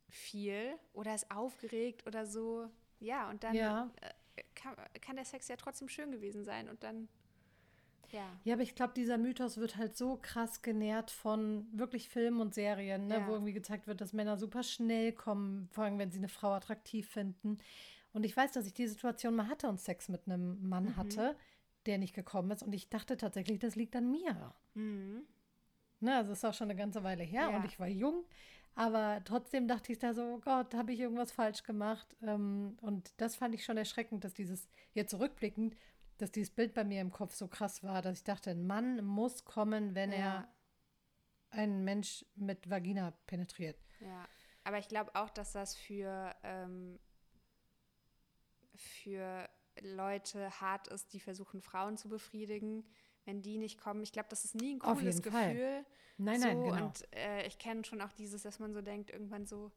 viel 0.09 0.75
oder 0.93 1.15
ist 1.15 1.31
aufgeregt 1.31 2.07
oder 2.07 2.27
so. 2.27 2.71
Ja, 3.01 3.29
und 3.31 3.45
dann 3.45 3.55
ja. 3.55 3.91
Äh, 4.01 4.43
kann, 4.55 4.77
kann 5.01 5.17
der 5.17 5.25
Sex 5.25 5.49
ja 5.49 5.57
trotzdem 5.57 5.89
schön 5.89 6.11
gewesen 6.11 6.45
sein 6.45 6.69
und 6.69 6.83
dann 6.83 7.09
ja. 8.13 8.39
Ja, 8.45 8.55
aber 8.55 8.63
ich 8.63 8.75
glaube, 8.75 8.93
dieser 8.95 9.19
Mythos 9.19 9.57
wird 9.57 9.77
halt 9.77 9.97
so 9.97 10.19
krass 10.21 10.63
genährt 10.63 11.11
von 11.11 11.67
wirklich 11.73 12.09
Filmen 12.09 12.41
und 12.41 12.55
Serien, 12.55 13.07
ne, 13.07 13.19
ja. 13.19 13.27
wo 13.27 13.33
irgendwie 13.33 13.53
gezeigt 13.53 13.87
wird, 13.87 14.01
dass 14.01 14.13
Männer 14.13 14.37
super 14.37 14.63
schnell 14.63 15.13
kommen, 15.13 15.69
vor 15.73 15.85
allem 15.85 15.99
wenn 15.99 16.11
sie 16.11 16.19
eine 16.19 16.29
Frau 16.29 16.53
attraktiv 16.53 17.09
finden. 17.09 17.59
Und 18.17 18.25
ich 18.25 18.35
weiß, 18.35 18.53
dass 18.53 18.67
ich 18.67 18.73
die 18.73 18.89
Situation 18.89 19.37
mal 19.37 19.47
hatte 19.47 19.69
und 19.69 19.79
Sex 19.79 20.09
mit 20.09 20.27
einem 20.27 20.67
Mann 20.67 20.85
mhm. 20.85 20.97
hatte, 20.97 21.37
der 21.85 21.99
nicht 21.99 22.15
gekommen 22.15 22.51
ist. 22.51 22.63
Und 22.63 22.73
ich 22.73 22.89
dachte 22.89 23.19
tatsächlich, 23.19 23.59
das 23.59 23.77
liegt 23.77 23.95
an 23.95 24.11
mir. 24.11 24.55
Mhm. 24.73 25.27
Ne, 26.01 26.17
also 26.17 26.33
ist 26.33 26.43
auch 26.43 26.55
schon 26.55 26.71
eine 26.71 26.79
ganze 26.79 27.05
Weile 27.05 27.25
her 27.25 27.51
ja. 27.51 27.57
und 27.59 27.67
ich 27.67 27.79
war 27.79 27.89
jung. 27.89 28.25
Aber 28.75 29.21
trotzdem 29.23 29.69
dachte 29.69 29.93
ich 29.93 29.99
da 29.99 30.15
so, 30.15 30.23
oh 30.23 30.39
Gott, 30.39 30.73
habe 30.75 30.95
ich 30.95 31.01
irgendwas 31.01 31.31
falsch 31.31 31.63
gemacht? 31.63 32.17
Ähm, 32.23 32.79
und 32.81 33.13
das 33.19 33.37
fand 33.37 33.55
ich 33.55 33.67
schon 33.67 33.77
erschreckend, 33.77 34.25
dass 34.25 34.33
dieses, 34.33 34.67
jetzt 34.95 35.11
zurückblickend, 35.11 35.77
dass 36.17 36.33
dieses 36.33 36.51
Bild 36.51 36.73
bei 36.73 36.85
mir 36.85 37.03
im 37.03 37.13
Kopf 37.13 37.35
so 37.35 37.49
krass 37.49 37.83
war, 37.83 38.01
dass 38.01 38.17
ich 38.17 38.25
dachte, 38.25 38.51
ein 38.53 38.67
Mann 38.67 39.05
muss 39.05 39.45
kommen, 39.45 39.95
wenn 39.95 40.11
ja. 40.11 40.19
er 40.19 40.49
einen 41.51 41.85
Mensch 41.85 42.25
mit 42.35 42.71
Vagina 42.71 43.13
penetriert. 43.27 43.79
Ja, 44.01 44.27
aber 44.65 44.79
ich 44.79 44.89
glaube 44.89 45.15
auch, 45.15 45.29
dass 45.29 45.53
das 45.53 45.77
für, 45.77 46.35
ähm, 46.45 46.99
für 48.77 49.49
Leute 49.81 50.61
hart 50.61 50.89
ist, 50.89 51.13
die 51.13 51.21
versuchen, 51.21 51.61
Frauen 51.61 51.97
zu 51.97 52.09
befriedigen, 52.09 52.85
wenn 53.25 53.43
die 53.43 53.59
nicht 53.59 53.79
kommen. 53.79 54.03
Ich 54.03 54.13
glaube, 54.13 54.29
das 54.31 54.45
ist 54.45 54.55
nie 54.55 54.75
ein 54.75 54.79
cooles 54.79 55.23
Gefühl. 55.23 55.33
Fall. 55.33 55.87
Nein, 56.19 56.41
so, 56.41 56.47
nein, 56.47 56.63
genau. 56.63 56.85
Und 56.85 57.15
äh, 57.15 57.47
ich 57.47 57.59
kenne 57.59 57.85
schon 57.85 58.01
auch 58.01 58.13
dieses, 58.13 58.43
dass 58.43 58.59
man 58.59 58.73
so 58.73 58.81
denkt, 58.81 59.11
irgendwann 59.11 59.47
so, 59.47 59.73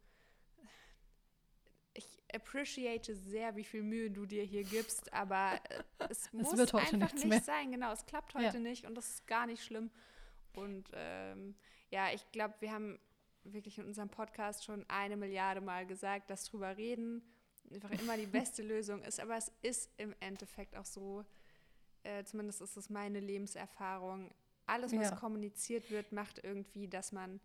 appreciate 2.34 3.16
sehr, 3.16 3.56
wie 3.56 3.64
viel 3.64 3.84
Mühe 3.84 4.12
du 4.12 4.26
dir 4.26 4.44
hier 4.44 4.64
gibst, 4.64 5.12
aber 5.14 5.60
äh, 5.70 5.84
es 6.10 6.32
muss 6.32 6.54
es 6.54 6.74
einfach 6.74 7.14
nicht 7.14 7.26
mehr. 7.26 7.42
sein. 7.42 7.72
Genau, 7.72 7.92
es 7.92 8.06
klappt 8.06 8.36
heute 8.36 8.58
ja. 8.58 8.60
nicht 8.60 8.86
und 8.86 8.96
das 8.96 9.10
ist 9.10 9.28
gar 9.28 9.46
nicht 9.46 9.64
schlimm. 9.64 9.90
Und 10.54 10.90
ähm, 10.94 11.56
ja, 11.90 12.12
ich 12.14 12.32
glaube, 12.32 12.56
wir 12.60 12.72
haben 12.72 13.00
wirklich 13.44 13.78
in 13.78 13.86
unserem 13.86 14.10
Podcast 14.10 14.66
schon 14.66 14.86
eine 14.90 15.18
Milliarde 15.18 15.62
Mal 15.62 15.86
gesagt, 15.86 16.30
dass 16.30 16.46
drüber 16.46 16.78
reden 16.78 17.24
einfach 17.74 17.92
immer 17.92 18.18
die 18.18 18.26
beste 18.26 18.64
Lösung 18.64 19.02
ist. 19.04 19.20
Aber 19.20 19.38
es 19.38 19.52
ist 19.62 19.90
im 19.98 20.16
Endeffekt 20.20 20.76
auch 20.76 20.86
so, 20.86 21.24
äh, 22.04 22.24
zumindest 22.24 22.62
ist 22.62 22.78
es 22.78 22.90
meine 22.90 23.20
Lebenserfahrung, 23.20 24.32
alles, 24.66 24.96
was 24.96 25.10
ja. 25.10 25.16
kommuniziert 25.16 25.90
wird, 25.90 26.12
macht 26.12 26.44
irgendwie, 26.44 26.88
dass 26.88 27.12
man 27.12 27.40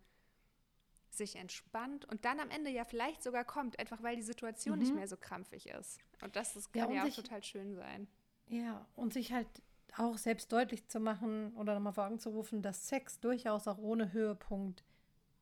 sich 1.10 1.37
entspannt 1.37 2.04
und 2.06 2.24
dann 2.24 2.40
am 2.40 2.50
Ende 2.50 2.70
ja 2.70 2.84
vielleicht 2.84 3.22
sogar 3.22 3.44
kommt, 3.44 3.78
einfach 3.78 4.02
weil 4.02 4.16
die 4.16 4.22
Situation 4.22 4.76
mhm. 4.76 4.82
nicht 4.82 4.94
mehr 4.94 5.08
so 5.08 5.16
krampfig 5.16 5.68
ist. 5.68 6.00
Und 6.22 6.37
das, 6.37 6.54
das 6.54 6.70
kann 6.70 6.90
ja, 6.90 6.96
ja 6.96 7.02
auch 7.02 7.06
sich, 7.06 7.16
total 7.16 7.42
schön 7.42 7.74
sein. 7.74 8.08
Ja, 8.48 8.87
und 8.94 9.12
sich 9.14 9.32
halt 9.32 9.48
auch 9.96 10.18
selbst 10.18 10.52
deutlich 10.52 10.88
zu 10.88 11.00
machen 11.00 11.54
oder 11.54 11.74
nochmal 11.74 11.92
vor 11.92 12.06
Augen 12.06 12.18
zu 12.18 12.30
rufen, 12.30 12.62
dass 12.62 12.88
Sex 12.88 13.20
durchaus 13.20 13.68
auch 13.68 13.78
ohne 13.78 14.12
Höhepunkt 14.12 14.84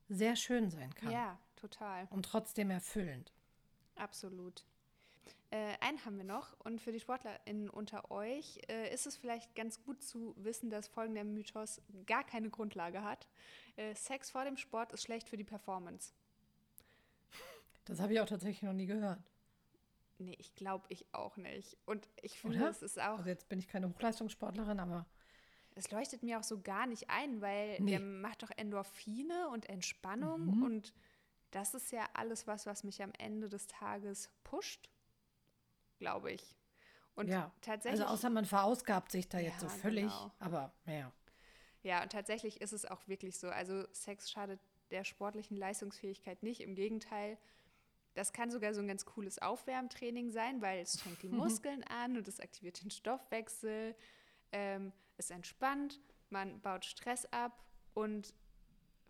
sehr 0.09 0.35
schön 0.35 0.69
sein 0.69 0.93
kann. 0.93 1.11
Ja, 1.11 1.39
total. 1.55 2.07
Und 2.11 2.25
trotzdem 2.25 2.69
erfüllend. 2.69 3.33
Absolut. 3.95 4.63
Äh, 5.53 5.77
einen 5.81 6.03
haben 6.03 6.17
wir 6.17 6.23
noch 6.23 6.59
und 6.61 6.81
für 6.81 6.91
die 6.91 6.99
SportlerInnen 6.99 7.69
unter 7.69 8.09
euch 8.09 8.59
äh, 8.69 8.91
ist 8.91 9.05
es 9.05 9.15
vielleicht 9.15 9.53
ganz 9.53 9.83
gut 9.83 10.01
zu 10.01 10.33
wissen, 10.35 10.71
dass 10.71 10.87
folgender 10.87 11.23
Mythos 11.23 11.79
gar 12.07 12.23
keine 12.23 12.49
Grundlage 12.49 13.03
hat. 13.03 13.27
Äh, 13.75 13.93
Sex 13.93 14.31
vor 14.31 14.45
dem 14.45 14.57
Sport 14.57 14.93
ist 14.93 15.03
schlecht 15.03 15.29
für 15.29 15.37
die 15.37 15.43
Performance. 15.43 16.11
Das 17.85 17.99
habe 17.99 18.13
ich 18.13 18.19
auch 18.19 18.25
tatsächlich 18.25 18.63
noch 18.63 18.73
nie 18.73 18.87
gehört. 18.87 19.19
Nee, 20.17 20.35
ich 20.39 20.55
glaube 20.55 20.85
ich 20.89 21.05
auch 21.13 21.37
nicht. 21.37 21.77
Und 21.85 22.09
ich 22.23 22.39
finde, 22.39 22.65
es 22.65 22.81
ist 22.81 22.99
auch. 22.99 23.19
Also 23.19 23.29
jetzt 23.29 23.47
bin 23.47 23.59
ich 23.59 23.67
keine 23.67 23.87
Hochleistungssportlerin, 23.89 24.79
aber. 24.79 25.05
Es 25.75 25.91
leuchtet 25.91 26.23
mir 26.23 26.39
auch 26.39 26.43
so 26.43 26.61
gar 26.61 26.87
nicht 26.87 27.11
ein, 27.11 27.41
weil 27.41 27.79
nee. 27.79 27.91
der 27.91 27.99
macht 27.99 28.41
doch 28.41 28.51
Endorphine 28.57 29.49
und 29.49 29.69
Entspannung 29.69 30.45
mhm. 30.45 30.63
und 30.63 30.93
das 31.51 31.75
ist 31.75 31.91
ja 31.91 32.07
alles 32.15 32.47
was, 32.47 32.65
was 32.65 32.83
mich 32.83 33.03
am 33.03 33.11
Ende 33.19 33.49
des 33.49 33.67
Tages 33.67 34.31
pusht 34.43 34.89
glaube 36.03 36.33
ich. 36.33 36.57
Und 37.15 37.29
ja, 37.29 37.49
tatsächlich. 37.61 38.01
Also 38.01 38.13
außer 38.13 38.29
man 38.29 38.45
verausgabt 38.45 39.09
sich 39.09 39.29
da 39.29 39.39
jetzt 39.39 39.61
ja, 39.61 39.69
so 39.69 39.69
völlig, 39.69 40.03
genau. 40.03 40.31
aber 40.39 40.73
ja. 40.85 41.11
Ja, 41.81 42.03
und 42.03 42.11
tatsächlich 42.11 42.59
ist 42.59 42.73
es 42.73 42.85
auch 42.85 43.07
wirklich 43.07 43.37
so. 43.37 43.49
Also 43.49 43.85
Sex 43.93 44.29
schadet 44.29 44.59
der 44.91 45.05
sportlichen 45.05 45.55
Leistungsfähigkeit 45.55 46.43
nicht. 46.43 46.59
Im 46.59 46.75
Gegenteil, 46.75 47.37
das 48.15 48.33
kann 48.33 48.51
sogar 48.51 48.73
so 48.73 48.81
ein 48.81 48.87
ganz 48.87 49.05
cooles 49.05 49.39
Aufwärmtraining 49.39 50.29
sein, 50.31 50.61
weil 50.61 50.81
es 50.81 50.99
schränkt 50.99 51.23
die 51.23 51.29
Muskeln 51.29 51.83
an 51.85 52.17
und 52.17 52.27
es 52.27 52.41
aktiviert 52.41 52.83
den 52.83 52.91
Stoffwechsel. 52.91 53.95
Ähm, 54.51 54.91
es 55.17 55.29
entspannt, 55.29 56.01
man 56.29 56.59
baut 56.61 56.83
Stress 56.83 57.25
ab 57.31 57.63
und 57.93 58.33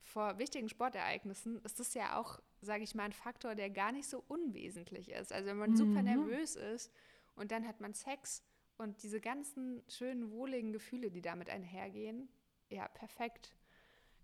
vor 0.02 0.38
wichtigen 0.38 0.70
Sportereignissen 0.70 1.60
ist 1.64 1.80
das 1.80 1.96
ja 1.96 2.20
auch 2.20 2.40
sage 2.64 2.84
ich 2.84 2.96
mal, 2.96 3.04
ein 3.04 3.14
Faktor, 3.14 3.56
der 3.56 3.70
gar 3.70 3.92
nicht 3.92 4.08
so 4.08 4.24
unwesentlich 4.28 5.10
ist. 5.10 5.32
Also 5.32 5.48
wenn 5.48 5.58
man 5.58 5.72
mhm. 5.72 5.76
super 5.76 6.02
nervös 6.02 6.56
ist 6.56 6.92
und 7.36 7.52
dann 7.52 7.68
hat 7.68 7.82
man 7.82 7.94
Sex 7.94 8.44
und 8.78 9.04
diese 9.04 9.22
ganzen 9.22 9.84
schönen, 9.88 10.32
wohligen 10.32 10.72
Gefühle, 10.72 11.12
die 11.12 11.22
damit 11.22 11.50
einhergehen, 11.50 12.30
ja, 12.70 12.88
perfekt. 12.88 13.56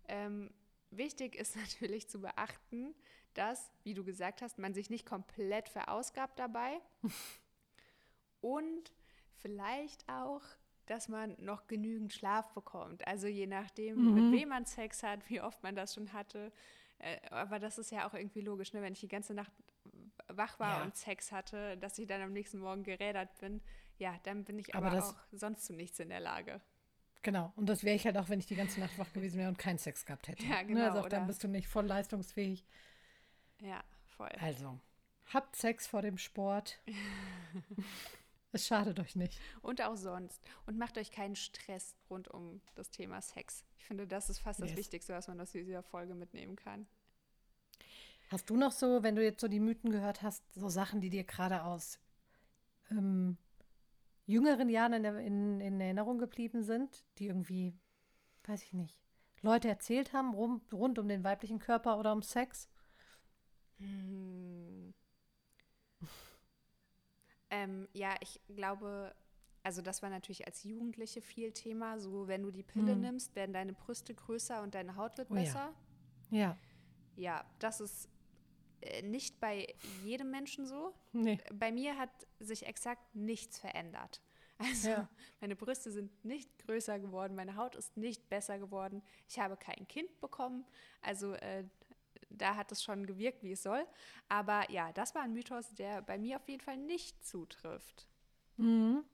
Ähm, 0.08 0.50
wichtig 0.90 1.36
ist 1.36 1.56
natürlich 1.56 2.08
zu 2.08 2.20
beachten, 2.20 2.94
dass, 3.34 3.70
wie 3.84 3.94
du 3.94 4.04
gesagt 4.04 4.42
hast, 4.42 4.58
man 4.58 4.74
sich 4.74 4.90
nicht 4.90 5.06
komplett 5.06 5.68
verausgabt 5.68 6.38
dabei 6.38 6.80
und 8.40 8.92
vielleicht 9.36 10.08
auch, 10.08 10.42
dass 10.86 11.08
man 11.08 11.36
noch 11.38 11.68
genügend 11.68 12.12
Schlaf 12.12 12.52
bekommt. 12.52 13.06
Also 13.06 13.28
je 13.28 13.46
nachdem, 13.46 13.96
mhm. 13.96 14.14
mit 14.14 14.40
wem 14.40 14.48
man 14.48 14.66
Sex 14.66 15.04
hat, 15.04 15.28
wie 15.30 15.40
oft 15.40 15.62
man 15.62 15.76
das 15.76 15.94
schon 15.94 16.12
hatte, 16.12 16.52
aber 17.30 17.58
das 17.58 17.78
ist 17.78 17.90
ja 17.90 18.08
auch 18.08 18.14
irgendwie 18.14 18.40
logisch, 18.40 18.72
ne? 18.72 18.82
wenn 18.82 18.92
ich 18.92 19.00
die 19.00 19.08
ganze 19.08 19.34
Nacht 19.34 19.52
wach 20.28 20.58
war 20.58 20.78
ja. 20.78 20.84
und 20.84 20.96
Sex 20.96 21.32
hatte, 21.32 21.76
dass 21.78 21.98
ich 21.98 22.06
dann 22.06 22.22
am 22.22 22.32
nächsten 22.32 22.58
Morgen 22.58 22.82
gerädert 22.82 23.36
bin. 23.38 23.60
Ja, 23.98 24.14
dann 24.22 24.44
bin 24.44 24.58
ich 24.58 24.74
aber, 24.74 24.92
aber 24.92 25.04
auch 25.04 25.14
sonst 25.32 25.64
zu 25.64 25.74
nichts 25.74 25.98
in 25.98 26.08
der 26.08 26.20
Lage. 26.20 26.60
Genau, 27.22 27.52
und 27.56 27.68
das 27.68 27.84
wäre 27.84 27.96
ich 27.96 28.06
halt 28.06 28.16
auch, 28.16 28.28
wenn 28.30 28.38
ich 28.38 28.46
die 28.46 28.54
ganze 28.54 28.80
Nacht 28.80 28.98
wach 28.98 29.12
gewesen 29.12 29.38
wäre 29.38 29.48
und 29.48 29.58
keinen 29.58 29.78
Sex 29.78 30.06
gehabt 30.06 30.28
hätte. 30.28 30.44
Ja, 30.46 30.62
genau. 30.62 30.80
Ne? 30.80 30.86
Also 30.86 31.00
auch 31.00 31.08
dann 31.08 31.26
bist 31.26 31.44
du 31.44 31.48
nicht 31.48 31.68
voll 31.68 31.86
leistungsfähig. 31.86 32.64
Ja, 33.60 33.84
voll. 34.06 34.30
Also, 34.40 34.78
habt 35.32 35.54
Sex 35.56 35.86
vor 35.86 36.00
dem 36.00 36.16
Sport. 36.16 36.80
Es 38.52 38.66
schadet 38.66 38.98
euch 38.98 39.14
nicht. 39.14 39.38
Und 39.62 39.80
auch 39.82 39.96
sonst. 39.96 40.42
Und 40.66 40.76
macht 40.76 40.98
euch 40.98 41.12
keinen 41.12 41.36
Stress 41.36 41.94
rund 42.08 42.28
um 42.28 42.60
das 42.74 42.90
Thema 42.90 43.22
Sex. 43.22 43.64
Ich 43.78 43.84
finde, 43.84 44.06
das 44.06 44.28
ist 44.28 44.40
fast 44.40 44.60
yes. 44.60 44.70
das 44.70 44.76
Wichtigste, 44.76 45.14
was 45.14 45.28
man 45.28 45.40
aus 45.40 45.52
dieser 45.52 45.82
Folge 45.82 46.14
mitnehmen 46.14 46.56
kann. 46.56 46.86
Hast 48.30 48.50
du 48.50 48.56
noch 48.56 48.72
so, 48.72 49.02
wenn 49.02 49.16
du 49.16 49.24
jetzt 49.24 49.40
so 49.40 49.48
die 49.48 49.60
Mythen 49.60 49.90
gehört 49.90 50.22
hast, 50.22 50.44
so 50.54 50.68
Sachen, 50.68 51.00
die 51.00 51.10
dir 51.10 51.24
gerade 51.24 51.64
aus 51.64 51.98
ähm, 52.90 53.36
jüngeren 54.26 54.68
Jahren 54.68 54.92
in, 54.92 55.04
in, 55.04 55.60
in, 55.60 55.80
Erinnerung 55.80 56.18
geblieben 56.18 56.62
sind, 56.62 57.04
die 57.18 57.26
irgendwie, 57.26 57.74
weiß 58.44 58.62
ich 58.62 58.72
nicht, 58.72 59.00
Leute 59.42 59.68
erzählt 59.68 60.12
haben 60.12 60.34
rum, 60.34 60.60
rund 60.72 60.98
um 60.98 61.08
den 61.08 61.24
weiblichen 61.24 61.58
Körper 61.58 61.98
oder 61.98 62.12
um 62.12 62.22
Sex? 62.22 62.68
Hm. 63.78 64.89
Ähm, 67.50 67.88
ja, 67.92 68.14
ich 68.20 68.40
glaube, 68.54 69.14
also 69.62 69.82
das 69.82 70.02
war 70.02 70.10
natürlich 70.10 70.46
als 70.46 70.64
Jugendliche 70.64 71.20
viel 71.20 71.52
Thema. 71.52 71.98
So, 71.98 72.28
wenn 72.28 72.42
du 72.42 72.50
die 72.50 72.62
Pille 72.62 72.94
mhm. 72.94 73.02
nimmst, 73.02 73.34
werden 73.34 73.52
deine 73.52 73.72
Brüste 73.72 74.14
größer 74.14 74.62
und 74.62 74.74
deine 74.74 74.96
Haut 74.96 75.18
wird 75.18 75.30
oh, 75.30 75.34
besser. 75.34 75.74
Ja. 76.30 76.56
Ja, 77.16 77.44
das 77.58 77.80
ist 77.80 78.08
äh, 78.80 79.02
nicht 79.02 79.40
bei 79.40 79.74
jedem 80.04 80.30
Menschen 80.30 80.66
so. 80.66 80.94
Nee. 81.12 81.38
Bei 81.52 81.72
mir 81.72 81.98
hat 81.98 82.10
sich 82.38 82.66
exakt 82.66 83.14
nichts 83.14 83.58
verändert. 83.58 84.22
Also 84.58 84.90
Ja. 84.90 85.08
meine 85.40 85.56
Brüste 85.56 85.90
sind 85.90 86.22
nicht 86.22 86.58
größer 86.58 86.98
geworden, 86.98 87.34
meine 87.34 87.56
Haut 87.56 87.76
ist 87.76 87.96
nicht 87.96 88.28
besser 88.28 88.58
geworden. 88.58 89.02
Ich 89.26 89.38
habe 89.38 89.56
kein 89.56 89.88
Kind 89.88 90.20
bekommen. 90.20 90.66
Also 91.00 91.32
äh, 91.32 91.64
da 92.30 92.56
hat 92.56 92.72
es 92.72 92.82
schon 92.82 93.06
gewirkt, 93.06 93.42
wie 93.42 93.52
es 93.52 93.62
soll. 93.62 93.84
Aber 94.28 94.70
ja, 94.70 94.92
das 94.92 95.14
war 95.14 95.22
ein 95.22 95.32
Mythos, 95.32 95.74
der 95.74 96.02
bei 96.02 96.18
mir 96.18 96.36
auf 96.36 96.48
jeden 96.48 96.62
Fall 96.62 96.76
nicht 96.76 97.24
zutrifft. 97.24 98.06
Mhm. 98.56 99.04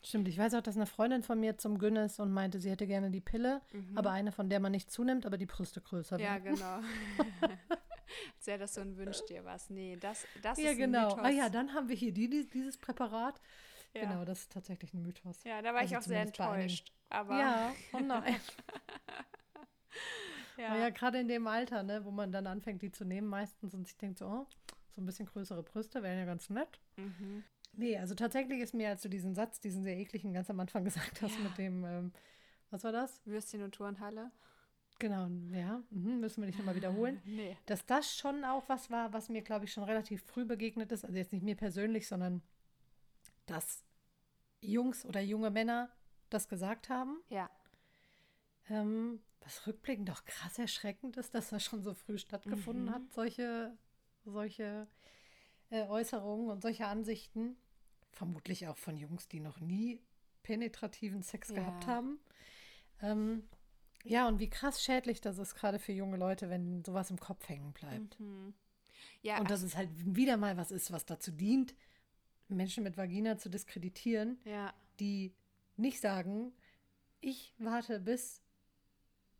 Stimmt, 0.00 0.28
ich 0.28 0.38
weiß 0.38 0.54
auch, 0.54 0.60
dass 0.62 0.76
eine 0.76 0.86
Freundin 0.86 1.24
von 1.24 1.40
mir 1.40 1.58
zum 1.58 1.76
ist 1.96 2.20
und 2.20 2.32
meinte, 2.32 2.60
sie 2.60 2.70
hätte 2.70 2.86
gerne 2.86 3.10
die 3.10 3.20
Pille, 3.20 3.60
aber 3.96 4.12
eine, 4.12 4.30
von 4.30 4.48
der 4.48 4.60
man 4.60 4.70
nicht 4.70 4.92
zunimmt, 4.92 5.26
aber 5.26 5.36
die 5.38 5.46
Brüste 5.46 5.80
größer 5.80 6.16
Mhm. 6.18 6.22
Ja, 6.22 6.44
werden. 6.44 6.54
genau. 6.54 6.80
Als 8.36 8.46
wäre 8.46 8.58
das 8.60 8.74
so 8.74 8.80
ein 8.80 8.96
Wünsch 8.96 9.24
dir 9.26 9.44
was. 9.44 9.68
Nee, 9.70 9.96
das, 9.96 10.24
das 10.40 10.56
Ja, 10.58 10.70
ist 10.70 10.78
genau. 10.78 11.14
ein 11.14 11.18
Ah 11.18 11.22
Mythos. 11.28 11.36
ja, 11.38 11.48
dann 11.50 11.74
haben 11.74 11.88
wir 11.88 11.96
hier 11.96 12.12
die, 12.12 12.30
die, 12.30 12.46
dieses 12.48 12.78
Präparat. 12.78 13.40
Ja. 13.92 14.02
Genau, 14.02 14.24
das 14.24 14.40
ist 14.42 14.52
tatsächlich 14.52 14.94
ein 14.94 15.02
Mythos. 15.02 15.42
Ja, 15.44 15.60
da 15.62 15.72
war 15.74 15.80
Also 15.80 15.92
ich 15.94 15.98
auch 15.98 16.02
sehr 16.02 16.20
enttäuscht. 16.22 16.92
Aber 17.10 17.38
Ja, 17.38 17.74
oh 17.92 17.98
nein. 17.98 18.36
ja. 20.58 20.76
Ja, 20.76 20.90
gerade 20.90 21.18
in 21.20 21.28
dem 21.28 21.46
Alter, 21.46 21.82
ne, 21.82 22.04
wo 22.04 22.10
man 22.10 22.32
dann 22.32 22.46
anfängt, 22.46 22.82
die 22.82 22.90
zu 22.90 23.04
nehmen 23.04 23.28
meistens 23.28 23.74
und 23.74 23.86
sich 23.86 23.96
denkt 23.96 24.18
so, 24.18 24.26
oh, 24.26 24.46
so 24.94 25.00
ein 25.00 25.06
bisschen 25.06 25.26
größere 25.26 25.62
Brüste 25.62 26.02
wären 26.02 26.18
ja 26.18 26.24
ganz 26.24 26.50
nett. 26.50 26.80
Mhm. 26.96 27.44
Nee, 27.72 27.96
also 27.98 28.14
tatsächlich 28.14 28.60
ist 28.60 28.74
mir, 28.74 28.88
als 28.88 29.02
du 29.02 29.08
diesen 29.08 29.34
Satz, 29.34 29.60
diesen 29.60 29.84
sehr 29.84 29.96
ekligen, 29.96 30.32
ganz 30.32 30.50
am 30.50 30.58
Anfang 30.60 30.84
gesagt 30.84 31.22
hast 31.22 31.36
Ja. 31.36 31.44
mit 31.44 31.56
dem, 31.58 31.84
ähm, 31.84 32.12
was 32.70 32.84
war 32.84 32.92
das? 32.92 33.24
Würstchen 33.24 33.62
und 33.62 33.72
Turnhalle? 33.74 34.30
Genau, 34.98 35.28
ja, 35.52 35.80
mhm, 35.90 36.18
müssen 36.18 36.42
wir 36.42 36.46
nicht 36.46 36.58
nochmal 36.58 36.74
wiederholen. 36.74 37.22
Nee. 37.24 37.56
Dass 37.66 37.86
das 37.86 38.16
schon 38.16 38.44
auch 38.44 38.68
was 38.68 38.90
war, 38.90 39.12
was 39.12 39.28
mir, 39.28 39.42
glaube 39.42 39.64
ich, 39.66 39.72
schon 39.72 39.84
relativ 39.84 40.22
früh 40.24 40.44
begegnet 40.44 40.90
ist. 40.90 41.04
Also 41.04 41.16
jetzt 41.16 41.32
nicht 41.32 41.44
mir 41.44 41.54
persönlich, 41.56 42.08
sondern 42.08 42.42
dass 43.46 43.84
Jungs 44.60 45.06
oder 45.06 45.20
junge 45.20 45.50
Männer 45.50 45.88
das 46.30 46.48
gesagt 46.48 46.88
haben. 46.88 47.20
Ja. 47.28 47.48
Ähm, 48.70 49.20
was 49.40 49.66
rückblickend 49.66 50.08
doch 50.08 50.24
krass 50.24 50.58
erschreckend 50.58 51.16
ist, 51.16 51.34
dass 51.34 51.50
das 51.50 51.64
schon 51.64 51.82
so 51.82 51.94
früh 51.94 52.18
stattgefunden 52.18 52.86
Mhm. 52.86 52.90
hat, 52.90 53.12
solche, 53.12 53.76
solche 54.24 54.86
äh, 55.70 55.86
Äußerungen 55.86 56.50
und 56.50 56.62
solche 56.62 56.86
Ansichten. 56.86 57.56
Vermutlich 58.12 58.66
auch 58.68 58.76
von 58.76 58.96
Jungs, 58.96 59.28
die 59.28 59.40
noch 59.40 59.60
nie 59.60 60.00
penetrativen 60.42 61.22
Sex 61.22 61.48
Ja. 61.48 61.54
gehabt 61.56 61.86
haben. 61.86 62.18
Ähm, 63.00 63.48
ja, 64.04 64.26
und 64.28 64.38
wie 64.38 64.50
krass 64.50 64.82
schädlich 64.82 65.20
das 65.20 65.38
ist, 65.38 65.54
gerade 65.54 65.78
für 65.78 65.92
junge 65.92 66.16
Leute, 66.16 66.48
wenn 66.50 66.84
sowas 66.84 67.10
im 67.10 67.18
Kopf 67.20 67.48
hängen 67.48 67.72
bleibt. 67.72 68.18
Mhm. 68.20 68.54
Ja, 69.22 69.40
Und 69.40 69.50
dass 69.50 69.62
es 69.62 69.76
halt 69.76 69.90
wieder 69.94 70.36
mal 70.36 70.56
was 70.56 70.70
ist, 70.70 70.90
was 70.92 71.04
dazu 71.04 71.30
dient, 71.30 71.74
Menschen 72.48 72.82
mit 72.84 72.96
Vagina 72.96 73.36
zu 73.36 73.48
diskreditieren, 73.50 74.38
ja. 74.44 74.72
die 75.00 75.34
nicht 75.76 76.00
sagen, 76.00 76.52
ich 77.20 77.54
warte 77.58 78.00
bis 78.00 78.42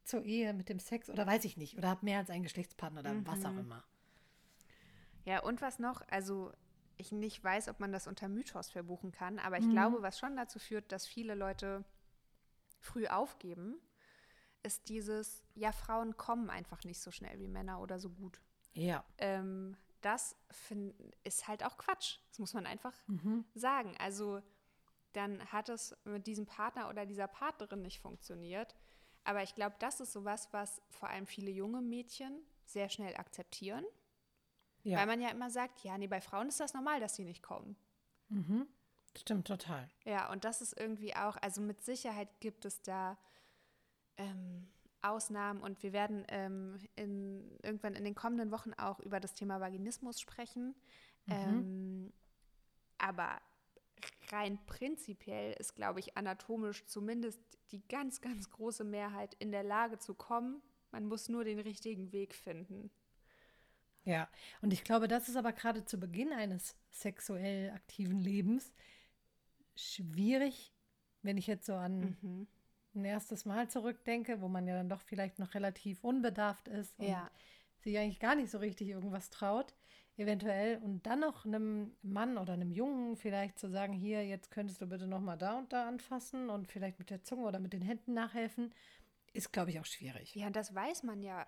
zur 0.09 0.25
Ehe 0.25 0.55
mit 0.55 0.69
dem 0.69 0.79
Sex 0.79 1.11
oder 1.11 1.27
weiß 1.27 1.45
ich 1.45 1.57
nicht, 1.57 1.77
oder 1.77 1.89
habe 1.89 2.05
mehr 2.05 2.19
als 2.19 2.31
einen 2.31 2.43
Geschlechtspartner 2.43 3.01
oder 3.01 3.27
was 3.27 3.45
auch 3.45 3.53
Mhm. 3.53 3.59
immer. 3.59 3.85
Ja, 5.25 5.41
und 5.43 5.61
was 5.61 5.79
noch? 5.79 6.01
Also, 6.09 6.53
ich 6.97 7.13
nicht 7.13 7.45
weiß, 7.45 7.69
ob 7.69 7.79
man 7.81 7.93
das 7.93 8.07
unter 8.07 8.29
Mythos 8.29 8.71
verbuchen 8.71 9.13
kann, 9.13 9.39
aber 9.39 9.59
ich 9.59 9.67
Mhm. 9.67 9.73
glaube, 9.73 10.03
was 10.03 10.19
schon 10.19 10.37
dazu 10.37 10.59
führt, 10.59 10.91
dass 10.91 11.07
viele 11.07 11.35
Leute 11.35 11.85
früh 12.81 13.07
aufgeben, 13.07 13.79
ist 14.63 14.89
dieses, 14.89 15.45
ja, 15.55 15.73
Frauen 15.73 16.17
kommen 16.17 16.51
einfach 16.51 16.83
nicht 16.85 17.01
so 17.01 17.11
schnell 17.11 17.39
wie 17.39 17.47
Männer 17.49 17.81
oder 17.81 17.99
so 17.99 18.11
gut. 18.11 18.41
Ja. 18.73 19.05
Ähm, 19.19 19.77
das 20.01 20.37
find, 20.51 20.95
ist 21.25 21.47
halt 21.49 21.65
auch 21.65 21.77
Quatsch. 21.77 22.19
Das 22.31 22.39
muss 22.39 22.55
man 22.55 22.67
einfach 22.67 22.95
Mhm. 23.07 23.45
sagen. 23.55 23.95
Also, 23.99 24.41
dann 25.13 25.45
hat 25.53 25.69
es 25.69 25.97
mit 26.05 26.27
diesem 26.27 26.47
Partner 26.47 26.89
oder 26.89 27.05
dieser 27.07 27.29
Partnerin 27.29 27.83
nicht 27.83 28.01
funktioniert. 28.01 28.75
Aber 29.29 29.43
ich 29.43 29.55
glaube, 29.55 29.77
das 29.79 30.01
ist 30.01 30.15
sowas, 30.15 30.49
was 30.53 30.81
vor 30.89 31.11
allem 31.11 31.27
viele 31.27 31.51
junge 31.51 31.83
Mädchen 31.83 32.41
sehr 32.65 32.89
schnell 32.89 33.15
akzeptieren. 33.17 33.85
Ja. 34.85 34.97
Weil 34.97 35.07
man 35.07 35.21
ja 35.21 35.29
immer 35.29 35.51
sagt, 35.51 35.85
ja, 35.85 35.99
nee, 35.99 36.07
bei 36.07 36.23
Frauen 36.23 36.49
ist 36.49 36.61
das 36.61 36.73
normal, 36.73 36.99
dass 36.99 37.17
sie 37.17 37.25
nicht 37.25 37.43
kommen. 37.43 37.77
Mhm. 38.31 38.67
Stimmt 39.15 39.47
total. 39.47 39.87
Ja, 40.07 40.33
und 40.33 40.47
das 40.47 40.63
ist 40.63 40.81
irgendwie 40.81 41.15
auch, 41.15 41.37
also 41.43 41.61
mit 41.61 41.85
Sicherheit 41.85 42.41
gibt 42.41 42.65
es 42.65 42.81
da 42.81 43.19
ähm, 44.17 44.67
Ausnahmen 45.03 45.61
und 45.61 45.83
wir 45.83 45.93
werden 45.93 46.25
ähm, 46.29 46.79
in, 46.97 47.59
irgendwann 47.63 47.97
in 47.97 48.05
den 48.05 48.15
kommenden 48.15 48.51
Wochen 48.51 48.73
auch 48.79 48.99
über 49.01 49.21
das 49.21 49.35
Thema 49.35 49.61
Vaginismus 49.61 50.23
sprechen. 50.23 50.75
Mhm. 51.27 51.35
Ähm, 51.35 52.13
aber 52.97 53.43
rein 54.31 54.59
prinzipiell 54.67 55.55
ist, 55.55 55.75
glaube 55.75 56.01
ich, 56.01 56.17
anatomisch 56.17 56.85
zumindest 56.87 57.41
die 57.71 57.87
ganz, 57.89 58.21
ganz 58.21 58.51
große 58.51 58.85
Mehrheit 58.85 59.35
in 59.39 59.53
der 59.53 59.63
Lage 59.63 59.99
zu 59.99 60.15
kommen. 60.15 60.63
Man 60.91 61.07
muss 61.07 61.29
nur 61.29 61.45
den 61.45 61.59
richtigen 61.59 62.13
Weg 62.13 62.35
finden. 62.35 62.91
Ja, 64.05 64.29
und 64.63 64.73
ich 64.73 64.85
glaube, 64.85 65.07
das 65.07 65.29
ist 65.29 65.37
aber 65.37 65.53
gerade 65.53 65.85
zu 65.85 65.99
Beginn 66.01 66.33
eines 66.33 66.77
sexuell 66.91 67.71
aktiven 67.71 68.19
Lebens 68.19 68.73
schwierig, 69.77 70.73
wenn 71.23 71.37
ich 71.37 71.47
jetzt 71.47 71.67
so 71.67 71.75
an 71.75 72.17
Mhm. 72.23 72.47
ein 72.95 73.05
erstes 73.05 73.45
Mal 73.45 73.69
zurückdenke, 73.69 74.41
wo 74.41 74.49
man 74.49 74.67
ja 74.67 74.75
dann 74.75 74.89
doch 74.89 75.03
vielleicht 75.03 75.39
noch 75.39 75.55
relativ 75.55 76.03
unbedarft 76.05 76.69
ist 76.69 76.99
und 76.99 77.07
Ja. 77.09 77.31
sich 77.81 77.99
eigentlich 77.99 78.19
gar 78.21 78.35
nicht 78.35 78.51
so 78.51 78.59
richtig 78.59 78.89
irgendwas 78.89 79.31
traut, 79.31 79.75
eventuell 80.19 80.79
und 80.79 81.07
dann 81.07 81.21
noch 81.21 81.45
einem 81.45 81.97
Mann 82.03 82.39
oder 82.39 82.53
einem 82.53 82.71
Jungen 82.71 83.17
vielleicht 83.17 83.59
zu 83.59 83.69
sagen, 83.71 83.93
hier, 83.93 84.27
jetzt 84.27 84.51
könntest 84.51 84.81
du 84.81 84.87
bitte 84.87 85.07
noch 85.07 85.21
mal 85.21 85.37
da 85.37 85.59
und 85.59 85.73
da 85.73 85.87
anfassen 85.89 86.51
und 86.51 86.69
vielleicht 86.69 86.99
mit 86.99 87.11
der 87.11 87.23
Zunge 87.23 87.47
oder 87.47 87.61
mit 87.61 87.73
den 87.73 87.83
Händen 87.83 88.15
nachhelfen, 88.15 88.75
ist, 89.33 89.53
glaube 89.53 89.71
ich, 89.71 89.81
auch 89.81 89.85
schwierig. 89.87 90.35
Ja, 90.35 90.47
und 90.49 90.57
das 90.57 90.75
weiß 90.75 91.03
man 91.05 91.23
ja 91.23 91.47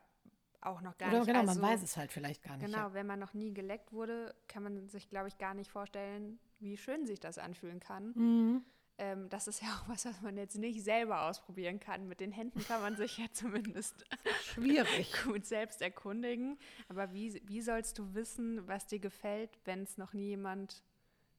auch 0.60 0.82
noch 0.82 0.96
gar 0.98 1.08
oder 1.08 1.18
nicht. 1.18 1.26
genau, 1.28 1.40
also, 1.40 1.60
man 1.60 1.70
weiß 1.72 1.82
es 1.82 1.96
halt 1.96 2.12
vielleicht 2.12 2.42
gar 2.42 2.56
nicht. 2.56 2.66
Genau, 2.66 2.88
Ja. 2.88 2.94
wenn 2.94 3.06
man 3.06 3.18
noch 3.18 3.34
nie 3.34 3.52
geleckt 3.52 3.92
wurde, 3.92 4.34
kann 4.48 4.62
man 4.62 4.88
sich, 4.88 5.08
glaube 5.08 5.28
ich, 5.28 5.38
gar 5.38 5.54
nicht 5.54 5.70
vorstellen, 5.70 6.38
wie 6.58 6.76
schön 6.76 7.06
sich 7.06 7.18
das 7.18 7.38
anfühlen 7.38 7.80
kann. 7.80 8.12
Mhm. 8.14 8.64
Ähm, 9.01 9.30
das 9.30 9.48
ist 9.48 9.62
ja 9.62 9.68
auch 9.68 9.88
was, 9.88 10.05
was 10.05 10.20
man 10.20 10.36
jetzt 10.36 10.57
nicht 10.59 10.82
selber 10.84 11.22
ausprobieren 11.22 11.80
kann. 11.80 12.07
Mit 12.07 12.20
den 12.20 12.32
Händen 12.32 12.62
kann 12.64 12.82
man 12.82 12.96
sich 12.96 13.16
ja 13.16 13.24
zumindest 13.32 14.05
Schwierig. 14.42 15.12
gut 15.24 15.46
selbst 15.46 15.80
erkundigen. 15.80 16.59
Aber 16.88 17.12
wie, 17.12 17.40
wie 17.46 17.62
sollst 17.62 17.98
du 17.98 18.14
wissen, 18.14 18.66
was 18.68 18.86
dir 18.86 18.98
gefällt, 18.98 19.51
wenn 19.64 19.82
es 19.82 19.96
noch 19.96 20.12
nie 20.12 20.28
jemand 20.28 20.82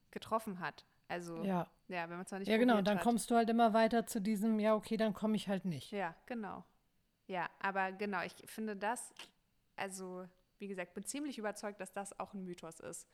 getroffen 0.10 0.60
hat? 0.60 0.86
Also, 1.08 1.44
ja, 1.44 1.70
Ja. 1.88 2.10
wenn 2.10 2.18
man 2.18 2.22
es 2.26 2.32
noch 2.32 2.40
nicht 2.40 2.48
Ja, 2.48 2.58
genau. 2.58 2.82
Dann 2.82 2.98
hat. 2.98 3.04
kommst 3.04 3.30
du 3.30 3.36
halt 3.36 3.50
immer 3.50 3.74
weiter 3.74 4.08
zu 4.08 4.20
diesem, 4.22 4.60
ja, 4.60 4.74
okay, 4.76 4.98
dann 4.98 5.14
komme 5.14 5.36
ich 5.36 5.48
halt 5.48 5.66
nicht. 5.66 5.92
Ja, 5.92 6.16
genau. 6.26 6.66
Ja, 7.28 7.48
aber 7.60 7.92
genau, 7.92 8.22
ich 8.24 8.34
finde 8.48 8.76
das, 8.76 9.14
also 9.76 10.26
wie 10.58 10.68
gesagt, 10.68 10.94
bin 10.96 11.06
ziemlich 11.06 11.38
überzeugt, 11.38 11.80
dass 11.80 11.94
das 11.94 12.20
auch 12.20 12.34
ein 12.34 12.44
Mythos 12.44 12.80
ist. 12.80 13.08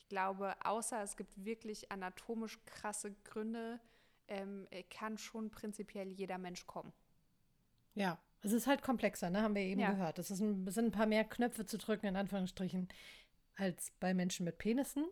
Ich 0.00 0.08
glaube, 0.08 0.54
außer 0.64 1.02
es 1.02 1.16
gibt 1.16 1.44
wirklich 1.44 1.92
anatomisch 1.92 2.58
krasse 2.64 3.12
Gründe, 3.24 3.78
ähm, 4.28 4.66
kann 4.90 5.18
schon 5.18 5.50
prinzipiell 5.50 6.10
jeder 6.10 6.38
Mensch 6.38 6.66
kommen. 6.66 6.92
Ja, 7.94 8.18
es 8.42 8.52
ist 8.52 8.66
halt 8.66 8.82
komplexer, 8.82 9.28
ne? 9.30 9.42
Haben 9.42 9.54
wir 9.54 9.62
eben 9.62 9.80
Ja. 9.80 9.90
gehört. 9.92 10.18
Es, 10.18 10.30
ist 10.30 10.40
ein, 10.40 10.66
es 10.66 10.74
sind 10.74 10.86
ein 10.86 10.90
paar 10.92 11.06
mehr 11.06 11.24
Knöpfe 11.24 11.66
zu 11.66 11.76
drücken, 11.78 12.06
in 12.06 12.16
Anführungsstrichen, 12.16 12.88
als 13.56 13.92
bei 14.00 14.14
Menschen 14.14 14.44
mit 14.44 14.58
Penissen, 14.58 15.04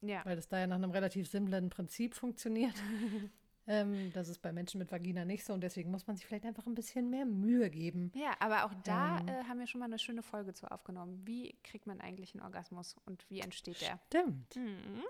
Ja, 0.00 0.24
weil 0.24 0.36
das 0.36 0.48
da 0.48 0.58
ja 0.60 0.66
nach 0.66 0.76
einem 0.76 0.92
relativ 0.92 1.28
simplen 1.28 1.68
Prinzip 1.70 2.14
funktioniert. 2.14 2.74
ähm, 3.68 4.10
das 4.14 4.28
ist 4.28 4.42
bei 4.42 4.52
Menschen 4.52 4.78
mit 4.78 4.90
Vagina 4.90 5.24
nicht 5.24 5.44
so 5.44 5.52
und 5.52 5.60
deswegen 5.60 5.90
muss 5.90 6.06
man 6.06 6.16
sich 6.16 6.26
vielleicht 6.26 6.44
einfach 6.46 6.66
ein 6.66 6.74
bisschen 6.74 7.10
mehr 7.10 7.24
Mühe 7.26 7.70
geben. 7.70 8.10
ja 8.14 8.32
aber 8.40 8.64
auch 8.64 8.72
da 8.84 9.18
Ähm. 9.20 9.28
äh, 9.28 9.44
haben 9.44 9.58
wir 9.60 9.66
schon 9.66 9.78
mal 9.78 9.84
eine 9.86 9.98
schöne 9.98 10.22
Folge 10.22 10.54
zu 10.54 10.70
aufgenommen. 10.70 11.20
Wie 11.24 11.54
kriegt 11.62 11.86
man 11.86 12.00
eigentlich 12.00 12.34
einen 12.34 12.42
Orgasmus 12.42 12.96
und 13.06 13.24
wie 13.30 13.40
entsteht 13.40 13.80
der? 13.80 13.98
Stimmt. 14.08 14.56
Mhm. 14.56 15.02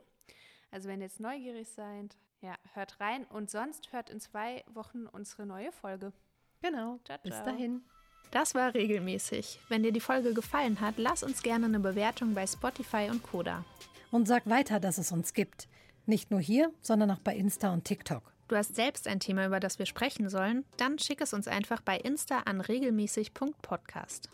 Also 0.70 0.88
wenn 0.88 1.00
ihr 1.00 1.06
jetzt 1.06 1.20
neugierig 1.20 1.68
seid, 1.68 2.16
ja, 2.42 2.54
hört 2.74 3.00
rein 3.00 3.24
und 3.24 3.50
sonst 3.50 3.92
hört 3.92 4.10
in 4.10 4.20
zwei 4.20 4.64
Wochen 4.68 5.06
unsere 5.06 5.46
neue 5.46 5.72
Folge. 5.72 6.12
Genau. 6.60 6.98
Ciao, 7.04 7.18
Bis 7.22 7.34
ciao. 7.34 7.46
dahin. 7.46 7.82
Das 8.30 8.54
war 8.54 8.74
regelmäßig. 8.74 9.58
Wenn 9.70 9.82
dir 9.82 9.92
die 9.92 10.00
Folge 10.00 10.34
gefallen 10.34 10.80
hat, 10.82 10.96
lass 10.98 11.22
uns 11.22 11.42
gerne 11.42 11.64
eine 11.66 11.80
Bewertung 11.80 12.34
bei 12.34 12.46
Spotify 12.46 13.08
und 13.10 13.22
Koda. 13.22 13.64
Und 14.10 14.28
sag 14.28 14.46
weiter, 14.48 14.80
dass 14.80 14.98
es 14.98 15.12
uns 15.12 15.32
gibt. 15.32 15.68
Nicht 16.04 16.30
nur 16.30 16.40
hier, 16.40 16.72
sondern 16.82 17.10
auch 17.10 17.20
bei 17.20 17.34
Insta 17.34 17.72
und 17.72 17.84
TikTok. 17.84 18.32
Du 18.48 18.56
hast 18.56 18.74
selbst 18.74 19.06
ein 19.06 19.20
Thema, 19.20 19.46
über 19.46 19.60
das 19.60 19.78
wir 19.78 19.86
sprechen 19.86 20.30
sollen? 20.30 20.64
Dann 20.78 20.98
schick 20.98 21.20
es 21.20 21.34
uns 21.34 21.46
einfach 21.48 21.82
bei 21.82 21.98
Insta 21.98 22.40
an 22.46 22.62
regelmäßig.podcast. 22.62 24.30